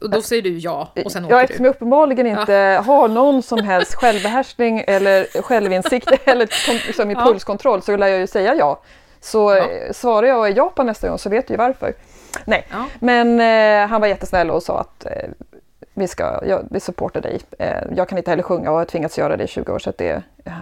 Och 0.02 0.10
då 0.10 0.22
säger 0.22 0.42
du 0.42 0.58
ja 0.58 0.92
och 1.04 1.12
sen 1.12 1.22
ja, 1.28 1.36
åker 1.36 1.44
eftersom 1.44 1.62
du. 1.62 1.68
jag 1.68 1.74
uppenbarligen 1.74 2.26
inte 2.26 2.82
har 2.86 3.08
någon 3.08 3.42
som 3.42 3.58
helst 3.64 3.94
självbehärskning 3.94 4.84
eller 4.86 5.42
självinsikt 5.42 6.10
eller 6.24 6.48
liksom 6.86 7.10
Ja. 7.10 7.18
impulskontroll 7.20 7.82
så 7.82 7.96
lär 7.96 8.06
jag 8.08 8.18
ju 8.20 8.26
säga 8.26 8.54
ja. 8.54 8.80
Så 9.20 9.54
Ja. 9.54 9.70
eh, 9.70 9.92
svarar 9.92 10.26
jag 10.26 10.50
i 10.50 10.52
Japan 10.52 10.86
nästa 10.86 11.08
gång 11.08 11.18
så 11.18 11.28
vet 11.30 11.48
du 11.48 11.54
ju 11.54 11.58
varför. 11.58 11.94
Nej, 12.44 12.66
Ja. 12.70 12.84
men 13.00 13.40
eh, 13.40 13.88
han 13.88 14.00
var 14.00 14.08
jättesnäll 14.08 14.50
och 14.50 14.62
sa 14.62 14.80
att 14.80 15.04
eh, 15.06 15.28
vi, 15.94 16.08
ska, 16.08 16.40
ja, 16.46 16.60
vi 16.70 16.80
supportar 16.80 17.20
dig. 17.20 17.40
Eh, 17.58 17.76
jag 17.96 18.08
kan 18.08 18.18
inte 18.18 18.30
heller 18.30 18.42
sjunga 18.42 18.70
och 18.70 18.76
har 18.78 18.84
tvingats 18.84 19.18
göra 19.18 19.36
det 19.36 19.44
i 19.44 19.46
20 19.46 19.72
år 19.72 19.78
så 19.78 19.90
att 19.90 19.98
det, 19.98 20.22
eh, 20.44 20.52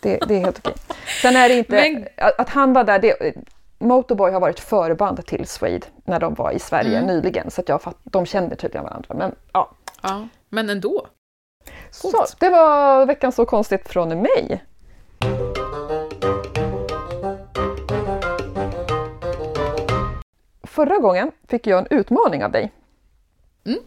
det, 0.00 0.18
det 0.28 0.34
är 0.34 0.40
helt 0.40 0.58
okej. 0.58 0.74
Sen 1.22 1.36
är 1.36 1.48
det 1.48 1.54
inte, 1.54 1.72
Men- 1.92 2.06
att, 2.16 2.40
att 2.40 2.48
han 2.48 2.72
var 2.72 2.84
där, 2.84 2.98
det, 2.98 3.32
Motorboy 3.78 4.30
har 4.32 4.40
varit 4.40 4.60
förband 4.60 5.26
till 5.26 5.46
Suede 5.46 5.86
när 6.04 6.20
de 6.20 6.34
var 6.34 6.52
i 6.52 6.58
Sverige 6.58 6.96
Mm. 6.98 7.06
nyligen 7.06 7.50
så 7.50 7.60
att 7.60 7.68
jag 7.68 7.82
fatt, 7.82 7.96
de 8.02 8.26
känner 8.26 8.56
tydligen 8.56 8.84
varandra. 8.84 9.14
Men 9.14 9.34
ja, 9.52 9.70
Ja, 10.02 10.28
men 10.48 10.70
ändå. 10.70 11.06
så 11.90 12.10
Coolt. 12.10 12.36
det 12.40 12.48
var 12.50 13.06
veckans 13.06 13.34
Så 13.34 13.46
konstigt 13.46 13.88
från 13.88 14.08
mig. 14.22 14.64
Förra 20.62 20.98
gången 20.98 21.32
fick 21.48 21.66
jag 21.66 21.78
en 21.78 21.98
utmaning 21.98 22.44
av 22.44 22.50
dig. 22.52 22.72
Mm, 23.66 23.78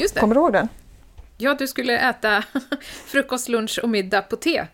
just 0.00 0.14
det. 0.14 0.20
Kommer 0.20 0.34
du 0.34 0.40
ihåg 0.40 0.52
den? 0.52 0.68
Ja, 1.38 1.54
du 1.54 1.66
skulle 1.68 1.98
äta 1.98 2.44
frukost, 3.06 3.48
lunch 3.48 3.80
och 3.82 3.88
middag 3.88 4.22
på 4.22 4.36
te. 4.36 4.66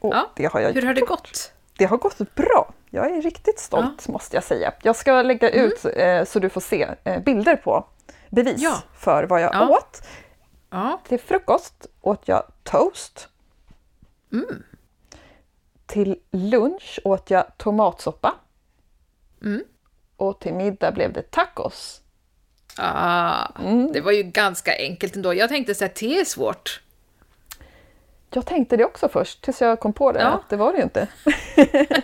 Och 0.00 0.14
Ja, 0.14 0.30
det, 0.36 0.46
har 0.52 0.60
jag 0.60 0.72
Hur 0.72 0.82
har 0.82 0.94
det 0.94 1.00
gjort. 1.00 1.08
gått? 1.08 1.52
Det 1.78 1.84
har 1.84 1.96
gått 1.96 2.34
bra. 2.34 2.72
Jag 2.90 3.10
är 3.16 3.22
riktigt 3.22 3.58
stolt 3.58 4.08
måste 4.08 4.36
jag 4.36 4.44
säga. 4.44 4.72
Jag 4.82 4.96
ska 4.96 5.22
lägga 5.22 5.50
ut 5.50 5.84
eh, 5.96 6.24
så 6.24 6.38
du 6.38 6.48
får 6.48 6.60
se 6.60 6.88
eh, 7.04 7.22
bilder 7.22 7.56
på 7.56 7.86
bevis 8.28 8.60
Mm. 8.60 8.72
Ja. 8.72 8.82
för 8.94 9.24
vad 9.24 9.40
jag 9.42 9.54
Ja. 9.54 9.68
åt. 9.68 10.02
Ja, 10.70 11.00
Till 11.08 11.20
frukost 11.20 11.86
åt 12.00 12.28
jag 12.28 12.42
toast. 12.62 13.28
Mm. 14.32 14.62
Till 15.86 16.18
lunch 16.30 17.00
åt 17.04 17.30
jag 17.30 17.44
tomatsoppa. 17.56 18.34
Mm. 19.42 19.64
Och 20.16 20.40
till 20.40 20.54
middag 20.54 20.92
blev 20.92 21.12
det 21.12 21.30
tacos. 21.30 22.00
ah, 22.78 23.46
Mm. 23.60 23.92
det 23.92 24.00
var 24.00 24.12
ju 24.12 24.22
ganska 24.22 24.76
enkelt 24.78 25.16
ändå. 25.16 25.34
Jag 25.34 25.48
tänkte 25.48 25.74
så 25.74 25.84
här, 25.84 25.92
te 25.92 26.20
är 26.20 26.24
svårt. 26.24 26.80
Jag 28.30 28.46
tänkte 28.46 28.76
det 28.76 28.84
också 28.84 29.08
först 29.08 29.42
tills 29.42 29.60
jag 29.60 29.80
kom 29.80 29.92
på 29.92 30.12
det 30.12 30.20
Ja. 30.20 30.26
att 30.28 30.48
det 30.48 30.56
var 30.56 30.72
det 30.72 30.78
ju 30.78 30.84
inte. 30.84 31.08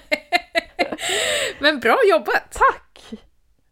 Men 1.59 1.80
bra 1.80 1.99
jobbat! 2.11 2.53
Tack! 2.53 3.12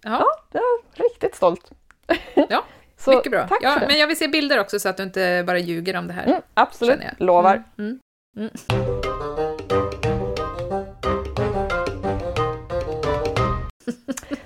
Ja, 0.02 0.18
Ja, 0.18 0.26
jag 0.52 0.62
är 0.62 1.08
riktigt 1.10 1.34
stolt. 1.34 1.70
ja 2.48 2.64
Så 2.96 3.10
mycket 3.10 3.32
bra. 3.32 3.48
Tack 3.48 3.58
Ja, 3.62 3.78
men 3.88 3.98
jag 3.98 4.06
vill 4.06 4.18
se 4.18 4.28
bilder 4.28 4.60
också 4.60 4.78
så 4.80 4.88
att 4.88 4.96
du 4.96 5.02
inte 5.02 5.44
bara 5.46 5.58
ljuger 5.58 5.96
om 5.96 6.06
det 6.06 6.12
här. 6.12 6.26
Mm, 6.26 6.42
absolut, 6.54 7.00
lovar. 7.18 7.64
Mm, 7.78 8.00
mm. 8.36 8.50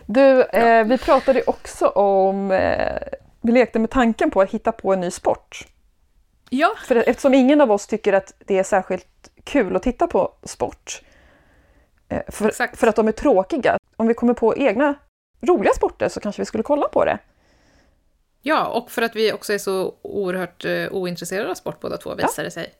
Du, 0.06 0.42
eh, 0.42 0.84
vi 0.84 0.98
pratade 0.98 1.42
också 1.46 1.86
om, 1.86 2.50
eh, 2.50 2.98
vi 3.40 3.52
lekte 3.52 3.78
med 3.78 3.90
tanken 3.90 4.30
på 4.30 4.40
att 4.40 4.50
hitta 4.50 4.72
på 4.72 4.92
en 4.92 5.00
ny 5.00 5.10
sport. 5.10 5.66
Ja, 6.50 6.74
För 6.86 6.96
eftersom 6.96 7.34
ingen 7.34 7.60
av 7.60 7.72
oss 7.72 7.86
tycker 7.86 8.12
att 8.12 8.32
det 8.38 8.58
är 8.58 8.62
särskilt 8.62 9.30
kul 9.44 9.76
att 9.76 9.82
titta 9.82 10.06
på 10.06 10.32
sport, 10.42 11.02
för, 12.28 12.48
Exakt. 12.48 12.78
för 12.78 12.86
att 12.86 12.96
de 12.96 13.08
är 13.08 13.12
tråkiga. 13.12 13.78
Om 13.96 14.06
vi 14.08 14.14
kommer 14.14 14.34
på 14.34 14.56
egna 14.56 14.94
roliga 15.40 15.72
sporter 15.72 16.08
så 16.08 16.20
kanske 16.20 16.42
vi 16.42 16.46
skulle 16.46 16.62
kolla 16.62 16.88
på 16.88 17.04
det. 17.04 17.18
Ja, 18.42 18.66
och 18.66 18.90
för 18.90 19.02
att 19.02 19.16
vi 19.16 19.32
också 19.32 19.52
är 19.52 19.58
så 19.58 19.94
oerhört 20.02 20.64
uh, 20.64 20.88
ointresserade 20.92 21.50
av 21.50 21.54
sport 21.54 21.80
båda 21.80 21.96
två, 21.96 22.14
visar 22.14 22.44
det 22.44 22.50
sig. 22.50 22.72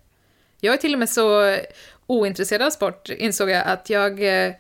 Jag 0.61 0.75
är 0.75 0.79
till 0.79 0.93
och 0.93 0.99
med 0.99 1.11
så 1.11 1.57
ointresserad 2.07 2.63
av 2.67 2.71
sport, 2.71 3.09
insåg 3.09 3.51
jag, 3.51 3.67
att 3.67 3.91
jag 3.91 4.45
eh, 4.47 4.53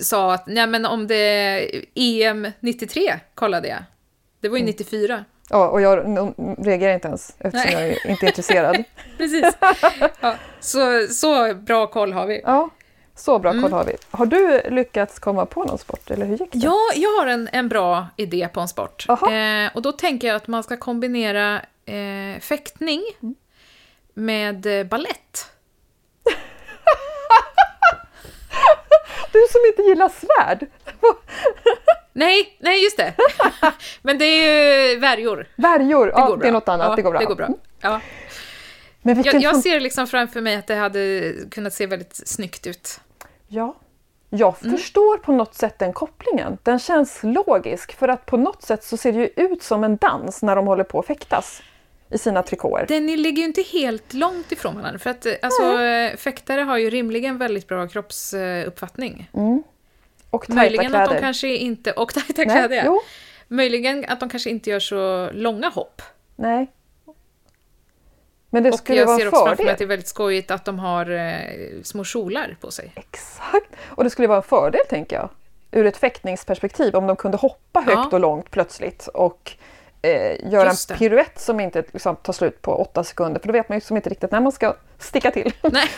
sa 0.00 0.32
att 0.34 0.46
nej 0.46 0.66
men 0.66 0.86
om 0.86 1.06
det 1.06 1.14
är 1.14 1.84
EM 1.94 2.50
93 2.60 3.14
kollade 3.34 3.68
jag. 3.68 3.78
Det 4.40 4.48
var 4.48 4.56
Mm. 4.56 4.66
ju 4.66 4.72
94. 4.72 5.24
Ja, 5.50 5.68
och 5.68 5.80
jag 5.80 5.98
reagerar 6.58 6.94
inte 6.94 7.08
ens 7.08 7.34
eftersom 7.38 7.70
Nej. 7.72 7.72
jag 7.72 7.82
är 7.82 8.10
inte 8.10 8.26
är 8.26 8.28
intresserad. 8.28 8.84
Precis. 9.18 9.56
Ja, 10.20 10.34
så, 10.60 11.06
så 11.06 11.54
bra 11.54 11.86
koll 11.86 12.12
har 12.12 12.26
vi. 12.26 12.40
Ja, 12.44 12.70
så 13.18 13.38
bra 13.38 13.50
Mm. 13.50 13.62
koll 13.62 13.72
har 13.72 13.84
vi. 13.84 13.92
Har 14.10 14.26
du 14.26 14.60
lyckats 14.70 15.18
komma 15.18 15.46
på 15.46 15.64
någon 15.64 15.78
sport 15.78 16.10
eller 16.10 16.26
hur 16.26 16.36
gick 16.38 16.52
det? 16.52 16.58
Ja, 16.58 16.78
jag 16.94 17.10
har 17.18 17.26
en, 17.26 17.48
en 17.52 17.68
bra 17.68 18.06
idé 18.16 18.48
på 18.54 18.60
en 18.60 18.68
sport. 18.68 19.06
Eh, 19.08 19.16
och 19.74 19.82
då 19.82 19.92
tänker 19.92 20.28
jag 20.28 20.36
att 20.36 20.46
man 20.46 20.62
ska 20.62 20.76
kombinera 20.76 21.60
eh, 21.86 22.40
fäktning 22.40 23.02
Mm. 23.22 23.34
med 24.14 24.66
eh, 24.80 24.84
ballett. 24.86 25.50
Du 29.32 29.46
som 29.52 29.60
inte 29.66 29.82
gillar 29.82 30.08
svärd! 30.08 30.66
Nej, 32.12 32.56
nej 32.60 32.82
just 32.84 32.96
det. 32.96 33.14
Men 34.02 34.18
det 34.18 34.24
är 34.24 34.88
ju 34.92 34.98
värjor. 34.98 35.46
Värjor, 35.56 36.06
Det 36.06 36.12
ja, 36.16 36.36
det 36.40 36.48
är 36.48 36.52
något 36.52 36.68
annat. 36.68 36.86
Ja, 36.88 36.96
det 36.96 37.02
går 37.02 37.10
bra. 37.10 37.20
Det 37.20 37.26
går 37.26 37.34
bra. 37.34 37.46
Mm. 37.46 37.58
Ja. 37.80 38.00
Jag, 39.02 39.42
jag 39.42 39.56
ser 39.56 39.80
liksom 39.80 40.06
framför 40.06 40.40
mig 40.40 40.56
att 40.56 40.66
det 40.66 40.74
hade 40.74 41.32
kunnat 41.50 41.72
se 41.74 41.86
väldigt 41.86 42.28
snyggt 42.28 42.66
ut. 42.66 43.00
Ja. 43.48 43.74
Jag 44.30 44.54
Mm. 44.64 44.76
förstår 44.76 45.18
på 45.18 45.32
något 45.32 45.54
sätt 45.54 45.78
den 45.78 45.92
kopplingen. 45.92 46.58
Den 46.62 46.78
känns 46.78 47.20
logisk 47.22 47.92
för 47.96 48.08
att 48.08 48.26
på 48.26 48.36
något 48.36 48.62
sätt 48.62 48.84
så 48.84 48.96
ser 48.96 49.12
det 49.12 49.18
ju 49.18 49.30
ut 49.36 49.62
som 49.62 49.84
en 49.84 49.96
dans 49.96 50.42
när 50.42 50.56
de 50.56 50.66
håller 50.66 50.84
på 50.84 50.98
att 50.98 51.06
fäktas. 51.06 51.62
i 52.10 52.18
sina 52.18 52.42
trikåer. 52.42 52.84
Den 52.88 53.06
ligger 53.06 53.38
ju 53.42 53.44
inte 53.48 53.62
helt 53.62 54.12
långt 54.14 54.52
ifrån 54.52 54.74
varandra. 54.76 54.98
För 54.98 55.10
att 55.10 55.26
eh, 55.26 55.32
alltså, 55.42 55.82
eh, 55.82 56.16
fäktare 56.16 56.60
att 56.60 56.66
har 56.66 56.76
ju 56.78 56.90
rimligen 56.90 57.38
väldigt 57.38 57.68
bra 57.68 57.88
kroppsuppfattning. 57.88 59.30
Och 60.30 60.46
tajta 60.46 60.54
Möjligen 60.54 60.86
att 60.86 60.92
kläder. 60.92 61.14
de 61.14 61.20
kanske 61.20 61.48
inte... 61.56 61.92
Och 61.92 62.14
tajta 62.14 62.32
Nej, 62.36 62.46
kläder, 62.46 62.82
jo, 62.86 63.00
Möjligen 63.48 64.04
att 64.08 64.20
de 64.20 64.28
kanske 64.28 64.50
inte 64.50 64.70
gör 64.70 64.80
så 64.80 65.30
långa 65.32 65.68
hopp. 65.68 66.02
nej. 66.36 66.70
Men 68.50 68.62
det 68.62 68.70
Och 68.70 68.78
skulle 68.78 68.98
jag 68.98 69.06
vara 69.06 69.16
ser 69.16 69.22
en 69.26 69.28
också 69.28 69.44
framför 69.46 69.64
mig 69.64 69.72
att 69.72 69.78
det 69.78 69.84
fördel. 69.84 69.86
är 69.86 69.88
väldigt 69.88 70.08
skojigt 70.08 70.50
att 70.50 70.64
de 70.64 70.78
har 70.78 71.10
eh, 71.10 71.82
små 71.82 72.04
kjolar 72.04 72.56
på 72.60 72.70
sig. 72.70 72.92
Exakt. 72.94 73.66
Och 73.88 74.04
det 74.04 74.10
skulle 74.10 74.28
vara 74.28 74.36
en 74.38 74.42
fördel, 74.42 74.80
tänker 74.88 75.16
jag. 75.16 75.28
Ur 75.70 75.86
ett 75.86 75.96
fäktningsperspektiv, 75.96 76.96
om 76.96 77.06
de 77.06 77.16
kunde 77.16 77.36
hoppa 77.36 77.80
högt 77.80 77.90
Ja. 77.96 78.08
och 78.12 78.20
långt 78.20 78.50
plötsligt 78.50 79.06
och 79.06 79.52
eh, 80.02 80.50
göra 80.52 80.70
en 80.70 80.96
piruett 80.98 81.40
som 81.40 81.60
inte 81.60 81.84
liksom, 81.92 82.16
tar 82.16 82.32
slut 82.32 82.62
på 82.62 82.74
åtta 82.80 83.04
sekunder. 83.04 83.40
För 83.40 83.46
då 83.48 83.52
vet 83.52 83.68
man 83.68 83.76
ju 83.78 83.80
som 83.80 83.96
inte 83.96 84.10
riktigt 84.10 84.30
när 84.30 84.40
man 84.40 84.52
ska 84.52 84.76
sticka 84.98 85.30
till. 85.30 85.52
Nej, 85.62 85.88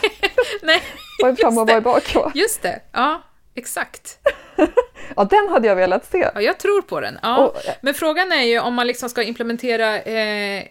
nej, 0.61 0.81
Vad 1.21 1.31
är 1.31 1.35
fram 1.35 1.57
och 1.57 1.67
vad 1.67 1.77
är 1.77 1.81
bak? 1.81 2.15
va? 2.15 2.31
just 2.35 2.61
det. 2.61 2.79
Ja, 2.91 3.21
exakt. 3.55 4.17
Ja, 5.15 5.23
den 5.23 5.47
hade 5.49 5.67
jag 5.67 5.75
velat 5.75 6.05
se. 6.05 6.29
Ja, 6.35 6.41
jag 6.41 6.57
tror 6.59 6.81
på 6.81 6.99
den. 6.99 7.19
Ja. 7.23 7.37
Och- 7.37 7.55
Men 7.81 7.93
frågan 7.93 8.31
är 8.31 8.41
ju 8.43 8.59
om 8.59 8.73
man 8.73 8.87
liksom 8.87 9.09
ska 9.09 9.23
implementera 9.23 9.99
eh, 10.01 10.63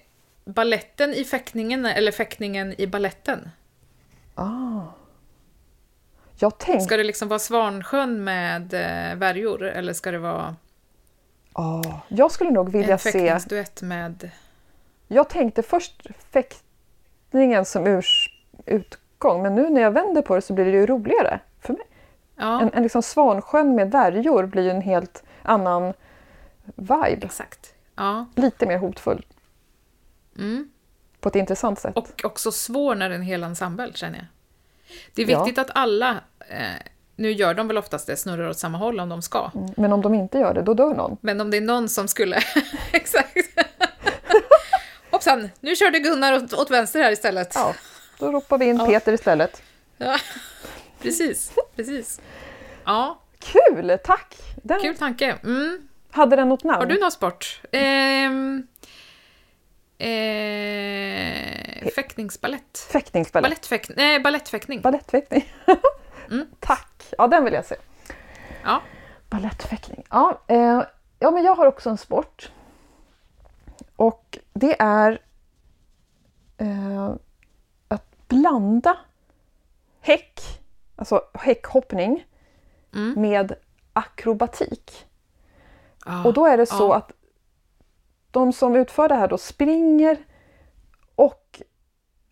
balletten 0.44 1.14
i 1.14 1.24
fäktningen 1.24 1.86
eller 1.86 2.12
fäktningen 2.12 2.80
i 2.80 2.86
balletten. 2.86 3.50
Jag 6.38 6.58
tänkte... 6.58 6.84
Ska 6.84 6.96
det 6.96 7.04
liksom 7.04 7.28
vara 7.28 7.38
Svansjön 7.38 8.24
med 8.24 8.74
eh, 8.74 9.16
värjor 9.18 9.62
eller 9.62 9.92
ska 9.92 10.10
det 10.10 10.18
vara 10.18 10.56
Ja, 11.54 12.00
jag 12.08 12.32
skulle 12.32 12.50
nog 12.50 12.72
vilja 12.72 12.92
en 12.92 12.98
se... 12.98 13.12
fäktningsduett 13.12 13.82
med... 13.82 14.30
Jag 15.08 15.28
tänkte 15.28 15.62
först 15.62 16.06
fäktningen 16.32 17.64
som 17.64 17.86
urs, 17.86 18.40
utgång, 18.66 19.42
men 19.42 19.54
nu 19.54 19.70
när 19.70 19.80
jag 19.80 19.90
vänder 19.90 20.22
på 20.22 20.34
det 20.34 20.42
så 20.42 20.52
blir 20.52 20.64
det 20.64 20.70
ju 20.70 20.86
roligare 20.86 21.40
för 21.60 21.72
mig. 21.72 21.82
Ja, 22.36 22.60
En, 22.60 22.70
en 22.72 22.82
liksom 22.82 23.02
Svansjön 23.02 23.74
med 23.74 23.90
värjor 23.90 24.46
blir 24.46 24.62
ju 24.62 24.70
en 24.70 24.82
helt 24.82 25.22
annan 25.42 25.92
vibe. 26.64 27.26
exakt. 27.26 27.74
Ja. 27.96 28.26
Lite 28.36 28.66
mer 28.66 28.78
hotfull. 28.78 29.26
Mm. 30.40 30.68
På 31.20 31.28
ett 31.28 31.36
intressant 31.36 31.78
sätt. 31.80 31.96
Och 31.96 32.08
också 32.24 32.52
svår 32.52 32.94
när 32.94 33.10
en 33.10 33.22
hel 33.22 33.42
ensemble, 33.42 33.92
känner 33.94 34.18
jag. 34.18 34.26
Det 35.14 35.22
är 35.22 35.28
Ja. 35.28 35.44
viktigt 35.44 35.58
att 35.58 35.70
alla, 35.74 36.10
eh, 36.48 36.58
nu 37.16 37.32
gör 37.32 37.54
de 37.54 37.68
väl 37.68 37.78
oftast 37.78 38.06
det, 38.06 38.16
snurrar 38.16 38.48
åt 38.48 38.58
samma 38.58 38.78
håll 38.78 39.00
om 39.00 39.08
de 39.08 39.22
ska. 39.22 39.50
Mm, 39.54 39.70
Men 39.76 39.92
om 39.92 40.02
de 40.02 40.14
inte 40.14 40.38
gör 40.38 40.54
det, 40.54 40.62
då 40.62 40.74
dör 40.74 40.94
någon. 40.94 41.16
Men 41.20 41.40
om 41.40 41.50
det 41.50 41.56
är 41.56 41.60
någon 41.60 41.88
som 41.88 42.08
skulle... 42.08 42.36
Exakt. 42.92 43.36
Hoppsan, 45.10 45.48
nu 45.60 45.76
körde 45.76 45.98
Gunnar 45.98 46.32
åt, 46.32 46.52
åt 46.52 46.70
vänster 46.70 47.02
här 47.02 47.12
istället. 47.12 47.52
Ja, 47.54 47.74
då 48.18 48.32
ropar 48.32 48.58
vi 48.58 48.64
in 48.64 48.78
Peter 48.86 49.12
istället. 49.12 49.62
Ja, 49.96 50.16
precis, 51.02 51.52
precis. 51.76 52.20
Ja, 52.84 53.20
Kul! 53.38 53.98
Tack! 54.04 54.36
Den, 54.62 54.80
kul 54.80 54.96
tanke. 54.96 55.38
Mm. 55.44 55.88
Hade 56.10 56.36
den 56.36 56.48
något 56.48 56.64
namn? 56.64 56.78
Har 56.78 56.86
du 56.86 57.00
någon 57.00 57.10
sport? 57.12 57.60
Ehm, 57.72 58.66
eh, 60.00 61.88
fäktningsbalett. 61.94 62.78
Fäktningsbalett? 62.92 63.50
Balettfäkt, 63.50 63.90
nej, 63.96 64.20
balettfäktning. 64.20 64.80
Balettfäktning? 64.80 65.52
Mm. 66.30 66.46
Tack! 66.60 67.04
Ja, 67.18 67.26
den 67.26 67.44
vill 67.44 67.52
jag 67.54 67.64
se. 67.64 67.76
Ja. 68.64 68.82
Balettfäktning. 69.30 70.02
Ja, 70.10 70.40
eh, 70.46 70.82
ja, 71.18 71.30
men 71.30 71.44
jag 71.44 71.54
har 71.54 71.66
också 71.66 71.90
en 71.90 71.98
sport. 71.98 72.52
Och 73.96 74.38
det 74.52 74.76
är 74.82 75.20
eh, 76.58 77.14
att 77.88 78.28
blanda 78.28 78.96
häck, 80.00 80.40
alltså 80.96 81.22
häckhoppning, 81.34 82.26
Mm. 82.94 83.20
med 83.20 83.54
akrobatik. 83.92 85.06
Ja. 86.06 86.24
Och 86.24 86.32
då 86.32 86.46
är 86.46 86.56
det 86.56 86.66
så 86.66 86.88
ja. 86.88 86.94
att 86.96 87.12
de 88.30 88.52
som 88.52 88.76
utför 88.76 89.08
det 89.08 89.14
här 89.14 89.28
då 89.28 89.38
springer 89.38 90.16
och 91.14 91.62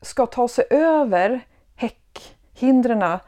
ska 0.02 0.26
ta 0.26 0.48
sig 0.48 0.64
över 0.70 1.40
häckhindren 1.76 3.18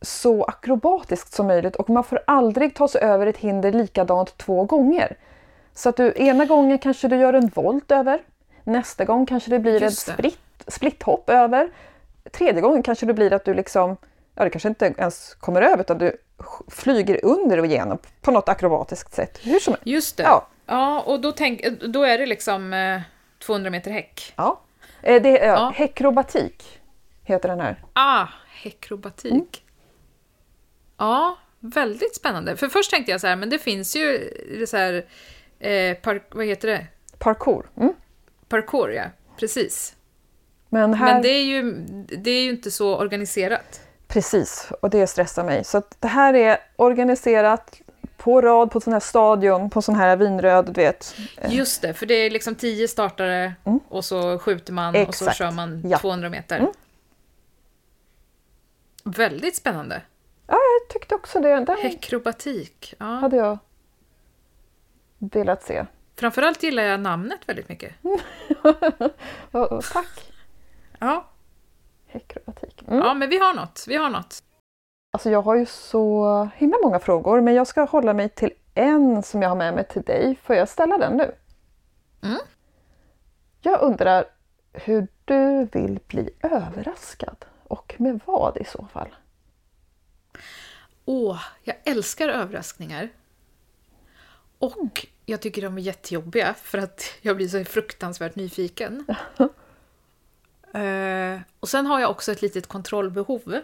så 0.00 0.44
akrobatiskt 0.44 1.32
som 1.32 1.46
möjligt 1.46 1.76
och 1.76 1.90
man 1.90 2.04
får 2.04 2.20
aldrig 2.26 2.74
ta 2.74 2.88
sig 2.88 3.00
över 3.00 3.26
ett 3.26 3.36
hinder 3.36 3.72
likadant 3.72 4.38
två 4.38 4.64
gånger. 4.64 5.16
Så 5.74 5.88
att 5.88 5.96
du 5.96 6.12
ena 6.16 6.44
gången 6.44 6.78
kanske 6.78 7.08
du 7.08 7.16
gör 7.16 7.32
en 7.32 7.48
volt 7.48 7.90
över, 7.90 8.20
nästa 8.64 9.04
gång 9.04 9.26
kanske 9.26 9.50
det 9.50 9.58
blir 9.58 9.82
Just 9.82 10.08
ett 10.08 10.16
det. 10.16 10.22
split, 10.22 10.38
splithopp 10.66 11.30
över, 11.30 11.70
tredje 12.32 12.60
gången 12.60 12.82
kanske 12.82 13.06
det 13.06 13.14
blir 13.14 13.32
att 13.32 13.44
du 13.44 13.54
liksom, 13.54 13.96
ja 14.34 14.44
det 14.44 14.50
kanske 14.50 14.68
inte 14.68 14.94
ens 14.98 15.34
kommer 15.34 15.62
över 15.62 15.80
utan 15.80 15.98
du 15.98 16.16
flyger 16.68 17.24
under 17.24 17.58
och 17.58 17.66
igenom 17.66 17.98
på 18.20 18.30
något 18.30 18.48
akrobatiskt 18.48 19.14
sätt. 19.14 19.38
Hur 19.42 19.58
som 19.58 19.72
helst. 19.72 19.86
Just 19.86 20.16
det. 20.16 20.22
Ja. 20.22 20.46
Ja, 20.68 21.00
och 21.00 21.20
då, 21.20 21.32
tänk, 21.32 21.64
då 21.80 22.02
är 22.02 22.18
det 22.18 22.26
liksom 22.26 22.72
eh, 22.72 23.00
200 23.38 23.70
meter 23.70 23.90
häck. 23.90 24.32
Ja. 24.36 24.60
Eh, 25.02 25.22
Det 25.22 25.38
är 25.44 25.48
ja. 25.48 25.72
Häckrobatik, 25.76 26.80
heter 27.22 27.48
den 27.48 27.60
här. 27.60 27.82
Ah, 27.92 28.26
häckrobatik. 28.48 29.32
Mm. 29.32 29.46
Ja, 30.98 31.38
väldigt 31.60 32.16
spännande. 32.16 32.56
För 32.56 32.68
först 32.68 32.90
tänkte 32.90 33.12
jag 33.12 33.20
så 33.20 33.26
här, 33.26 33.36
men 33.36 33.50
det 33.50 33.58
finns 33.58 33.96
ju 33.96 34.30
så 34.68 34.76
här, 34.76 35.04
eh, 35.58 35.94
par, 35.96 36.22
vad 36.30 36.46
heter 36.46 36.68
det? 36.68 36.86
Parkour. 37.18 37.70
Mm. 37.76 37.92
Parkour, 38.48 38.92
ja. 38.92 39.04
Precis. 39.38 39.94
Men 40.68 40.94
här, 40.94 41.12
Men 41.12 41.22
det 41.22 41.28
är, 41.28 41.44
ju, 41.44 41.72
det 42.18 42.30
är 42.30 42.42
ju 42.42 42.50
inte 42.50 42.70
så 42.70 42.96
organiserat. 42.96 43.80
precis, 44.08 44.72
och 44.82 44.90
det 44.90 45.06
stressar 45.06 45.44
mig. 45.44 45.64
Så 45.64 45.82
det 45.98 46.08
här 46.08 46.34
är 46.34 46.58
organiserat 46.76 47.80
på 48.18 48.40
rad 48.40 48.70
på 48.70 48.80
sån 48.80 48.92
här 48.92 49.00
stadion, 49.00 49.70
på 49.70 49.82
sån 49.82 49.94
här 49.94 50.16
vinröd, 50.16 50.66
du 50.66 50.72
vet. 50.72 51.16
Eh, 51.36 51.54
Just 51.54 51.82
det, 51.82 51.94
för 51.94 52.06
det 52.06 52.14
är 52.14 52.30
liksom 52.30 52.54
tio 52.54 52.88
startare 52.88 53.54
och 53.88 54.04
så 54.04 54.38
skjuter 54.38 54.72
man 54.72 54.88
och 54.88 54.94
så 54.94 54.98
Mm. 54.98 55.08
Exakt. 55.08 55.36
kör 55.36 55.50
man 55.50 55.82
Ja. 55.88 55.98
200 55.98 56.28
meter. 56.30 56.58
Mm. 56.58 56.72
Väldigt 59.04 59.56
spännande. 59.56 60.02
Ja, 60.46 60.54
jag 60.80 60.88
tyckte 60.88 61.14
också 61.14 61.40
det. 61.40 61.48
Den 61.64 61.76
Häckrobatik. 61.82 62.94
Ja. 62.98 63.04
hade 63.06 63.36
jag 63.36 63.58
velat 65.18 65.62
se. 65.62 65.86
Framförallt 66.16 66.62
gillar 66.62 66.82
jag 66.82 67.00
namnet 67.00 67.40
väldigt 67.46 67.68
mycket. 67.68 67.94
Ja, 69.50 69.66
och 69.66 69.84
tack, 69.84 70.32
Ja. 70.98 71.28
häckrobatik. 72.06 72.82
Mm. 72.88 72.98
ja, 72.98 73.14
men 73.14 73.28
vi 73.30 73.38
har 73.38 73.54
något. 73.54 73.84
Vi 73.88 73.96
har 73.96 74.10
något. 74.10 74.42
Alltså 75.18 75.30
jag 75.30 75.42
har 75.42 75.56
ju 75.56 75.66
så 75.66 76.48
himla 76.56 76.76
många 76.82 76.98
frågor, 76.98 77.40
men 77.40 77.54
jag 77.54 77.66
ska 77.66 77.84
hålla 77.84 78.14
mig 78.14 78.28
till 78.28 78.52
en 78.74 79.22
som 79.22 79.42
jag 79.42 79.48
har 79.48 79.56
med 79.56 79.74
mig 79.74 79.88
till 79.88 80.02
dig. 80.02 80.38
Får 80.42 80.56
jag 80.56 80.68
ställa 80.68 80.98
den 80.98 81.16
nu? 81.16 81.34
Mm. 82.22 82.38
Jag 83.60 83.82
undrar 83.82 84.24
hur 84.72 85.08
du 85.24 85.68
vill 85.72 86.00
bli 86.06 86.30
överraskad 86.42 87.44
och 87.64 87.94
med 87.98 88.20
vad 88.24 88.56
i 88.56 88.64
så 88.64 88.86
fall? 88.92 89.08
Åh, 91.04 91.40
jag 91.62 91.76
älskar 91.84 92.28
överraskningar. 92.28 93.08
Och 94.58 95.06
jag 95.26 95.40
tycker 95.40 95.62
de 95.62 95.78
är 95.78 95.82
jättejobbiga 95.82 96.54
för 96.54 96.78
att 96.78 97.04
jag 97.20 97.36
blir 97.36 97.48
så 97.48 97.64
fruktansvärt 97.64 98.34
nyfiken. 98.34 99.04
Eh, 100.72 101.40
och 101.60 101.68
sen 101.68 101.86
har 101.86 102.00
jag 102.00 102.10
också 102.10 102.32
ett 102.32 102.42
litet 102.42 102.66
kontrollbehov. 102.66 103.60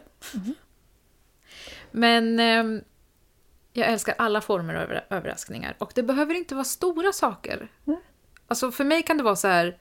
Men 1.97 2.41
ehm, 2.41 2.81
jag 3.73 3.89
älskar 3.89 4.15
alla 4.19 4.41
former 4.41 4.75
av 4.75 4.83
över- 4.83 5.07
överraskningar. 5.11 5.77
Och 5.79 5.93
det 5.95 6.03
behöver 6.03 6.35
inte 6.35 6.55
vara 6.55 6.65
stora 6.65 7.13
saker. 7.13 7.69
Alltså 8.49 8.71
för 8.73 8.85
mig 8.85 9.03
kan 9.03 9.17
det 9.17 9.23
vara 9.23 9.37
så 9.37 9.49
här... 9.49 9.79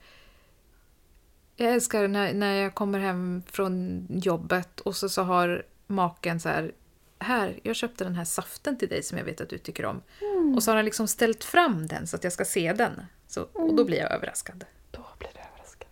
Jag 1.56 1.74
älskar 1.74 2.08
när, 2.08 2.34
när 2.34 2.54
jag 2.54 2.76
kommer 2.76 3.00
hem 3.00 3.44
från 3.52 4.06
jobbet 4.10 4.80
och 4.80 4.96
så, 4.96 5.10
så 5.10 5.22
har 5.24 5.66
maken 5.88 6.40
så 6.40 6.50
här... 6.50 6.72
Här, 7.20 7.60
jag 7.64 7.76
köpte 7.76 8.04
den 8.04 8.16
här 8.16 8.26
saften 8.26 8.78
till 8.78 8.90
dig 8.90 9.04
som 9.04 9.18
jag 9.18 9.26
vet 9.26 9.42
att 9.42 9.50
du 9.50 9.58
tycker 9.58 9.86
om. 9.86 10.02
Och 10.56 10.64
så 10.64 10.72
har 10.72 10.76
han 10.76 10.86
liksom 10.86 11.08
ställt 11.08 11.44
fram 11.44 11.88
den 11.88 12.08
så 12.08 12.16
att 12.16 12.24
jag 12.24 12.34
ska 12.34 12.46
se 12.46 12.74
den. 12.74 13.06
Så, 13.28 13.42
och 13.54 13.76
då 13.76 13.86
blir 13.86 13.98
jag 13.98 14.12
överraskad. 14.12 14.66
Då 14.92 15.06
blir 15.20 15.30
du 15.34 15.40
överraskad. 15.40 15.88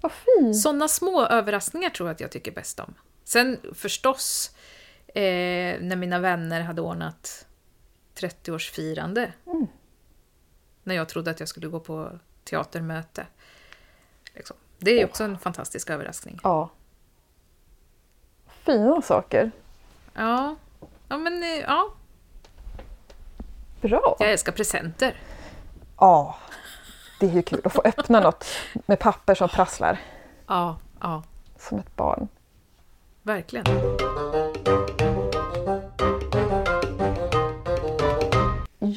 Vad 0.00 0.12
fint! 0.12 0.60
Sådana 0.60 0.88
små 0.88 1.26
överraskningar 1.26 1.90
tror 1.90 2.08
jag 2.08 2.14
att 2.14 2.20
jag 2.20 2.30
tycker 2.30 2.52
bäst 2.52 2.80
om. 2.80 2.94
Sen 3.24 3.58
förstås, 3.74 4.50
eh, 4.54 4.58
när 5.80 5.96
mina 5.96 6.18
vänner 6.18 6.60
hade 6.60 6.80
ordnat 6.82 7.46
30-årsfirande. 8.14 9.32
När 10.82 10.94
jag 10.94 11.08
trodde 11.08 11.30
att 11.30 11.40
jag 11.40 11.48
skulle 11.48 11.68
gå 11.68 11.80
på 11.80 12.18
teatermöte. 12.44 13.26
Liksom. 14.34 14.56
Det 14.78 14.90
är 14.90 14.98
ju 14.98 15.04
också 15.04 15.24
en 15.24 15.38
fantastisk 15.38 15.90
överraskning. 15.90 16.40
Ja. 16.42 16.70
Fina 18.46 19.02
saker. 19.02 19.50
Ja, 20.14 20.56
ja 21.08 21.18
men 21.18 21.42
eh, 21.42 21.48
ja. 21.58 21.88
Bra! 23.80 24.16
Jag 24.18 24.30
älskar 24.32 24.52
presenter. 24.52 25.20
Ja. 25.98 26.38
Det 27.20 27.26
är 27.26 27.30
ju 27.30 27.42
kul 27.42 27.60
att 27.64 27.72
få 27.72 27.82
öppna 27.84 28.20
något 28.20 28.44
med 28.86 28.98
papper 28.98 29.34
som 29.34 29.48
prasslar 29.48 30.00
Ja, 30.46 30.78
ja, 31.00 31.22
som 31.58 31.78
ett 31.78 31.96
barn. 31.96 32.28
verkligen. 33.22 33.64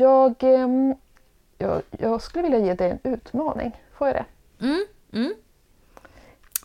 Jag, 0.02 0.36
ehm, 0.44 0.96
jag, 1.58 1.82
jag 1.92 2.22
skulle 2.22 2.44
vilja 2.44 2.60
ge 2.60 2.74
dig 2.74 2.90
en 3.04 3.12
utmaning. 3.14 3.82
Får 3.94 4.08
jag 4.08 4.16
det? 4.18 4.26
Mm, 4.66 4.86
mm. 5.14 5.34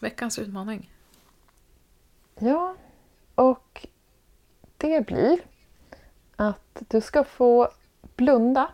Veckans 0.00 0.38
utmaning. 0.38 0.90
Ja, 2.38 2.74
och 3.34 3.86
det 4.76 5.06
blir 5.06 5.38
att 6.36 6.82
du 6.88 7.00
ska 7.00 7.24
få 7.24 7.68
blunda. 8.16 8.68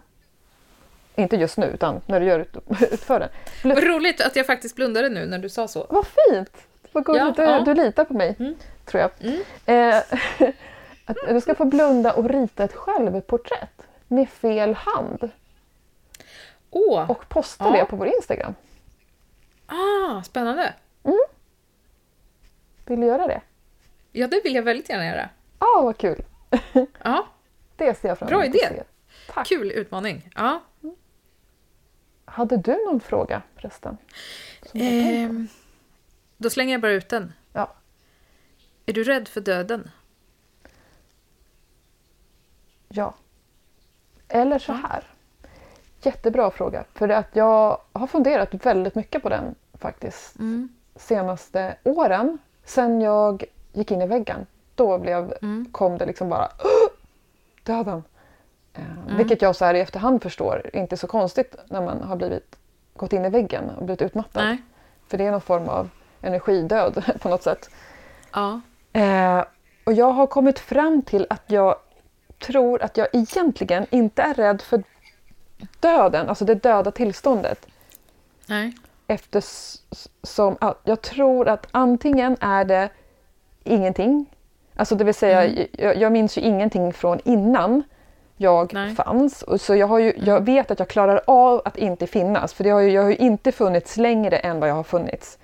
Inte 1.16 1.36
just 1.36 1.56
nu, 1.58 1.66
utan 1.66 2.00
när 2.06 2.20
du 2.20 2.26
gör 2.26 2.38
ut, 2.40 2.56
utför 2.92 3.20
den. 3.20 3.28
Bl- 3.62 3.74
Vad 3.74 3.84
roligt 3.84 4.20
att 4.20 4.36
jag 4.36 4.46
faktiskt 4.46 4.76
blundade 4.76 5.08
nu 5.08 5.26
när 5.26 5.38
du 5.38 5.48
sa 5.48 5.68
så. 5.68 5.86
Vad 5.90 6.06
fint! 6.06 6.50
Vad 6.92 7.04
gulligt. 7.04 7.24
Ja, 7.38 7.44
du, 7.44 7.50
ja. 7.50 7.60
du 7.60 7.74
litar 7.74 8.04
på 8.04 8.14
mig, 8.14 8.36
Mm. 8.38 8.54
tror 8.84 9.00
jag. 9.00 9.10
Mm. 9.20 9.42
Eh, 9.66 10.02
att 11.06 11.16
du 11.28 11.40
ska 11.40 11.54
få 11.54 11.64
blunda 11.64 12.12
och 12.12 12.28
rita 12.30 12.64
ett 12.64 12.72
självporträtt 12.74 13.81
med 14.12 14.28
fel 14.28 14.74
hand 14.74 15.30
Åh, 16.70 17.10
och 17.10 17.28
posta 17.28 17.64
Ja. 17.64 17.72
det 17.72 17.84
på 17.84 17.96
vår 17.96 18.06
Instagram. 18.06 18.54
ah, 19.66 20.22
spännande. 20.22 20.74
Vill 22.86 23.00
du 23.00 23.06
göra 23.06 23.26
det? 23.26 23.40
Ja, 24.12 24.26
det 24.26 24.40
vill 24.44 24.54
jag 24.54 24.62
väldigt 24.62 24.88
gärna 24.88 25.06
göra. 25.06 25.28
Ja, 25.58 25.66
ah, 25.78 25.82
vad 25.82 25.98
kul! 25.98 26.24
Ja, 27.02 27.26
Det 27.76 27.94
ser 27.98 28.08
jag 28.08 28.18
fram 28.18 28.28
Bra 28.28 28.44
emot 28.44 28.56
att 28.64 28.70
idé. 28.72 28.82
Tack! 29.28 29.46
kul 29.46 29.70
utmaning. 29.70 30.30
Ja. 30.34 30.62
Hade 32.24 32.56
du 32.56 32.84
någon 32.86 33.00
fråga 33.00 33.42
förresten? 33.56 33.98
Ehm, 34.74 35.48
då 36.36 36.50
slänger 36.50 36.72
jag 36.72 36.80
bara 36.80 36.92
ut 36.92 37.08
den. 37.08 37.32
Ja. 37.52 37.74
Är 38.86 38.92
du 38.92 39.04
rädd 39.04 39.28
för 39.28 39.40
döden? 39.40 39.90
Ja. 42.88 43.14
Eller 44.34 44.58
så 44.58 44.72
här. 44.72 45.04
Jättebra 46.02 46.50
fråga. 46.50 46.84
För 46.94 47.08
att 47.08 47.28
jag 47.32 47.78
har 47.92 48.06
funderat 48.06 48.66
väldigt 48.66 48.94
mycket 48.94 49.22
på 49.22 49.28
den 49.28 49.54
faktiskt. 49.74 50.38
Mm. 50.38 50.68
Senaste 50.96 51.74
åren. 51.84 52.38
Sen 52.64 53.00
jag 53.00 53.44
gick 53.72 53.90
in 53.90 54.02
i 54.02 54.06
väggen. 54.06 54.46
Då 54.74 54.98
blev, 54.98 55.34
Mm. 55.42 55.68
kom 55.72 55.98
det 55.98 56.06
liksom 56.06 56.28
bara 56.28 56.48
döden. 57.62 58.02
Eh, 58.74 59.16
Vilket 59.16 59.42
jag 59.42 59.56
så 59.56 59.64
här 59.64 59.74
i 59.74 59.80
efterhand 59.80 60.22
förstår 60.22 60.70
inte 60.72 60.94
är 60.94 60.96
så 60.96 61.06
konstigt 61.06 61.56
när 61.68 61.82
man 61.82 62.02
har 62.02 62.16
blivit, 62.16 62.56
gått 62.96 63.12
in 63.12 63.24
i 63.24 63.28
väggen 63.30 63.70
och 63.70 63.84
blivit 63.84 64.02
utmattad. 64.02 64.44
Nej. 64.44 64.62
För 65.08 65.18
det 65.18 65.26
är 65.26 65.30
någon 65.30 65.40
form 65.40 65.68
av 65.68 65.88
energidöd 66.20 67.04
på 67.20 67.28
något 67.28 67.42
sätt. 67.42 67.70
Ja. 68.32 68.60
Eh, 68.92 69.44
och 69.84 69.92
jag 69.92 70.12
har 70.12 70.26
kommit 70.26 70.58
fram 70.58 71.02
till 71.02 71.26
att 71.30 71.42
jag 71.46 71.76
tror 72.42 72.82
att 72.82 72.96
jag 72.96 73.08
egentligen 73.12 73.86
inte 73.90 74.22
är 74.22 74.34
rädd 74.34 74.62
för 74.62 74.82
döden, 75.80 76.28
alltså 76.28 76.44
det 76.44 76.54
döda 76.54 76.90
tillståndet. 76.90 77.66
Nej. 78.46 78.76
Eftersom 79.06 80.56
jag 80.84 81.02
tror 81.02 81.48
att 81.48 81.66
antingen 81.70 82.36
är 82.40 82.64
det 82.64 82.88
ingenting, 83.64 84.26
alltså 84.76 84.94
det 84.94 85.04
vill 85.04 85.14
säga 85.14 85.66
jag, 85.72 85.96
jag 85.96 86.12
minns 86.12 86.38
ju 86.38 86.40
ingenting 86.40 86.92
från 86.92 87.20
innan 87.24 87.82
jag 88.36 88.74
Nej. 88.74 88.94
fanns. 88.94 89.42
Och 89.42 89.60
Så 89.60 89.74
jag, 89.74 89.86
har 89.86 89.98
ju, 89.98 90.12
jag 90.16 90.44
vet 90.44 90.70
att 90.70 90.78
jag 90.78 90.88
klarar 90.88 91.22
av 91.26 91.62
att 91.64 91.76
inte 91.76 92.06
finnas, 92.06 92.54
för 92.54 92.64
det 92.64 92.70
har 92.70 92.80
ju, 92.80 92.90
jag 92.90 93.02
har 93.02 93.10
ju 93.10 93.16
inte 93.16 93.52
funnits 93.52 93.96
längre 93.96 94.36
än 94.36 94.60
vad 94.60 94.68
jag 94.68 94.74
har 94.74 94.82
funnits. 94.82 95.38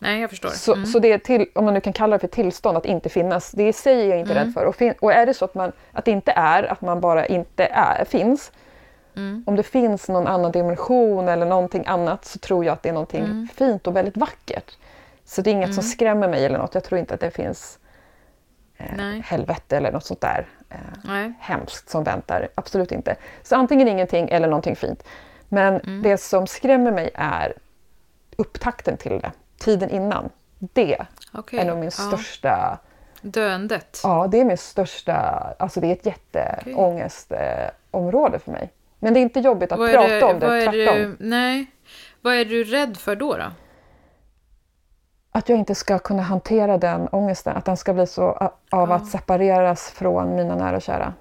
Nej, 0.00 0.20
jag 0.20 0.30
förstår. 0.30 0.48
Så, 0.48 0.72
Mm. 0.74 0.86
så 0.86 0.98
det 0.98 1.12
är 1.12 1.18
till, 1.18 1.46
om 1.54 1.64
man 1.64 1.74
nu 1.74 1.80
kan 1.80 1.92
kalla 1.92 2.16
det 2.16 2.20
för 2.20 2.28
tillstånd 2.28 2.76
att 2.76 2.86
inte 2.86 3.08
finnas, 3.08 3.50
det 3.52 3.68
i 3.68 3.72
sig 3.72 4.00
är 4.02 4.08
jag 4.08 4.18
inte 4.18 4.32
Mm. 4.32 4.44
rädd 4.44 4.54
för. 4.54 4.64
Och, 4.64 4.76
fin, 4.76 4.94
och 5.00 5.12
är 5.12 5.26
det 5.26 5.34
så 5.34 5.44
att, 5.44 5.54
man, 5.54 5.72
att 5.92 6.04
det 6.04 6.10
inte 6.10 6.32
är, 6.32 6.62
att 6.62 6.80
man 6.80 7.00
bara 7.00 7.26
inte 7.26 7.64
är, 7.66 8.04
finns, 8.04 8.52
Mm. 9.16 9.44
om 9.46 9.56
det 9.56 9.62
finns 9.62 10.08
någon 10.08 10.26
annan 10.26 10.52
dimension 10.52 11.28
eller 11.28 11.46
någonting 11.46 11.84
annat 11.86 12.24
så 12.24 12.38
tror 12.38 12.64
jag 12.64 12.72
att 12.72 12.82
det 12.82 12.88
är 12.88 12.92
någonting 12.92 13.24
Mm. 13.24 13.48
fint 13.54 13.86
och 13.86 13.96
väldigt 13.96 14.16
vackert. 14.16 14.76
Så 15.24 15.42
det 15.42 15.50
är 15.50 15.52
inget 15.52 15.74
som 15.74 15.82
skrämmer 15.84 16.28
mig 16.28 16.44
eller 16.46 16.58
något. 16.58 16.74
Jag 16.74 16.84
tror 16.84 16.98
inte 16.98 17.14
att 17.14 17.20
det 17.20 17.30
finns 17.30 17.78
eh, 18.76 18.86
helvete 19.24 19.76
eller 19.76 19.92
något 19.92 20.04
sånt 20.04 20.20
där 20.20 20.46
eh, 20.70 20.76
Nej. 21.04 21.32
hemskt 21.40 21.88
som 21.88 22.04
väntar. 22.04 22.48
Absolut 22.54 22.92
inte. 22.92 23.16
Så 23.42 23.56
antingen 23.56 23.88
ingenting 23.88 24.28
eller 24.28 24.48
någonting 24.48 24.76
fint. 24.76 25.04
Men 25.48 25.80
Mm. 25.80 26.02
det 26.02 26.18
som 26.18 26.46
skrämmer 26.46 26.92
mig 26.92 27.10
är 27.14 27.52
upptakten 28.36 28.96
till 28.96 29.18
det. 29.20 29.32
Tiden 29.58 29.90
innan. 29.90 30.28
Det 30.58 31.06
Okej. 31.32 31.58
är 31.58 31.64
nog 31.64 31.76
min 31.78 31.84
Ja. 31.84 31.90
största... 31.90 32.78
Döendet. 33.20 34.00
Ja, 34.02 34.26
det 34.30 34.40
är 34.40 34.44
min 34.44 34.58
största... 34.58 35.14
Alltså 35.58 35.80
det 35.80 35.86
är 35.86 35.92
ett 35.92 36.06
jätteångestområde 36.06 38.38
för 38.38 38.52
mig. 38.52 38.72
Men 38.98 39.14
det 39.14 39.20
är 39.20 39.22
inte 39.22 39.40
jobbigt 39.40 39.72
att 39.72 39.78
Vad 39.78 39.90
prata 39.90 40.08
du- 40.08 40.22
om 40.22 40.40
det, 40.40 40.46
vad 40.46 40.56
är 40.56 40.62
tvärtom. 40.72 40.96
du- 40.96 41.16
Nej. 41.20 41.66
Vad 42.20 42.34
är 42.34 42.44
du 42.44 42.64
rädd 42.64 42.96
för 42.96 43.16
då? 43.16 43.36
då? 43.36 43.44
Att 45.32 45.48
jag 45.48 45.58
inte 45.58 45.74
ska 45.74 45.98
kunna 45.98 46.22
hantera 46.22 46.78
den 46.78 47.08
ångesten. 47.08 47.56
Att 47.56 47.64
den 47.64 47.76
ska 47.76 47.94
bli 47.94 48.06
så 48.06 48.22
av 48.22 48.52
Ja. 48.70 48.94
att 48.94 49.06
separeras 49.06 49.90
från 49.90 50.36
mina 50.36 50.54
nära 50.54 50.76
och 50.76 50.82
kära. 50.82 51.12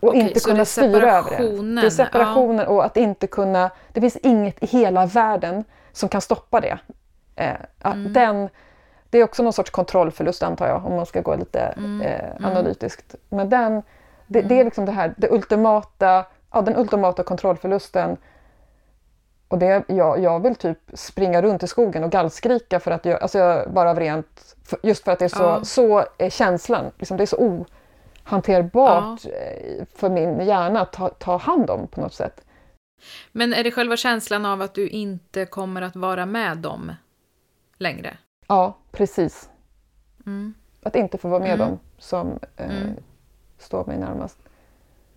Och 0.00 0.08
Okej, 0.08 0.20
inte 0.20 0.34
det 0.34 0.44
kunna 0.44 0.64
styra 0.64 1.12
över 1.18 1.30
det. 1.30 1.36
Det 1.80 1.86
är 1.86 1.90
separationen 1.90 2.66
och 2.66 2.84
att 2.84 2.96
inte 2.96 3.26
kunna... 3.26 3.70
Det 3.92 4.00
finns 4.00 4.16
inget 4.16 4.62
i 4.62 4.66
hela 4.66 5.06
världen 5.06 5.64
som 5.92 6.08
kan 6.08 6.20
stoppa 6.20 6.60
det. 6.60 6.78
Eh, 7.36 7.56
Mm. 7.84 8.12
den, 8.12 8.48
det 9.10 9.18
är 9.18 9.24
också 9.24 9.42
någon 9.42 9.52
sorts 9.52 9.70
kontrollförlust 9.70 10.42
antar 10.42 10.68
jag, 10.68 10.86
om 10.86 10.96
man 10.96 11.06
ska 11.06 11.20
gå 11.20 11.36
lite 11.36 11.60
Mm. 11.60 12.00
eh, 12.00 12.46
analytiskt. 12.46 13.14
Men 13.28 13.48
den, 13.50 13.82
det, 14.26 14.42
det 14.42 14.60
är 14.60 14.64
liksom 14.64 14.84
det 14.84 14.92
här, 14.92 15.14
det 15.16 15.30
ultimata, 15.30 16.24
ja, 16.52 16.62
den 16.62 16.76
ultimata 16.76 17.22
kontrollförlusten. 17.22 18.16
Och 19.48 19.58
det, 19.58 19.84
jag, 19.88 20.18
jag 20.20 20.40
vill 20.42 20.54
typ 20.54 20.78
springa 20.94 21.42
runt 21.42 21.62
i 21.62 21.66
skogen 21.66 22.04
och 22.04 22.10
gallskrika 22.10 22.80
för 22.80 22.90
att 22.90 23.04
jag, 23.04 23.22
alltså 23.22 23.38
jag, 23.38 23.70
bara 23.72 23.90
av 23.90 23.98
rent, 24.00 24.56
just 24.82 25.04
för 25.04 25.12
att 25.12 25.18
det 25.18 25.24
är 25.24 25.28
så, 25.28 25.42
Ja. 25.42 25.64
så 25.64 26.04
är 26.18 26.30
känslan, 26.30 26.84
liksom, 26.98 27.16
det 27.16 27.24
är 27.24 27.26
så 27.26 27.64
ohanterbart 28.26 29.24
eh, 29.24 29.84
för 29.94 30.08
min 30.10 30.40
hjärna 30.40 30.80
att 30.80 30.92
ta, 30.92 31.08
ta 31.08 31.36
hand 31.36 31.70
om 31.70 31.86
på 31.88 32.00
något 32.00 32.14
sätt. 32.14 32.40
Men 33.32 33.54
är 33.54 33.64
det 33.64 33.70
själva 33.70 33.96
känslan 33.96 34.46
av 34.46 34.62
att 34.62 34.74
du 34.74 34.88
inte 34.88 35.44
kommer 35.46 35.82
att 35.82 35.96
vara 35.96 36.26
med 36.26 36.58
dem 36.58 36.92
längre? 37.76 38.16
Ja, 38.46 38.76
precis. 38.92 39.50
Mm. 40.26 40.54
Att 40.82 40.96
inte 40.96 41.18
få 41.18 41.28
vara 41.28 41.40
med 41.40 41.54
Mm. 41.54 41.58
dem 41.68 41.78
som 41.98 42.38
eh, 42.56 42.76
Mm. 42.82 42.94
står 43.58 43.84
mig 43.84 43.98
närmast. 43.98 44.38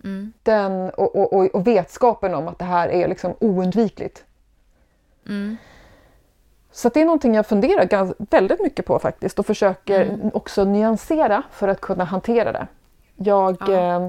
Mm. 0.04 0.32
Den, 0.42 0.90
och, 0.90 1.16
och, 1.16 1.32
och, 1.32 1.46
och 1.54 1.66
vetskapen 1.66 2.34
om 2.34 2.48
att 2.48 2.58
det 2.58 2.64
här 2.64 2.88
är 2.88 3.08
liksom 3.08 3.34
oundvikligt. 3.40 4.24
Mm. 5.26 5.56
Så 6.70 6.88
det 6.88 7.00
är 7.00 7.04
någonting 7.04 7.34
jag 7.34 7.46
funderar 7.46 7.84
gans, 7.84 8.12
väldigt 8.18 8.60
mycket 8.62 8.86
på 8.86 8.98
faktiskt 8.98 9.38
och 9.38 9.46
försöker 9.46 10.30
också 10.36 10.64
nyansera 10.64 11.42
för 11.50 11.68
att 11.68 11.80
kunna 11.80 12.04
hantera 12.04 12.52
det. 12.52 12.66
Jag, 13.16 13.56
Ja. 13.60 13.72
eh, 13.72 14.08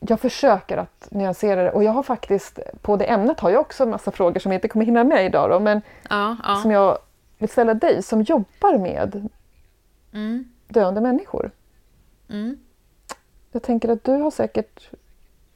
jag 0.00 0.20
försöker 0.20 0.76
att 0.76 1.08
nyansera 1.10 1.62
det 1.62 1.70
och 1.70 1.84
jag 1.84 1.92
har 1.92 2.02
faktiskt, 2.02 2.58
på 2.82 2.96
det 2.96 3.04
ämnet 3.04 3.40
har 3.40 3.50
jag 3.50 3.60
också 3.60 3.82
en 3.82 3.90
massa 3.90 4.10
frågor 4.10 4.40
som 4.40 4.52
jag 4.52 4.56
inte 4.58 4.68
kommer 4.68 4.84
hinna 4.84 5.04
med 5.04 5.26
idag 5.26 5.50
då, 5.50 5.60
men 5.60 5.82
Ja, 6.10 6.36
ja. 6.44 6.56
som 6.56 6.70
jag 6.70 6.98
vill 7.38 7.48
ställa 7.48 7.74
dig 7.74 8.02
som 8.02 8.22
jobbar 8.22 8.78
med 8.78 9.28
Mm. 10.12 10.44
döende 10.68 11.00
människor. 11.00 11.50
Mm. 12.30 12.58
Jag 13.52 13.62
tänker 13.62 13.88
att 13.88 14.04
du 14.04 14.12
har 14.12 14.30
säkert 14.30 14.90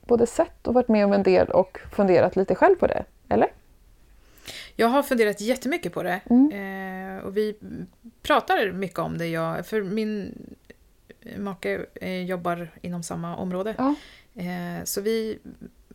både 0.06 0.26
sett 0.26 0.66
och 0.66 0.74
varit 0.74 0.88
med 0.88 1.04
om 1.04 1.12
en 1.12 1.22
del 1.22 1.48
och 1.48 1.78
funderat 1.92 2.36
lite 2.36 2.54
själv 2.54 2.74
på 2.76 2.86
det, 2.86 3.04
eller? 3.28 3.48
Jag 4.76 4.88
har 4.88 5.02
funderat 5.02 5.40
jättemycket 5.40 5.92
på 5.92 6.02
det. 6.02 6.20
Mm. 6.30 6.52
Eh, 7.18 7.24
och 7.24 7.36
vi 7.36 7.56
pratar 8.22 8.72
mycket 8.72 8.98
om 8.98 9.18
det. 9.18 9.26
Jag, 9.26 9.66
för 9.66 9.82
min 9.82 10.34
make 11.38 11.86
eh, 11.94 12.22
jobbar 12.24 12.68
inom 12.80 13.02
samma 13.02 13.36
område. 13.36 13.74
Ja. 13.78 13.94
Eh, 14.34 14.84
så 14.84 15.00
vi 15.00 15.38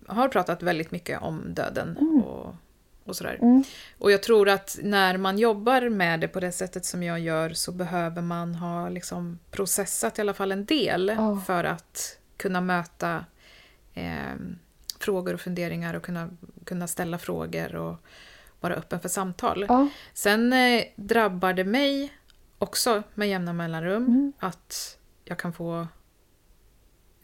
har 0.07 0.27
pratat 0.27 0.63
väldigt 0.63 0.91
mycket 0.91 1.21
om 1.21 1.53
döden 1.53 1.97
och, 1.97 2.55
och 3.03 3.15
sådär. 3.15 3.37
Mm. 3.41 3.63
Och 3.97 4.11
jag 4.11 4.23
tror 4.23 4.49
att 4.49 4.79
när 4.83 5.17
man 5.17 5.37
jobbar 5.37 5.89
med 5.89 6.19
det 6.19 6.27
på 6.27 6.39
det 6.39 6.51
sättet 6.51 6.85
som 6.85 7.03
jag 7.03 7.19
gör 7.19 7.49
så 7.53 7.71
behöver 7.71 8.21
man 8.21 8.55
ha 8.55 8.89
liksom 8.89 9.39
processat 9.51 10.17
i 10.17 10.21
alla 10.21 10.33
fall 10.33 10.51
en 10.51 10.65
del 10.65 11.13
Ja. 11.17 11.41
för 11.47 11.63
att 11.63 12.17
kunna 12.37 12.61
möta 12.61 13.25
eh, 13.93 14.35
frågor 14.99 15.33
och 15.33 15.41
funderingar 15.41 15.93
och 15.93 16.03
kunna, 16.03 16.29
kunna 16.65 16.87
ställa 16.87 17.17
frågor 17.17 17.75
och 17.75 17.95
vara 18.59 18.75
öppen 18.75 18.99
för 18.99 19.09
samtal. 19.09 19.65
Ja. 19.69 19.87
Sen 20.13 20.53
eh, 20.53 20.83
drabbar 20.95 21.53
det 21.53 21.63
mig 21.63 22.13
också 22.57 23.03
med 23.13 23.29
jämna 23.29 23.53
mellanrum 23.53 24.05
Mm. 24.05 24.33
att 24.39 24.97
jag 25.25 25.37
kan 25.39 25.53
få 25.53 25.87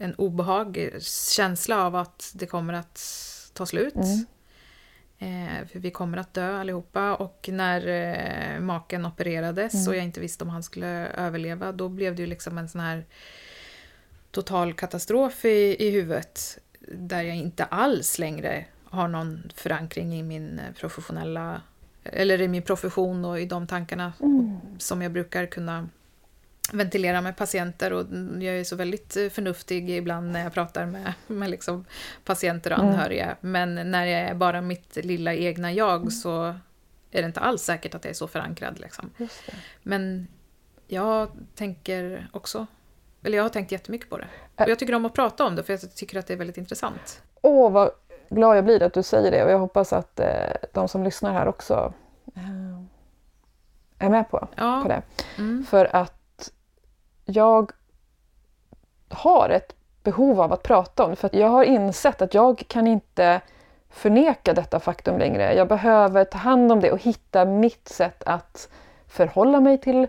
en 0.04 0.16
obehag, 0.16 0.90
känsla 1.36 1.86
av 1.86 1.96
att 1.96 2.32
det 2.36 2.46
kommer 2.46 2.74
att 2.74 3.02
ta 3.54 3.66
slut. 3.66 3.96
Mm. 3.96 4.26
Eh, 5.20 5.68
för 5.68 5.80
vi 5.80 5.92
kommer 5.92 6.18
att 6.18 6.34
dö 6.34 6.60
allihopa. 6.60 7.16
Och 7.16 7.50
när 7.52 7.88
eh, 7.88 8.60
maken 8.60 9.06
opererades 9.06 9.74
Mm. 9.74 9.88
och 9.88 9.96
jag 9.96 10.04
inte 10.04 10.20
visste 10.20 10.44
om 10.44 10.50
han 10.50 10.64
skulle 10.64 11.08
överleva, 11.08 11.72
då 11.72 11.90
blev 11.90 12.16
det 12.16 12.22
ju 12.22 12.28
liksom 12.28 12.58
en 12.58 12.70
sån 12.70 12.82
här 12.82 13.06
total 14.32 14.74
katastrof 14.74 15.46
i, 15.46 15.76
i 15.80 15.90
huvudet. 15.90 16.58
Där 16.80 17.22
jag 17.22 17.36
inte 17.36 17.64
alls 17.64 18.20
längre 18.20 18.66
har 18.84 19.08
någon 19.08 19.52
förankring 19.56 20.14
i 20.14 20.24
min 20.24 20.60
eh, 20.60 20.74
professionella 20.80 21.62
eller 22.04 22.42
i 22.42 22.48
min 22.48 22.64
profession 22.64 23.26
och 23.26 23.40
i 23.40 23.46
de 23.46 23.68
tankarna 23.68 24.14
som 24.78 25.02
jag 25.02 25.12
brukar 25.12 25.46
kunna 25.46 25.90
ventilera 26.72 27.22
med 27.22 27.36
patienter 27.38 27.94
och 27.94 28.06
jag 28.40 28.56
är 28.60 28.64
så 28.64 28.76
väldigt 28.76 29.18
eh, 29.18 29.30
förnuftig 29.30 29.90
ibland 29.90 30.32
när 30.32 30.44
jag 30.44 30.54
pratar 30.54 30.86
med, 30.86 31.14
med 31.28 31.50
liksom 31.50 31.86
patienter 32.24 32.72
och 32.74 32.80
anhöriga. 32.80 33.36
Men 33.42 33.92
när 33.92 34.06
jag 34.06 34.22
är 34.22 34.34
bara 34.34 34.62
mitt 34.62 34.96
lilla 34.96 35.34
egna 35.34 35.72
jag 35.74 36.12
så 36.14 36.44
är 37.12 37.22
det 37.22 37.26
inte 37.26 37.40
alls 37.40 37.62
säkert 37.64 37.96
att 37.96 38.04
jag 38.06 38.10
är 38.10 38.16
så 38.16 38.28
förankrad. 38.28 38.80
Liksom. 38.80 39.10
Men 39.84 40.28
jag 40.88 41.30
tänker 41.56 42.28
också, 42.32 42.68
eller 43.24 43.38
jag 43.38 43.44
har 43.44 43.50
tänkt 43.50 43.72
jättemycket 43.72 44.10
på 44.10 44.18
det. 44.18 44.28
Och 44.56 44.70
jag 44.70 44.80
tycker 44.80 44.96
om 44.96 45.06
att 45.06 45.14
prata 45.14 45.46
om 45.46 45.56
det 45.56 45.64
för 45.64 45.74
jag 45.74 45.96
tycker 45.96 46.20
att 46.20 46.28
det 46.28 46.34
är 46.34 46.38
väldigt 46.38 46.58
intressant. 46.58 47.22
Åh, 47.42 47.72
vad 47.72 47.92
glad 48.30 48.58
jag 48.58 48.66
blir 48.66 48.84
att 48.84 48.94
du 48.94 49.04
säger 49.04 49.32
det 49.32 49.44
och 49.44 49.52
jag 49.52 49.60
hoppas 49.60 49.94
att 49.94 50.20
eh, 50.20 50.28
de 50.74 50.88
som 50.88 51.04
lyssnar 51.04 51.34
här 51.34 51.48
också 51.48 51.94
eh, 52.36 52.82
är 54.00 54.10
med 54.10 54.30
på, 54.30 54.38
på 54.40 54.48
Ja, 54.56 54.86
det. 54.88 55.02
mm, 55.42 55.66
För 55.66 55.96
att 55.96 56.14
jag 57.26 57.72
har 59.10 59.50
ett 59.50 59.76
behov 60.04 60.42
av 60.42 60.54
att 60.54 60.64
prata 60.64 61.04
om 61.04 61.10
det. 61.10 61.16
För 61.16 61.28
att 61.28 61.34
jag 61.34 61.48
har 61.50 61.64
insett 61.64 62.22
att 62.22 62.34
jag 62.34 62.64
kan 62.68 62.88
inte 62.88 63.42
förneka 63.90 64.54
detta 64.54 64.80
faktum 64.80 65.18
längre. 65.18 65.54
Jag 65.54 65.68
behöver 65.68 66.24
ta 66.26 66.38
hand 66.38 66.72
om 66.72 66.80
det 66.80 66.92
och 66.92 67.02
hitta 67.02 67.46
mitt 67.46 67.88
sätt 67.88 68.24
att 68.26 68.70
förhålla 69.08 69.60
mig 69.60 69.78
till, 69.78 70.08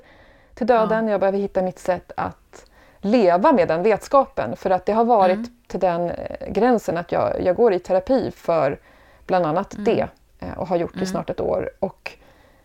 till 0.54 0.66
döden. 0.66 1.08
Jag 1.08 1.20
behöver 1.20 1.38
hitta 1.38 1.62
mitt 1.62 1.78
sätt 1.78 2.12
att 2.16 2.66
leva 2.98 3.52
med 3.52 3.68
den 3.68 3.82
vetskapen. 3.82 4.56
För 4.56 4.70
att 4.70 4.86
det 4.86 4.92
har 4.92 5.04
varit 5.04 5.34
Mm. 5.36 5.56
till 5.66 5.80
den 5.80 6.10
eh, 6.10 6.48
gränsen 6.48 6.96
att 6.96 7.12
jag, 7.12 7.42
jag 7.42 7.56
går 7.56 7.72
i 7.72 7.78
terapi 7.78 8.30
för 8.30 8.78
bland 9.26 9.46
annat 9.46 9.74
det. 9.78 10.08
eh, 10.40 10.58
Och 10.58 10.68
har 10.68 10.76
gjort 10.76 10.94
det 10.94 11.02
i 11.02 11.06
snart 11.06 11.30
ett 11.30 11.40
år. 11.40 11.70
Och 11.80 12.12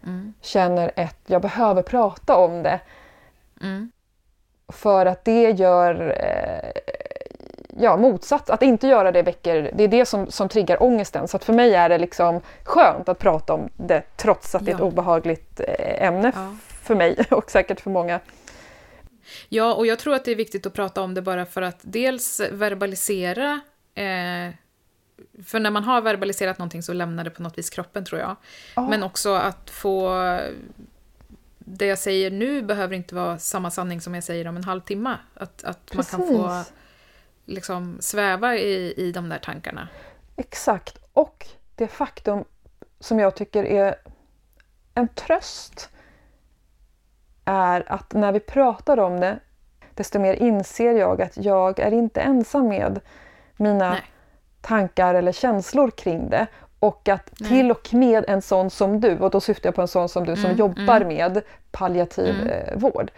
mm, 0.03 0.33
känner 0.41 0.91
att 0.99 1.17
jag 1.25 1.41
behöver 1.41 1.81
prata 1.81 2.35
om 2.37 2.63
det. 2.63 2.79
För 4.69 5.05
att 5.05 5.25
det 5.25 5.49
gör 5.51 6.15
eh, 6.23 6.81
ja, 7.79 7.97
motsats. 7.97 8.49
Att 8.49 8.61
inte 8.61 8.87
göra 8.87 9.11
det 9.11 9.21
väcker, 9.21 9.71
det 9.75 9.83
är 9.83 9.87
det 9.87 10.05
som, 10.05 10.31
som 10.31 10.49
triggar 10.49 10.83
ångesten. 10.83 11.27
Så 11.27 11.37
att 11.37 11.43
för 11.43 11.53
mig 11.53 11.75
är 11.75 11.89
det 11.89 11.97
liksom 11.97 12.41
skönt 12.63 13.09
att 13.09 13.19
prata 13.19 13.53
om 13.53 13.69
det 13.77 14.03
trots 14.17 14.55
att 14.55 14.65
det 14.65 14.71
är 14.71 14.75
ett 14.75 14.79
Ja. 14.81 14.85
obehagligt 14.85 15.59
eh, 15.59 16.03
ämne 16.07 16.31
Ja. 16.35 16.55
för 16.81 16.95
mig 16.95 17.17
och 17.31 17.51
säkert 17.51 17.79
för 17.81 17.89
många. 17.89 18.19
Ja, 19.49 19.73
och 19.73 19.85
jag 19.87 19.99
tror 19.99 20.15
att 20.15 20.25
det 20.25 20.31
är 20.31 20.35
viktigt 20.35 20.65
att 20.65 20.73
prata 20.73 21.01
om 21.01 21.13
det 21.13 21.21
bara 21.21 21.45
för 21.45 21.61
att 21.61 21.79
dels 21.81 22.41
verbalisera 22.51 23.59
eh, 23.95 24.53
för 25.45 25.59
när 25.59 25.71
man 25.71 25.83
har 25.83 26.01
verbaliserat 26.01 26.57
någonting 26.57 26.83
så 26.83 26.93
lämnar 26.93 27.23
det 27.23 27.29
på 27.29 27.41
något 27.43 27.57
vis 27.57 27.69
kroppen 27.69 28.05
tror 28.05 28.21
jag. 28.21 28.35
Men 28.89 29.03
också 29.03 29.33
att 29.33 29.69
få... 29.69 30.09
Det 31.71 31.85
jag 31.85 31.99
säger 31.99 32.31
nu 32.31 32.61
behöver 32.61 32.95
inte 32.95 33.15
vara 33.15 33.37
samma 33.37 33.71
sanning 33.71 34.01
som 34.01 34.15
jag 34.15 34.23
säger 34.23 34.47
om 34.47 34.57
en 34.57 34.63
halvtimme. 34.63 35.17
Att, 35.33 35.63
att 35.63 35.93
man 35.93 36.03
kan 36.03 36.19
få 36.19 36.63
liksom 37.45 37.97
sväva 37.99 38.55
i, 38.55 38.93
i 38.97 39.11
de 39.11 39.29
där 39.29 39.37
tankarna. 39.37 39.87
Exakt. 40.35 40.97
Och 41.13 41.47
det 41.75 41.87
faktum 41.87 42.43
som 42.99 43.19
jag 43.19 43.35
tycker 43.35 43.63
är 43.63 43.95
en 44.93 45.07
tröst 45.07 45.89
är 47.45 47.91
att 47.91 48.13
när 48.13 48.31
vi 48.31 48.39
pratar 48.39 48.99
om 48.99 49.19
det 49.19 49.39
desto 49.93 50.19
mer 50.19 50.33
inser 50.33 50.93
jag 50.93 51.21
att 51.21 51.37
jag 51.37 51.79
är 51.79 51.91
inte 51.91 52.21
ensam 52.21 52.67
med 52.67 52.99
mina 53.57 53.89
Nej. 53.89 54.03
tankar 54.61 55.15
eller 55.15 55.31
känslor 55.31 55.91
kring 55.91 56.29
det. 56.29 56.47
Och 56.79 57.09
att 57.09 57.35
till 57.35 57.71
och 57.71 57.93
med 57.93 58.25
en 58.27 58.41
sån 58.41 58.69
som 58.69 58.99
du, 58.99 59.17
och 59.19 59.29
då 59.31 59.41
syftar 59.41 59.67
jag 59.67 59.75
på 59.75 59.81
en 59.81 59.87
sån 59.87 60.09
som 60.09 60.25
du 60.25 60.35
som 60.35 60.45
Mm, 60.45 60.57
jobbar 60.57 61.03
med 61.05 61.41
palliativ 61.71 62.35
Mm. 62.35 62.47
eh, 62.47 62.75
vård. 62.77 63.11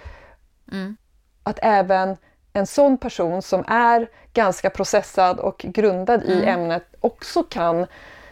Mm. 0.72 0.98
Att 1.44 1.60
även 1.62 2.18
en 2.54 2.68
sån 2.68 2.98
person 2.98 3.42
som 3.42 3.64
är 3.68 4.08
ganska 4.34 4.70
processad 4.70 5.40
och 5.40 5.58
grundad 5.58 6.24
i 6.24 6.34
Mm. 6.34 6.48
ämnet 6.62 6.84
också 7.00 7.44
kan 7.44 7.88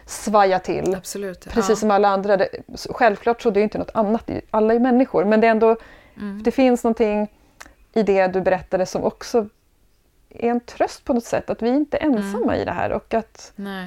svaja 0.06 0.58
till. 0.58 0.94
Absolut. 0.94 1.48
Precis 1.48 1.70
ja. 1.70 1.76
som 1.76 1.90
alla 1.90 2.08
andra. 2.08 2.36
Det, 2.36 2.48
självklart 2.90 3.42
så 3.42 3.50
det 3.50 3.60
är 3.60 3.64
inte 3.64 3.78
något 3.78 3.90
annat. 3.94 4.30
Alla 4.50 4.74
är 4.74 4.78
människor. 4.78 5.24
Men 5.24 5.40
det 5.40 5.46
är 5.46 5.50
ändå, 5.50 5.76
Mm. 6.16 6.42
det 6.42 6.50
finns 6.50 6.84
någonting 6.84 7.28
i 7.92 8.02
det 8.02 8.26
du 8.26 8.40
berättade 8.40 8.86
som 8.86 9.04
också 9.04 9.48
är 10.28 10.50
en 10.50 10.60
tröst 10.60 11.04
på 11.04 11.12
något 11.14 11.24
sätt. 11.24 11.50
Att 11.50 11.62
vi 11.62 11.68
inte 11.68 11.96
är 11.96 12.02
ensamma 12.04 12.56
i 12.56 12.64
det 12.64 12.72
här. 12.72 12.92
Och 12.92 13.14
att, 13.14 13.52
Nej. 13.56 13.86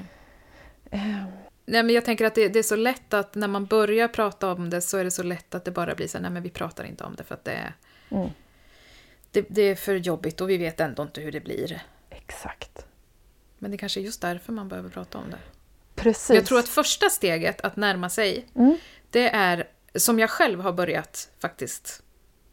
Eh, 0.93 1.25
Nej, 1.65 1.83
men 1.83 1.89
jag 1.89 2.05
tänker 2.05 2.25
att 2.25 2.35
det, 2.35 2.47
det 2.47 2.59
är 2.59 2.63
så 2.63 2.75
lätt 2.75 3.13
att 3.13 3.35
när 3.35 3.47
man 3.47 3.65
börjar 3.65 4.07
prata 4.07 4.51
om 4.51 4.69
det 4.69 4.81
så 4.81 4.97
är 4.97 5.03
det 5.03 5.11
så 5.11 5.23
lätt 5.23 5.55
att 5.55 5.65
det 5.65 5.71
bara 5.71 5.95
blir 5.95 6.07
så 6.07 6.17
här, 6.17 6.21
nej 6.21 6.31
men 6.31 6.43
vi 6.43 6.49
pratar 6.49 6.83
inte 6.83 7.03
om 7.03 7.15
det 7.15 7.23
för 7.23 7.35
att 7.35 7.45
det 7.45 7.51
är, 7.51 7.73
Mm. 8.09 8.29
det, 9.31 9.45
det 9.49 9.61
är 9.61 9.75
för 9.75 9.95
jobbigt 9.95 10.41
och 10.41 10.49
vi 10.49 10.57
vet 10.57 10.79
ändå 10.79 11.03
inte 11.03 11.21
hur 11.21 11.31
det 11.31 11.39
blir. 11.39 11.81
exakt. 12.09 12.85
Men 13.59 13.71
det 13.71 13.77
kanske 13.77 13.99
är 13.99 14.01
just 14.01 14.21
därför 14.21 14.53
man 14.53 14.69
behöver 14.69 14.89
prata 14.89 15.17
om 15.17 15.29
det. 15.31 15.37
Precis. 15.95 16.29
Men 16.29 16.35
Jag 16.37 16.45
tror 16.45 16.59
att 16.59 16.69
första 16.69 17.09
steget 17.09 17.61
att 17.61 17.75
närma 17.75 18.09
sig, 18.09 18.45
Mm. 18.55 18.77
det 19.09 19.29
är, 19.29 19.67
som 19.95 20.19
jag 20.19 20.29
själv 20.29 20.61
har 20.61 20.71
börjat 20.73 21.29
faktiskt 21.39 22.03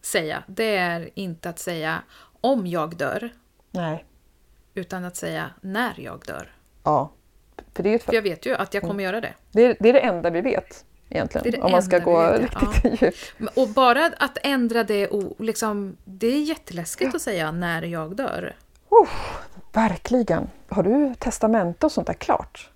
säga, 0.03 0.45
det 0.47 0.77
är 0.77 1.11
inte 1.15 1.49
att 1.51 1.59
säga 1.59 2.03
om 2.41 2.67
jag 2.67 2.97
dör, 2.97 3.31
Nej. 3.71 4.05
utan 4.75 5.05
att 5.05 5.17
säga 5.17 5.51
när 5.61 5.95
jag 6.01 6.23
dör. 6.27 6.55
Ja. 6.85 7.13
För 7.75 7.83
det 7.83 7.91
är, 7.91 7.95
ett, 7.97 8.03
För 8.03 8.15
jag 8.15 8.23
vet 8.23 8.47
ju 8.47 8.55
att 8.55 8.75
jag 8.75 8.83
kommer 8.83 9.05
göra 9.05 9.21
det. 9.21 9.33
det, 9.53 9.63
är, 9.63 9.77
det 9.81 9.89
är 9.89 9.93
det 9.93 10.01
enda 10.01 10.31
vi 10.31 10.41
vet 10.41 10.85
egentligen. 11.09 11.43
Det 11.45 11.51
det 11.51 11.63
om 11.63 11.71
man 11.73 11.83
ska 11.83 11.99
gå 11.99 12.21
vet, 12.23 12.41
riktigt 12.41 13.03
djupt. 13.03 13.35
Och 13.55 13.69
bara 13.69 14.07
att 14.19 14.39
ändra 14.43 14.85
det, 14.85 15.09
o- 15.09 15.35
liksom, 15.39 15.97
det 16.05 16.27
är 16.27 16.43
jätteläskigt 16.43 17.15
att 17.15 17.23
säga 17.23 17.51
när 17.53 17.83
jag 17.83 18.17
dör. 18.17 18.55
Verkligen. 19.73 20.51
Har 20.69 20.83
du 20.83 21.15
testamente 21.19 21.87
och 21.87 21.93
sånt 21.93 22.07
där 22.07 22.15
klart? 22.15 22.71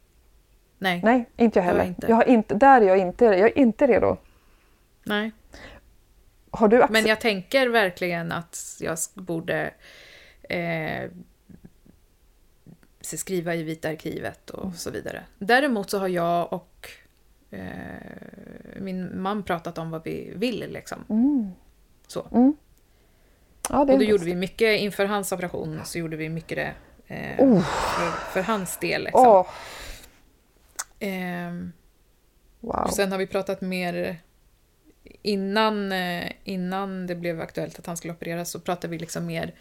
Nej. 0.78 1.01
Nej, 1.05 1.28
inte 1.36 1.59
jag 1.59 1.64
heller. 1.64 1.78
jag 1.80 1.88
inte. 1.88 2.07
Jag 2.09 2.16
har 2.16 2.24
inte, 2.24 2.55
där 2.55 2.80
är 2.80 2.84
jag 2.86 2.99
inte, 2.99 3.24
jag 3.24 3.38
är 3.40 3.59
inte 3.59 3.86
redo. 3.86 4.16
Nej. 5.05 5.32
Har 6.51 6.68
du 6.68 6.86
Men 6.90 7.07
jag 7.07 7.20
tänker 7.20 7.68
verkligen 7.68 8.32
att 8.32 8.76
jag 8.80 8.99
borde 9.14 9.70
eh, 10.49 11.11
se- 13.05 13.16
skriva 13.16 13.55
i 13.55 13.62
Vita 13.62 13.88
arkivet 13.88 14.50
och 14.50 14.74
så 14.74 14.90
vidare. 14.90 15.24
Däremot 15.38 15.90
så 15.90 15.98
har 15.98 16.09
jag 16.09 16.52
och 16.52 16.90
eh, 17.50 17.61
min 18.80 19.22
man 19.22 19.42
pratat 19.42 19.78
om 19.78 19.90
vad 19.90 20.05
vi 20.05 20.32
vill. 20.36 20.72
Liksom. 20.72 21.05
Mm. 21.09 21.50
Så. 22.07 22.26
Ja, 23.70 23.84
det 23.84 23.92
är 23.92 23.94
Och 23.94 23.98
då 23.98 24.05
gjorde 24.05 24.24
vi 24.24 24.34
mycket, 24.34 24.80
inför 24.80 25.05
hans 25.07 25.32
operation 25.32 25.80
så 25.84 25.98
gjorde 25.98 26.16
vi 26.16 26.28
mycket 26.28 26.57
det 26.57 26.74
eh, 27.14 27.46
Oh. 27.46 27.61
för, 27.62 28.11
för 28.32 28.42
hans 28.42 28.76
del. 28.76 29.05
Liksom. 29.05 29.26
Åh, 29.26 29.46
Ehm, 30.98 31.72
wow. 32.61 32.84
Och 32.84 32.92
sen 32.94 33.12
har 33.12 33.18
vi 33.18 33.26
pratat 33.26 33.61
mer 33.61 34.16
innan, 35.22 35.92
eh, 35.92 36.32
innan 36.44 37.07
det 37.07 37.14
blev 37.14 37.40
aktuellt 37.40 37.78
att 37.78 37.86
han 37.86 37.96
skulle 37.96 38.12
opereras 38.14 38.50
så 38.50 38.61
pratade 38.61 38.88
vi 38.90 38.98
liksom 38.98 39.26
mer 39.26 39.55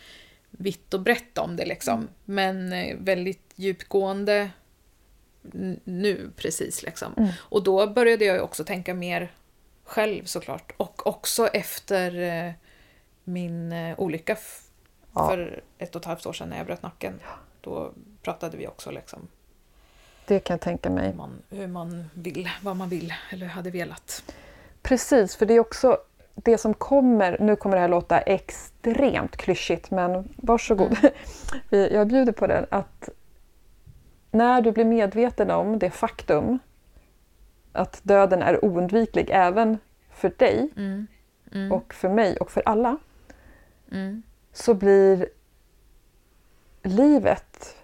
vitt 0.58 0.94
och 0.94 1.00
brett 1.02 1.38
om 1.38 1.56
det 1.56 1.66
liksom. 1.66 2.08
Men 2.26 2.74
eh, 2.74 2.96
väldigt 3.00 3.54
djupgående 3.56 4.50
nu 5.84 6.32
precis 6.36 6.84
liksom. 6.84 7.14
Mm. 7.18 7.30
Och 7.40 7.64
då 7.64 7.88
började 7.88 8.26
jag 8.26 8.44
också 8.44 8.64
tänka 8.64 8.94
mer 8.94 9.32
själv 9.84 10.26
såklart. 10.26 10.74
Och 10.78 11.08
också 11.08 11.48
efter 11.48 12.20
eh, 12.48 12.52
min 13.24 13.72
eh, 13.72 14.00
olycka 14.00 14.38
Ja. 15.16 15.28
för 15.30 15.64
ett 15.78 15.96
och 15.96 16.02
ett 16.02 16.06
halvt 16.06 16.26
år 16.26 16.34
sedan 16.34 16.50
när 16.50 16.58
jag 16.58 16.66
bröt 16.66 16.82
nacken. 16.82 17.20
Då 17.62 17.94
pratade 18.22 18.58
vi 18.58 18.68
också 18.68 18.92
liksom 18.92 19.28
Det 20.28 20.40
kan 20.40 20.54
jag 20.54 20.62
tänka 20.62 20.90
mig. 20.90 21.08
hur 21.08 21.14
man, 21.14 21.42
hur 21.50 21.68
man 21.68 22.10
vill, 22.14 22.50
vad 22.62 22.76
man 22.76 22.90
vill 22.90 23.14
eller 23.30 23.46
hade 23.46 23.72
velat. 23.72 24.24
Precis, 24.82 25.36
för 25.36 25.46
det 25.46 25.54
är 25.54 25.60
också 25.60 25.98
det 26.36 26.58
som 26.58 26.74
kommer, 26.74 27.38
nu 27.40 27.56
kommer 27.56 27.76
det 27.76 27.82
här 27.82 27.88
låta 27.90 28.20
extremt 28.22 29.38
klyschigt 29.38 29.92
men 29.92 30.30
varsågod. 30.36 30.98
Vi- 31.70 31.94
Jag 31.94 32.08
bjuder 32.08 32.32
på 32.32 32.48
det. 32.48 32.66
Att 32.72 33.10
när 34.32 34.62
du 34.62 34.72
blir 34.72 34.86
medveten 34.86 35.52
om 35.52 35.80
det 35.80 35.90
faktum 35.92 36.60
att 37.72 38.00
döden 38.04 38.42
är 38.42 38.66
oundviklig 38.66 39.30
även 39.32 39.78
för 40.12 40.30
dig 40.38 40.70
Mm. 40.78 41.08
Mm. 41.52 41.72
och 41.72 41.94
för 41.94 42.10
mig 42.10 42.38
och 42.38 42.52
för 42.52 42.64
alla 42.66 42.98
Mm. 43.92 44.24
så 44.54 44.74
blir 44.74 45.28
livet, 46.84 47.76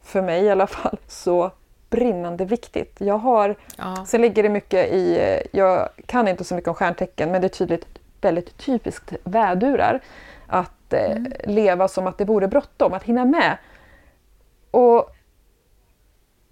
för 0.00 0.22
mig 0.22 0.44
i 0.44 0.50
alla 0.50 0.66
fall, 0.66 0.98
så 1.06 1.50
brinnande 1.90 2.44
viktigt. 2.44 2.96
Jag 2.98 3.18
har, 3.18 3.56
Ja. 3.78 4.04
sen 4.06 4.20
ligger 4.22 4.42
det 4.42 4.48
mycket 4.48 4.88
i, 4.92 5.18
jag 5.52 5.88
kan 6.06 6.28
inte 6.28 6.44
så 6.44 6.54
mycket 6.54 6.68
om 6.68 6.74
stjärntecken 6.74 7.30
men 7.32 7.40
det 7.40 7.46
är 7.46 7.48
tydligt 7.48 7.86
väldigt 8.20 8.56
typiskt 8.58 9.12
vädurar 9.24 10.00
att 10.46 10.92
eh, 10.92 11.16
leva 11.44 11.88
som 11.88 12.06
att 12.06 12.18
det 12.18 12.24
vore 12.24 12.48
bråttom, 12.48 12.92
att 12.92 13.02
hinna 13.02 13.24
med. 13.24 13.56
Och 14.70 15.10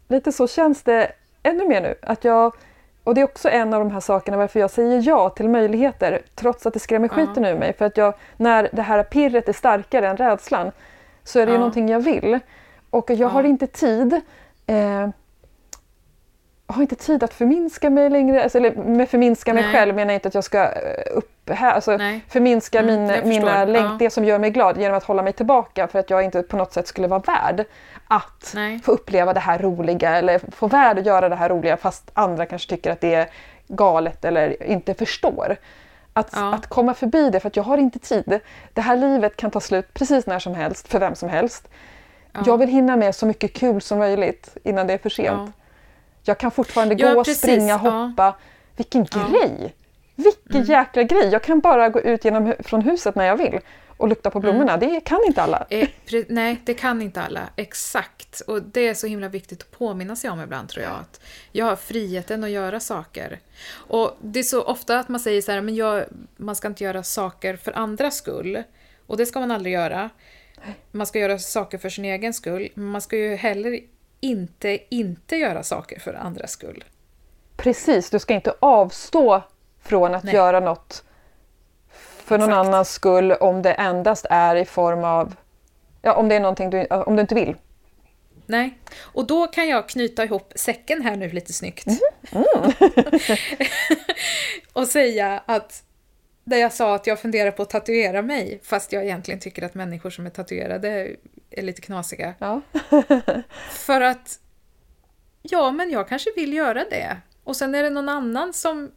lite 0.08 0.32
så 0.32 0.48
känns 0.48 0.82
det 0.82 1.12
ännu 1.42 1.68
mer 1.68 1.80
nu. 1.80 1.94
Att 2.02 2.24
jag, 2.24 2.54
och 3.04 3.14
det 3.14 3.20
är 3.20 3.24
också 3.24 3.48
en 3.48 3.74
av 3.74 3.80
de 3.80 3.90
här 3.90 4.00
sakerna 4.00 4.36
varför 4.36 4.60
jag 4.60 4.70
säger 4.70 5.02
ja 5.06 5.30
till 5.30 5.48
möjligheter 5.48 6.22
trots 6.34 6.66
att 6.66 6.72
det 6.74 6.78
skrämmer 6.80 7.08
skiten 7.08 7.44
ur 7.44 7.58
mig. 7.58 7.72
För 7.72 7.84
att 7.84 7.96
jag, 7.96 8.14
när 8.36 8.68
det 8.72 8.82
här 8.82 9.02
pirret 9.02 9.48
är 9.48 9.52
starkare 9.52 10.08
än 10.08 10.16
rädslan 10.16 10.72
så 11.24 11.38
är 11.40 11.46
det 11.46 11.50
ju 11.52 11.56
Ja. 11.56 11.60
någonting 11.60 11.88
jag 11.88 12.00
vill. 12.00 12.38
Och 12.90 13.10
jag 13.10 13.28
har 13.28 13.42
Ja. 13.42 13.48
inte 13.48 13.66
tid 13.66 14.20
eh, 14.66 15.08
har 16.70 16.82
inte 16.82 16.96
tid 16.96 17.22
att 17.22 17.34
förminska 17.34 17.90
mig 17.90 18.10
längre. 18.10 18.42
Alltså, 18.42 18.58
eller 18.58 18.74
med 18.74 19.08
förminska 19.08 19.54
mig 19.54 19.62
Nej. 19.62 19.72
själv 19.72 19.94
menar 19.94 20.12
jag 20.12 20.16
inte 20.16 20.28
att 20.28 20.34
jag 20.34 20.44
ska 20.44 20.62
eh, 20.64 20.70
upp 21.14 21.50
här, 21.50 21.72
alltså, 21.72 21.96
Nej. 21.96 22.20
förminska 22.28 22.78
Mm, 22.78 23.06
min, 23.06 23.28
mina 23.28 23.64
länk, 23.64 23.86
Ja. 23.86 23.96
det 23.98 24.10
som 24.10 24.24
gör 24.24 24.38
mig 24.38 24.50
glad 24.50 24.78
genom 24.78 24.96
att 24.96 25.04
hålla 25.04 25.22
mig 25.22 25.32
tillbaka 25.32 25.88
för 25.88 25.98
att 25.98 26.10
jag 26.10 26.22
inte 26.22 26.42
på 26.42 26.56
något 26.56 26.72
sätt 26.72 26.86
skulle 26.86 27.08
vara 27.08 27.20
värd 27.20 27.64
att 28.08 28.52
Nej. 28.54 28.80
få 28.84 28.92
uppleva 28.92 29.32
det 29.32 29.40
här 29.40 29.58
roliga 29.58 30.16
eller 30.16 30.40
få 30.52 30.66
värd 30.66 30.98
att 30.98 31.06
göra 31.06 31.28
det 31.28 31.36
här 31.36 31.48
roliga 31.48 31.76
fast 31.76 32.10
andra 32.14 32.46
kanske 32.46 32.68
tycker 32.70 32.92
att 32.92 33.00
det 33.00 33.14
är 33.14 33.28
galet 33.68 34.24
eller 34.24 34.62
inte 34.62 34.94
förstår. 34.94 35.56
Att, 36.12 36.32
Ja. 36.36 36.54
att 36.54 36.66
komma 36.66 36.94
förbi 36.94 37.30
det 37.30 37.40
för 37.40 37.48
att 37.48 37.56
jag 37.56 37.64
har 37.64 37.78
inte 37.78 37.98
tid. 37.98 38.40
Det 38.72 38.80
här 38.80 38.96
livet 38.96 39.36
kan 39.36 39.50
ta 39.50 39.60
slut 39.60 39.94
precis 39.94 40.26
när 40.26 40.38
som 40.38 40.54
helst 40.54 40.88
för 40.88 40.98
vem 41.00 41.14
som 41.14 41.28
helst. 41.28 41.68
Ja. 42.32 42.40
Jag 42.46 42.58
vill 42.58 42.68
hinna 42.68 42.96
med 42.96 43.14
så 43.14 43.26
mycket 43.26 43.52
kul 43.52 43.80
som 43.80 43.98
möjligt 43.98 44.56
innan 44.64 44.86
det 44.86 44.92
är 44.92 44.98
för 44.98 45.10
sent. 45.10 45.52
Ja. 46.28 46.30
Jag 46.30 46.38
kan 46.38 46.50
fortfarande 46.50 46.94
Ja, 46.98 47.14
gå, 47.14 47.24
precis. 47.24 47.38
springa, 47.38 47.68
Ja. 47.68 47.76
hoppa. 47.76 48.36
Vilken 48.76 49.06
Ja. 49.14 49.28
grej! 49.30 49.74
Vilken 50.14 50.64
jäkla 50.64 51.02
grej! 51.02 51.28
Jag 51.28 51.42
kan 51.42 51.60
bara 51.60 51.88
gå 51.88 52.00
ut 52.00 52.24
genom, 52.24 52.54
från 52.60 52.82
huset 52.82 53.14
när 53.14 53.24
jag 53.24 53.36
vill 53.36 53.58
och 53.96 54.08
lukta 54.08 54.30
på 54.30 54.40
blommorna. 54.40 54.76
Det 54.76 55.00
kan 55.00 55.20
inte 55.26 55.42
alla. 55.42 55.66
Eh, 55.70 55.88
nej, 56.28 56.60
det 56.64 56.74
kan 56.74 57.02
inte 57.02 57.22
alla. 57.22 57.40
Exakt. 57.56 58.40
Och 58.40 58.62
det 58.62 58.88
är 58.88 58.94
så 58.94 59.06
himla 59.06 59.28
viktigt 59.28 59.62
att 59.62 59.70
påminna 59.70 60.16
sig 60.16 60.30
om 60.30 60.40
ibland 60.40 60.68
tror 60.68 60.84
jag. 60.84 60.92
Att 60.92 61.20
jag 61.52 61.66
har 61.66 61.76
friheten 61.76 62.44
att 62.44 62.50
göra 62.50 62.80
saker. 62.80 63.38
Och 63.72 64.16
det 64.20 64.38
är 64.38 64.42
så 64.42 64.62
ofta 64.62 64.98
att 64.98 65.08
man 65.08 65.20
säger 65.20 65.42
så 65.42 65.52
här, 65.52 65.60
men 65.60 65.74
jag, 65.74 66.04
man 66.36 66.56
ska 66.56 66.68
inte 66.68 66.84
göra 66.84 67.02
saker 67.02 67.56
för 67.56 67.72
andras 67.78 68.16
skull. 68.16 68.62
Och 69.06 69.16
det 69.16 69.26
ska 69.26 69.40
man 69.40 69.50
aldrig 69.50 69.72
göra. 69.74 70.10
Man 70.90 71.06
ska 71.06 71.18
göra 71.18 71.38
saker 71.38 71.78
för 71.78 71.88
sin 71.88 72.04
egen 72.04 72.34
skull. 72.34 72.68
Men 72.74 72.84
man 72.86 73.00
ska 73.00 73.16
ju 73.16 73.34
heller 73.36 73.80
inte 74.20 74.94
inte 74.94 75.36
göra 75.36 75.62
saker 75.62 76.00
för 76.00 76.14
andras 76.14 76.50
skull. 76.50 76.84
Precis, 77.56 78.10
du 78.10 78.18
ska 78.18 78.34
inte 78.34 78.54
avstå 78.60 79.42
från 79.82 80.14
att 80.14 80.24
Nej. 80.24 80.34
göra 80.34 80.60
något 80.60 81.04
för 82.24 82.38
någon 82.38 82.48
Exakt. 82.48 82.66
annans 82.66 82.90
skull 82.90 83.32
om 83.32 83.62
det 83.62 83.72
endast 83.72 84.26
är 84.30 84.56
i 84.56 84.64
form 84.64 85.04
av 85.04 85.34
Ja, 86.02 86.14
om 86.14 86.28
det 86.28 86.34
är 86.34 86.40
någonting 86.40 86.70
du, 86.70 86.86
om 86.86 87.16
du 87.16 87.20
inte 87.20 87.34
vill. 87.34 87.56
Nej, 88.46 88.78
och 88.98 89.26
då 89.26 89.46
kan 89.46 89.68
jag 89.68 89.88
knyta 89.88 90.24
ihop 90.24 90.52
säcken 90.56 91.02
här 91.02 91.16
nu 91.16 91.30
lite 91.30 91.52
snyggt. 91.52 91.86
och 94.72 94.86
säga 94.86 95.42
att 95.46 95.82
där 96.48 96.56
jag 96.56 96.72
sa 96.72 96.94
att 96.94 97.06
jag 97.06 97.20
funderar 97.20 97.50
på 97.50 97.62
att 97.62 97.70
tatuera 97.70 98.22
mig, 98.22 98.60
fast 98.62 98.92
jag 98.92 99.04
egentligen 99.04 99.40
tycker 99.40 99.62
att 99.62 99.74
människor 99.74 100.10
som 100.10 100.26
är 100.26 100.30
tatuerade 100.30 101.16
är 101.50 101.62
lite 101.62 101.80
knasiga. 101.80 102.34
Ja. 102.38 102.60
För 103.70 104.00
att, 104.00 104.38
ja 105.42 105.70
men 105.70 105.90
jag 105.90 106.08
kanske 106.08 106.30
vill 106.36 106.52
göra 106.52 106.84
det. 106.90 107.16
Och 107.44 107.56
sen 107.56 107.74
är 107.74 107.82
det 107.82 107.90
någon 107.90 108.08
annan 108.08 108.52
som 108.52 108.90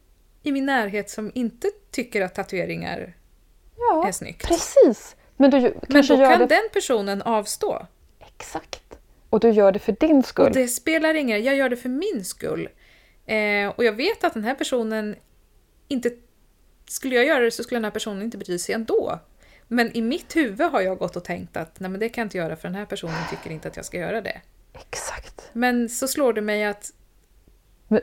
i 0.43 0.51
min 0.51 0.65
närhet 0.65 1.09
som 1.09 1.31
inte 1.33 1.67
tycker 1.91 2.21
att 2.21 2.35
tatueringar 2.35 3.13
ja, 3.77 4.07
är 4.07 4.11
snyggt. 4.11 4.47
precis. 4.47 5.15
Men 5.37 5.51
du 5.51 5.73
Men 5.87 6.05
då 6.07 6.17
kan 6.17 6.39
det... 6.39 6.45
den 6.45 6.69
personen 6.73 7.21
avstå. 7.21 7.87
Exakt. 8.19 8.97
Och 9.29 9.39
du 9.39 9.49
gör 9.49 9.71
det 9.71 9.79
för 9.79 9.95
din 9.99 10.23
skull. 10.23 10.45
Och 10.45 10.51
det 10.51 10.67
spelar 10.67 11.13
ingen 11.13 11.37
roll, 11.37 11.45
jag 11.45 11.55
gör 11.55 11.69
det 11.69 11.77
för 11.77 11.89
min 11.89 12.25
skull. 12.25 12.69
Eh, 13.25 13.67
och 13.67 13.83
jag 13.83 13.93
vet 13.93 14.23
att 14.23 14.33
den 14.33 14.43
här 14.43 14.55
personen 14.55 15.15
inte... 15.87 16.11
Skulle 16.91 17.15
jag 17.15 17.25
göra 17.25 17.39
det 17.39 17.51
så 17.51 17.63
skulle 17.63 17.75
den 17.77 17.83
här 17.83 17.91
personen 17.91 18.21
inte 18.21 18.37
bry 18.37 18.59
sig 18.59 18.75
ändå. 18.75 19.19
Men 19.67 19.97
i 19.97 20.01
mitt 20.01 20.35
huvud 20.35 20.71
har 20.71 20.81
jag 20.81 20.97
gått 20.97 21.15
och 21.15 21.23
tänkt 21.23 21.57
att 21.57 21.79
nej 21.79 21.89
men 21.91 21.99
det 21.99 22.09
kan 22.09 22.21
jag 22.21 22.25
inte 22.25 22.37
göra 22.37 22.55
för 22.55 22.67
den 22.67 22.75
här 22.75 22.85
personen 22.85 23.15
tycker 23.29 23.49
inte 23.49 23.67
att 23.67 23.75
jag 23.75 23.85
ska 23.85 23.97
göra 23.97 24.21
det. 24.21 24.41
Exakt. 24.73 25.49
Men 25.53 25.89
så 25.89 26.07
slår 26.07 26.33
det 26.33 26.41
mig 26.41 26.65
att 26.65 26.91
Men- 27.87 28.01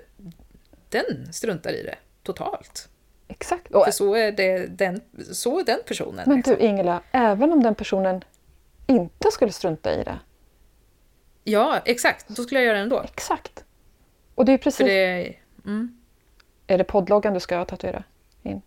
den 0.88 1.32
struntar 1.32 1.70
i 1.70 1.82
det 1.82 1.94
totalt. 2.22 2.88
Exakt. 3.28 3.74
Och, 3.74 3.84
För 3.84 3.90
så 3.92 4.14
är, 4.14 4.32
det, 4.32 4.66
den, 4.66 5.00
så 5.32 5.58
är 5.60 5.64
den 5.64 5.80
personen. 5.86 6.22
men 6.26 6.36
liksom. 6.36 6.54
du 6.58 6.64
Ingela, 6.64 7.02
även 7.12 7.52
om 7.52 7.62
den 7.62 7.74
personen 7.74 8.24
inte 8.86 9.30
skulle 9.30 9.52
strunta 9.52 9.94
i 10.00 10.04
det. 10.04 10.18
Ja, 11.44 11.82
exakt. 11.84 12.28
Då 12.28 12.42
skulle 12.42 12.60
jag 12.60 12.66
göra 12.66 12.76
det 12.76 12.82
ändå. 12.82 13.00
Exakt. 13.00 13.64
Och 14.34 14.44
det 14.44 14.52
är 14.52 14.58
precis... 14.58 14.86
Det... 14.86 15.34
Mm. 15.64 15.98
Är 16.66 16.78
det 16.78 16.84
poddloggan 16.84 17.34
du 17.34 17.40
ska 17.40 17.64
tatuera 17.64 18.04
in? 18.42 18.62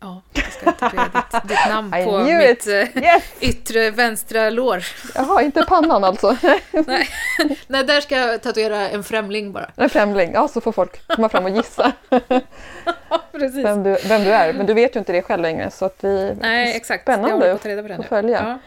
Ja, 0.00 0.22
jag 0.32 0.52
ska 0.52 0.72
tatuera 0.72 1.04
ditt, 1.04 1.48
ditt 1.48 1.68
namn 1.68 1.90
på 2.04 2.18
mitt 2.18 2.50
it! 2.50 2.66
eh, 2.66 3.02
Yes! 3.04 3.22
yttre 3.40 3.90
vänstra 3.90 4.50
lår. 4.50 4.82
Jaha, 5.14 5.42
inte 5.42 5.62
pannan 5.68 6.04
alltså. 6.04 6.36
Nej. 6.86 7.08
Nej, 7.66 7.84
där 7.84 8.00
ska 8.00 8.16
jag 8.16 8.42
tatuera 8.42 8.88
en 8.88 9.04
främling 9.04 9.52
bara. 9.52 9.70
En 9.76 9.90
främling. 9.90 10.30
Ja, 10.34 10.48
så 10.48 10.60
får 10.60 10.72
folk 10.72 11.06
komma 11.06 11.28
fram 11.28 11.44
och 11.44 11.50
gissa 11.50 11.92
vem 13.62 13.82
du, 13.82 13.96
vem 14.08 14.24
du 14.24 14.32
är. 14.32 14.52
Men 14.52 14.66
du 14.66 14.74
vet 14.74 14.96
ju 14.96 14.98
inte 14.98 15.12
det 15.12 15.22
själv 15.22 15.42
längre. 15.42 15.70
Så 15.70 15.84
att 15.84 15.96
vi... 16.04 16.36
Nej, 16.40 16.76
exakt. 16.76 17.08
jag 17.08 17.14
Spännande 17.18 17.44
på 17.46 17.50
att 17.50 17.54
att 17.54 17.62
ta 17.62 17.68
reda 17.68 17.82
på 17.82 17.88
det 17.88 17.98
nu. 17.98 18.04
följa. 18.04 18.42
Ja. 18.42 18.58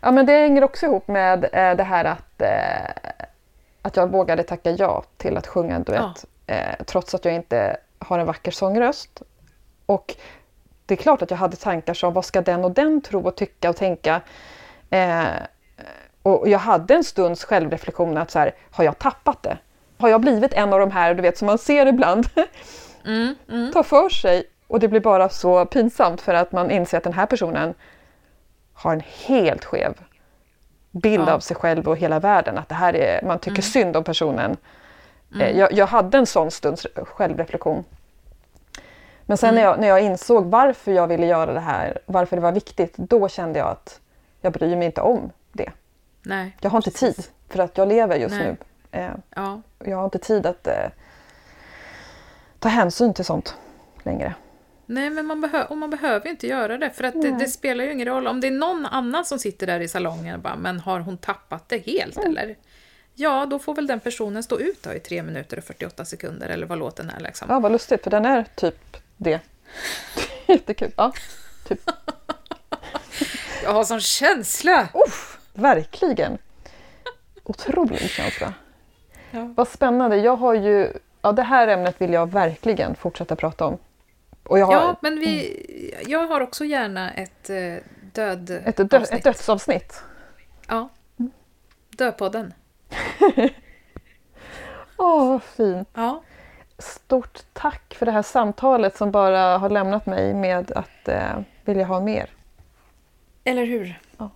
Ja, 0.00 0.10
men 0.10 0.26
det 0.26 0.32
hänger 0.32 0.64
också 0.64 0.86
ihop 0.86 1.08
med 1.08 1.44
eh, 1.52 1.76
det 1.76 1.84
här 1.84 2.04
att, 2.04 2.42
eh, 2.42 3.12
att 3.82 3.96
jag 3.96 4.10
vågade 4.10 4.42
tacka 4.42 4.70
ja 4.70 5.04
till 5.16 5.36
att 5.36 5.46
sjunga 5.46 5.74
en 5.76 5.82
duett. 5.82 6.24
Eh, 6.46 6.84
trots 6.86 7.14
att 7.14 7.24
jag 7.24 7.34
inte 7.34 7.76
har 7.98 8.18
en 8.18 8.26
vacker 8.26 8.50
sångröst. 8.50 9.22
Och 9.86 10.14
det 10.86 10.94
är 10.94 10.96
klart 10.96 11.22
att 11.22 11.30
jag 11.30 11.38
hade 11.38 11.56
tankar 11.56 11.94
som 11.94 12.12
vad 12.12 12.24
ska 12.24 12.40
den 12.40 12.64
och 12.64 12.70
den 12.70 13.00
tro 13.00 13.26
och 13.26 13.36
tycka 13.36 13.70
och 13.70 13.76
tänka. 13.76 14.20
Eh, 14.90 15.24
och 16.22 16.48
jag 16.48 16.58
hade 16.58 16.94
en 16.94 17.04
stunds 17.04 17.44
självreflektion 17.44 18.16
att 18.16 18.30
så 18.30 18.38
här, 18.38 18.54
har 18.70 18.84
jag 18.84 18.98
tappat 18.98 19.42
det? 19.42 19.58
Har 19.98 20.08
jag 20.08 20.20
blivit 20.20 20.52
en 20.52 20.72
av 20.72 20.80
de 20.80 20.90
här, 20.90 21.14
du 21.14 21.22
vet 21.22 21.38
som 21.38 21.46
man 21.46 21.58
ser 21.58 21.86
ibland, 21.86 22.26
Mm, 23.06 23.34
mm. 23.48 23.72
tar 23.72 23.82
för 23.82 24.08
sig 24.08 24.44
och 24.66 24.80
det 24.80 24.88
blir 24.88 25.00
bara 25.00 25.28
så 25.28 25.66
pinsamt 25.66 26.20
för 26.20 26.34
att 26.34 26.52
man 26.52 26.70
inser 26.70 26.98
att 26.98 27.04
den 27.04 27.12
här 27.12 27.26
personen 27.26 27.74
har 28.74 28.92
en 28.92 29.02
helt 29.26 29.64
skev 29.64 29.94
bild 30.90 31.24
Ja. 31.28 31.32
av 31.32 31.40
sig 31.40 31.56
själv 31.56 31.88
och 31.88 31.96
hela 31.96 32.20
världen. 32.20 32.58
Att 32.58 32.68
det 32.68 32.74
här 32.74 32.96
är, 32.96 33.22
man 33.26 33.38
tycker 33.38 33.50
Mm. 33.50 33.62
synd 33.62 33.96
om 33.96 34.04
personen. 34.04 34.56
Eh, 35.40 35.58
Jag, 35.58 35.72
jag 35.72 35.86
hade 35.86 36.18
en 36.18 36.26
sån 36.26 36.50
stunds 36.50 36.86
självreflektion. 36.94 37.84
Men 39.26 39.36
sen 39.36 39.54
när, 39.54 39.62
Mm. 39.62 39.70
jag, 39.72 39.80
när 39.80 39.88
jag 39.88 40.00
insåg 40.00 40.44
varför 40.46 40.92
jag 40.92 41.06
ville 41.06 41.26
göra 41.26 41.52
det 41.52 41.60
här, 41.60 41.98
varför 42.06 42.36
det 42.36 42.42
var 42.42 42.52
viktigt, 42.52 42.96
då 42.96 43.28
kände 43.28 43.58
jag 43.58 43.68
att 43.68 44.00
jag 44.40 44.52
bryr 44.52 44.76
mig 44.76 44.86
inte 44.86 45.00
om 45.00 45.30
det. 45.52 45.70
Nej. 46.22 46.56
Jag 46.60 46.70
har 46.70 46.78
inte 46.78 46.90
precis. 46.90 47.16
tid 47.16 47.26
för 47.48 47.58
att 47.58 47.78
jag 47.78 47.88
lever 47.88 48.16
just 48.16 48.34
Nej. 48.34 48.56
nu. 48.92 48.98
Eh, 49.00 49.10
Ja. 49.34 49.60
jag 49.84 49.96
har 49.96 50.04
inte 50.04 50.18
tid 50.18 50.46
att 50.46 50.66
eh, 50.66 50.74
ta 52.58 52.68
hänsyn 52.68 53.14
till 53.14 53.24
sånt 53.24 53.54
längre. 54.02 54.34
Nej, 54.86 55.10
men 55.10 55.26
man, 55.26 55.44
behö- 55.44 55.66
och 55.66 55.76
man 55.76 55.90
behöver 55.90 56.28
inte 56.28 56.46
göra 56.46 56.78
det, 56.78 56.90
för 56.90 57.04
att 57.04 57.22
det, 57.22 57.30
det 57.38 57.46
spelar 57.46 57.84
ju 57.84 57.92
ingen 57.92 58.06
roll. 58.08 58.26
Om 58.26 58.40
det 58.40 58.46
är 58.46 58.50
någon 58.50 58.86
annan 58.86 59.24
som 59.24 59.38
sitter 59.38 59.66
där 59.66 59.80
i 59.80 59.88
salongen 59.88 60.34
och 60.34 60.40
bara, 60.40 60.56
men 60.56 60.80
har 60.80 61.00
hon 61.00 61.16
tappat 61.18 61.68
det 61.68 61.78
helt 61.86 62.16
Mm. 62.16 62.30
eller? 62.30 62.56
Ja, 63.14 63.46
då 63.46 63.58
får 63.58 63.74
väl 63.74 63.86
den 63.86 64.00
personen 64.00 64.42
stå 64.42 64.58
ut 64.58 64.82
då 64.82 64.92
i 64.94 65.00
3 65.00 65.22
minuter 65.22 65.58
och 65.58 65.64
48 65.64 66.04
sekunder 66.04 66.48
eller 66.48 66.66
vad 66.66 66.78
låten 66.78 67.10
är 67.10 67.20
liksom. 67.20 67.48
Ja, 67.50 67.60
vad 67.60 67.72
lustigt, 67.72 68.02
för 68.04 68.10
den 68.10 68.24
är 68.24 68.44
typ 68.54 68.96
det. 69.16 69.40
Jättekul. 70.46 70.92
Ja, 70.96 71.12
typ. 71.68 71.80
Jag 73.62 73.72
har 73.72 73.84
sån 73.84 74.00
känsla! 74.00 74.88
Uff, 75.06 75.38
verkligen. 75.54 76.38
Otrolig 77.44 78.10
känsla. 78.10 78.54
Ja. 79.30 79.52
Vad 79.56 79.68
spännande. 79.68 80.16
Jag 80.16 80.36
har 80.36 80.54
ju, 80.54 80.92
ja, 81.22 81.32
det 81.32 81.42
här 81.42 81.68
ämnet 81.68 82.00
vill 82.00 82.12
jag 82.12 82.30
verkligen 82.32 82.94
fortsätta 82.94 83.36
prata 83.36 83.64
om. 83.64 83.78
Har 84.48 84.58
Ja, 84.58 84.96
men 85.00 85.18
vi, 85.20 85.94
jag 86.06 86.26
har 86.26 86.40
också 86.40 86.64
gärna 86.64 87.10
ett 87.10 87.50
eh, 87.50 87.74
död 88.12 88.50
ett, 88.50 88.76
dö, 88.76 88.98
avsnitt. 88.98 89.18
ett 89.18 89.24
dödsavsnitt. 89.24 90.02
Ja. 90.68 90.88
Dödpodden. 91.96 92.54
Åh, 94.96 95.28
vad 95.28 95.42
fint. 95.42 95.88
Ja. 95.94 96.22
Stort 96.78 97.44
tack 97.52 97.94
för 97.94 98.06
det 98.06 98.12
här 98.12 98.22
samtalet 98.22 98.96
som 98.96 99.10
bara 99.10 99.58
har 99.58 99.70
lämnat 99.70 100.06
mig 100.06 100.34
med 100.34 100.72
att 100.72 101.08
eh, 101.08 101.40
vilja 101.64 101.84
ha 101.84 102.00
mer. 102.00 102.30
Eller 103.44 103.64
hur? 103.64 104.00
Ja. 104.18 104.30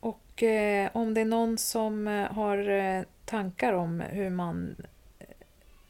Och 0.00 0.42
eh, 0.42 0.90
om 0.92 1.14
det 1.14 1.20
är 1.20 1.24
någon 1.24 1.58
som 1.58 2.08
eh, 2.08 2.32
har 2.32 2.70
eh, 2.70 3.02
tankar 3.24 3.72
om 3.72 4.00
hur 4.00 4.30
man, 4.30 4.76
eh, 5.18 5.26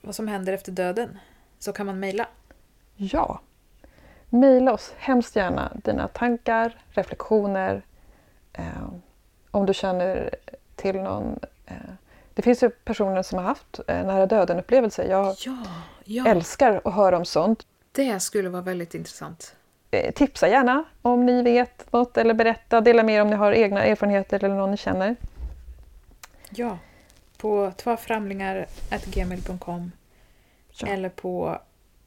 vad 0.01 0.15
som 0.15 0.29
händer 0.29 0.53
efter 0.53 0.73
döden 0.73 1.19
så 1.59 1.73
kan 1.73 1.87
man 1.87 2.01
mejla. 2.01 2.27
Ja. 2.97 3.41
Maila 4.29 4.73
oss 4.73 4.95
hemskt 4.99 5.37
gärna 5.37 5.73
dina 5.85 6.09
tankar, 6.09 6.77
reflektioner. 6.91 7.83
Eh, 8.53 8.89
om 9.51 9.67
du 9.67 9.75
känner 9.75 10.35
till 10.77 10.97
någon... 10.97 11.39
Eh, 11.67 11.75
det 12.35 12.43
finns 12.43 12.63
ju 12.63 12.71
personer 12.71 13.23
som 13.23 13.39
har 13.39 13.45
haft 13.45 13.81
eh, 13.89 14.07
nära 14.07 14.27
döden-upplevelser. 14.27 15.05
Jag 15.11 15.35
Ja, 15.47 15.57
ja. 16.05 16.27
älskar 16.27 16.81
att 16.85 16.95
höra 16.95 17.17
om 17.17 17.25
sånt. 17.25 17.67
Det 17.93 18.21
skulle 18.21 18.49
vara 18.49 18.63
väldigt 18.63 18.95
intressant. 18.95 19.55
Eh, 19.91 20.13
tipsa 20.13 20.49
gärna 20.49 20.85
om 21.03 21.27
ni 21.27 21.43
vet 21.43 21.93
något 21.93 22.17
eller 22.17 22.35
berätta. 22.35 22.81
Dela 22.81 23.03
med 23.03 23.15
er 23.15 23.23
om 23.23 23.31
ni 23.31 23.37
har 23.37 23.53
egna 23.53 23.85
erfarenheter 23.85 24.45
eller 24.45 24.55
någon 24.55 24.71
ni 24.71 24.77
känner. 24.77 25.17
Ja, 26.51 26.79
på 27.37 27.73
tvaframlingar.gmail.com 27.77 29.93
Ja. 30.75 30.89
eller 30.89 31.09
på 31.09 31.59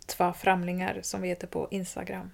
tvaframlingar 0.06 1.00
som 1.02 1.22
vi 1.22 1.28
heter 1.28 1.48
på 1.48 1.68
Instagram. 1.72 2.32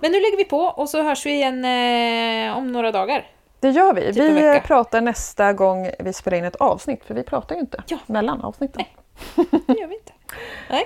Men 0.00 0.12
nu 0.12 0.20
lägger 0.20 0.36
vi 0.36 0.44
på 0.44 0.58
och 0.60 0.88
så 0.88 1.02
hörs 1.02 1.26
vi 1.26 1.30
igen 1.32 1.64
eh, 1.64 2.56
om 2.58 2.72
några 2.72 2.92
dagar. 2.92 3.26
Det 3.60 3.70
gör 3.70 3.94
vi. 3.94 4.12
Typ 4.12 4.16
vi 4.16 4.60
pratar 4.64 5.00
nästa 5.00 5.52
gång 5.52 5.90
vi 5.98 6.12
spelar 6.12 6.38
in 6.38 6.44
ett 6.44 6.56
avsnitt. 6.56 7.04
För 7.04 7.14
vi 7.14 7.22
pratar 7.22 7.54
ju 7.54 7.60
inte 7.60 7.82
Ja. 7.86 7.98
mellan 8.06 8.40
avsnitten. 8.40 8.84
Det 9.66 9.72
gör 9.80 9.86
vi 9.86 9.94
inte. 9.94 10.12
Nej. 10.70 10.84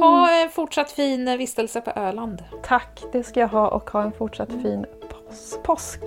Ha 0.00 0.32
en 0.42 0.50
fortsatt 0.50 0.92
fin 0.92 1.38
vistelse 1.38 1.80
på 1.80 1.90
Öland. 1.90 2.44
Tack, 2.62 3.02
det 3.12 3.22
ska 3.22 3.40
jag 3.40 3.48
ha 3.48 3.68
och 3.68 3.90
ha 3.90 4.02
en 4.02 4.12
fortsatt 4.12 4.48
fin 4.48 4.86
pås- 5.10 5.58
påsk. 5.62 6.00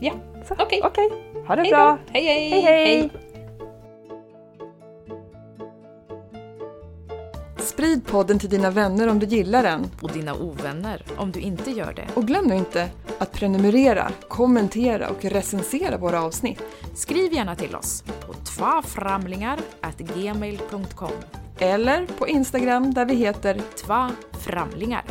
Ja, 0.00 0.12
okej. 0.58 0.80
Okej, 0.84 1.10
ha 1.48 1.56
det 1.56 1.62
Hej 1.62 1.70
bra. 1.70 1.98
då! 2.06 2.12
Hej, 2.12 2.24
hej! 2.24 2.50
Hej, 2.50 2.60
hej! 2.62 3.10
Sprid 7.62 8.06
podden 8.06 8.38
till 8.38 8.50
dina 8.50 8.70
vänner 8.70 9.08
om 9.08 9.18
du 9.18 9.26
gillar 9.26 9.62
den. 9.62 9.90
Och 10.00 10.12
dina 10.12 10.34
ovänner, 10.34 11.04
om 11.16 11.32
du 11.32 11.40
inte 11.40 11.70
gör 11.70 11.92
det. 11.92 12.08
Och 12.14 12.26
glöm 12.26 12.44
nu 12.44 12.56
inte 12.56 12.88
att 13.18 13.32
prenumerera, 13.32 14.10
kommentera 14.28 15.08
och 15.08 15.24
recensera 15.24 15.98
våra 15.98 16.22
avsnitt. 16.22 16.62
Skriv 16.94 17.32
gärna 17.32 17.56
till 17.56 17.76
oss 17.76 18.04
på 18.26 18.32
tvaframlingar.gmail.com 18.32 21.12
Eller 21.58 22.06
på 22.06 22.28
Instagram 22.28 22.94
där 22.94 23.04
vi 23.04 23.14
heter 23.14 23.60
Tva 23.84 24.10
framlingar. 24.32 25.04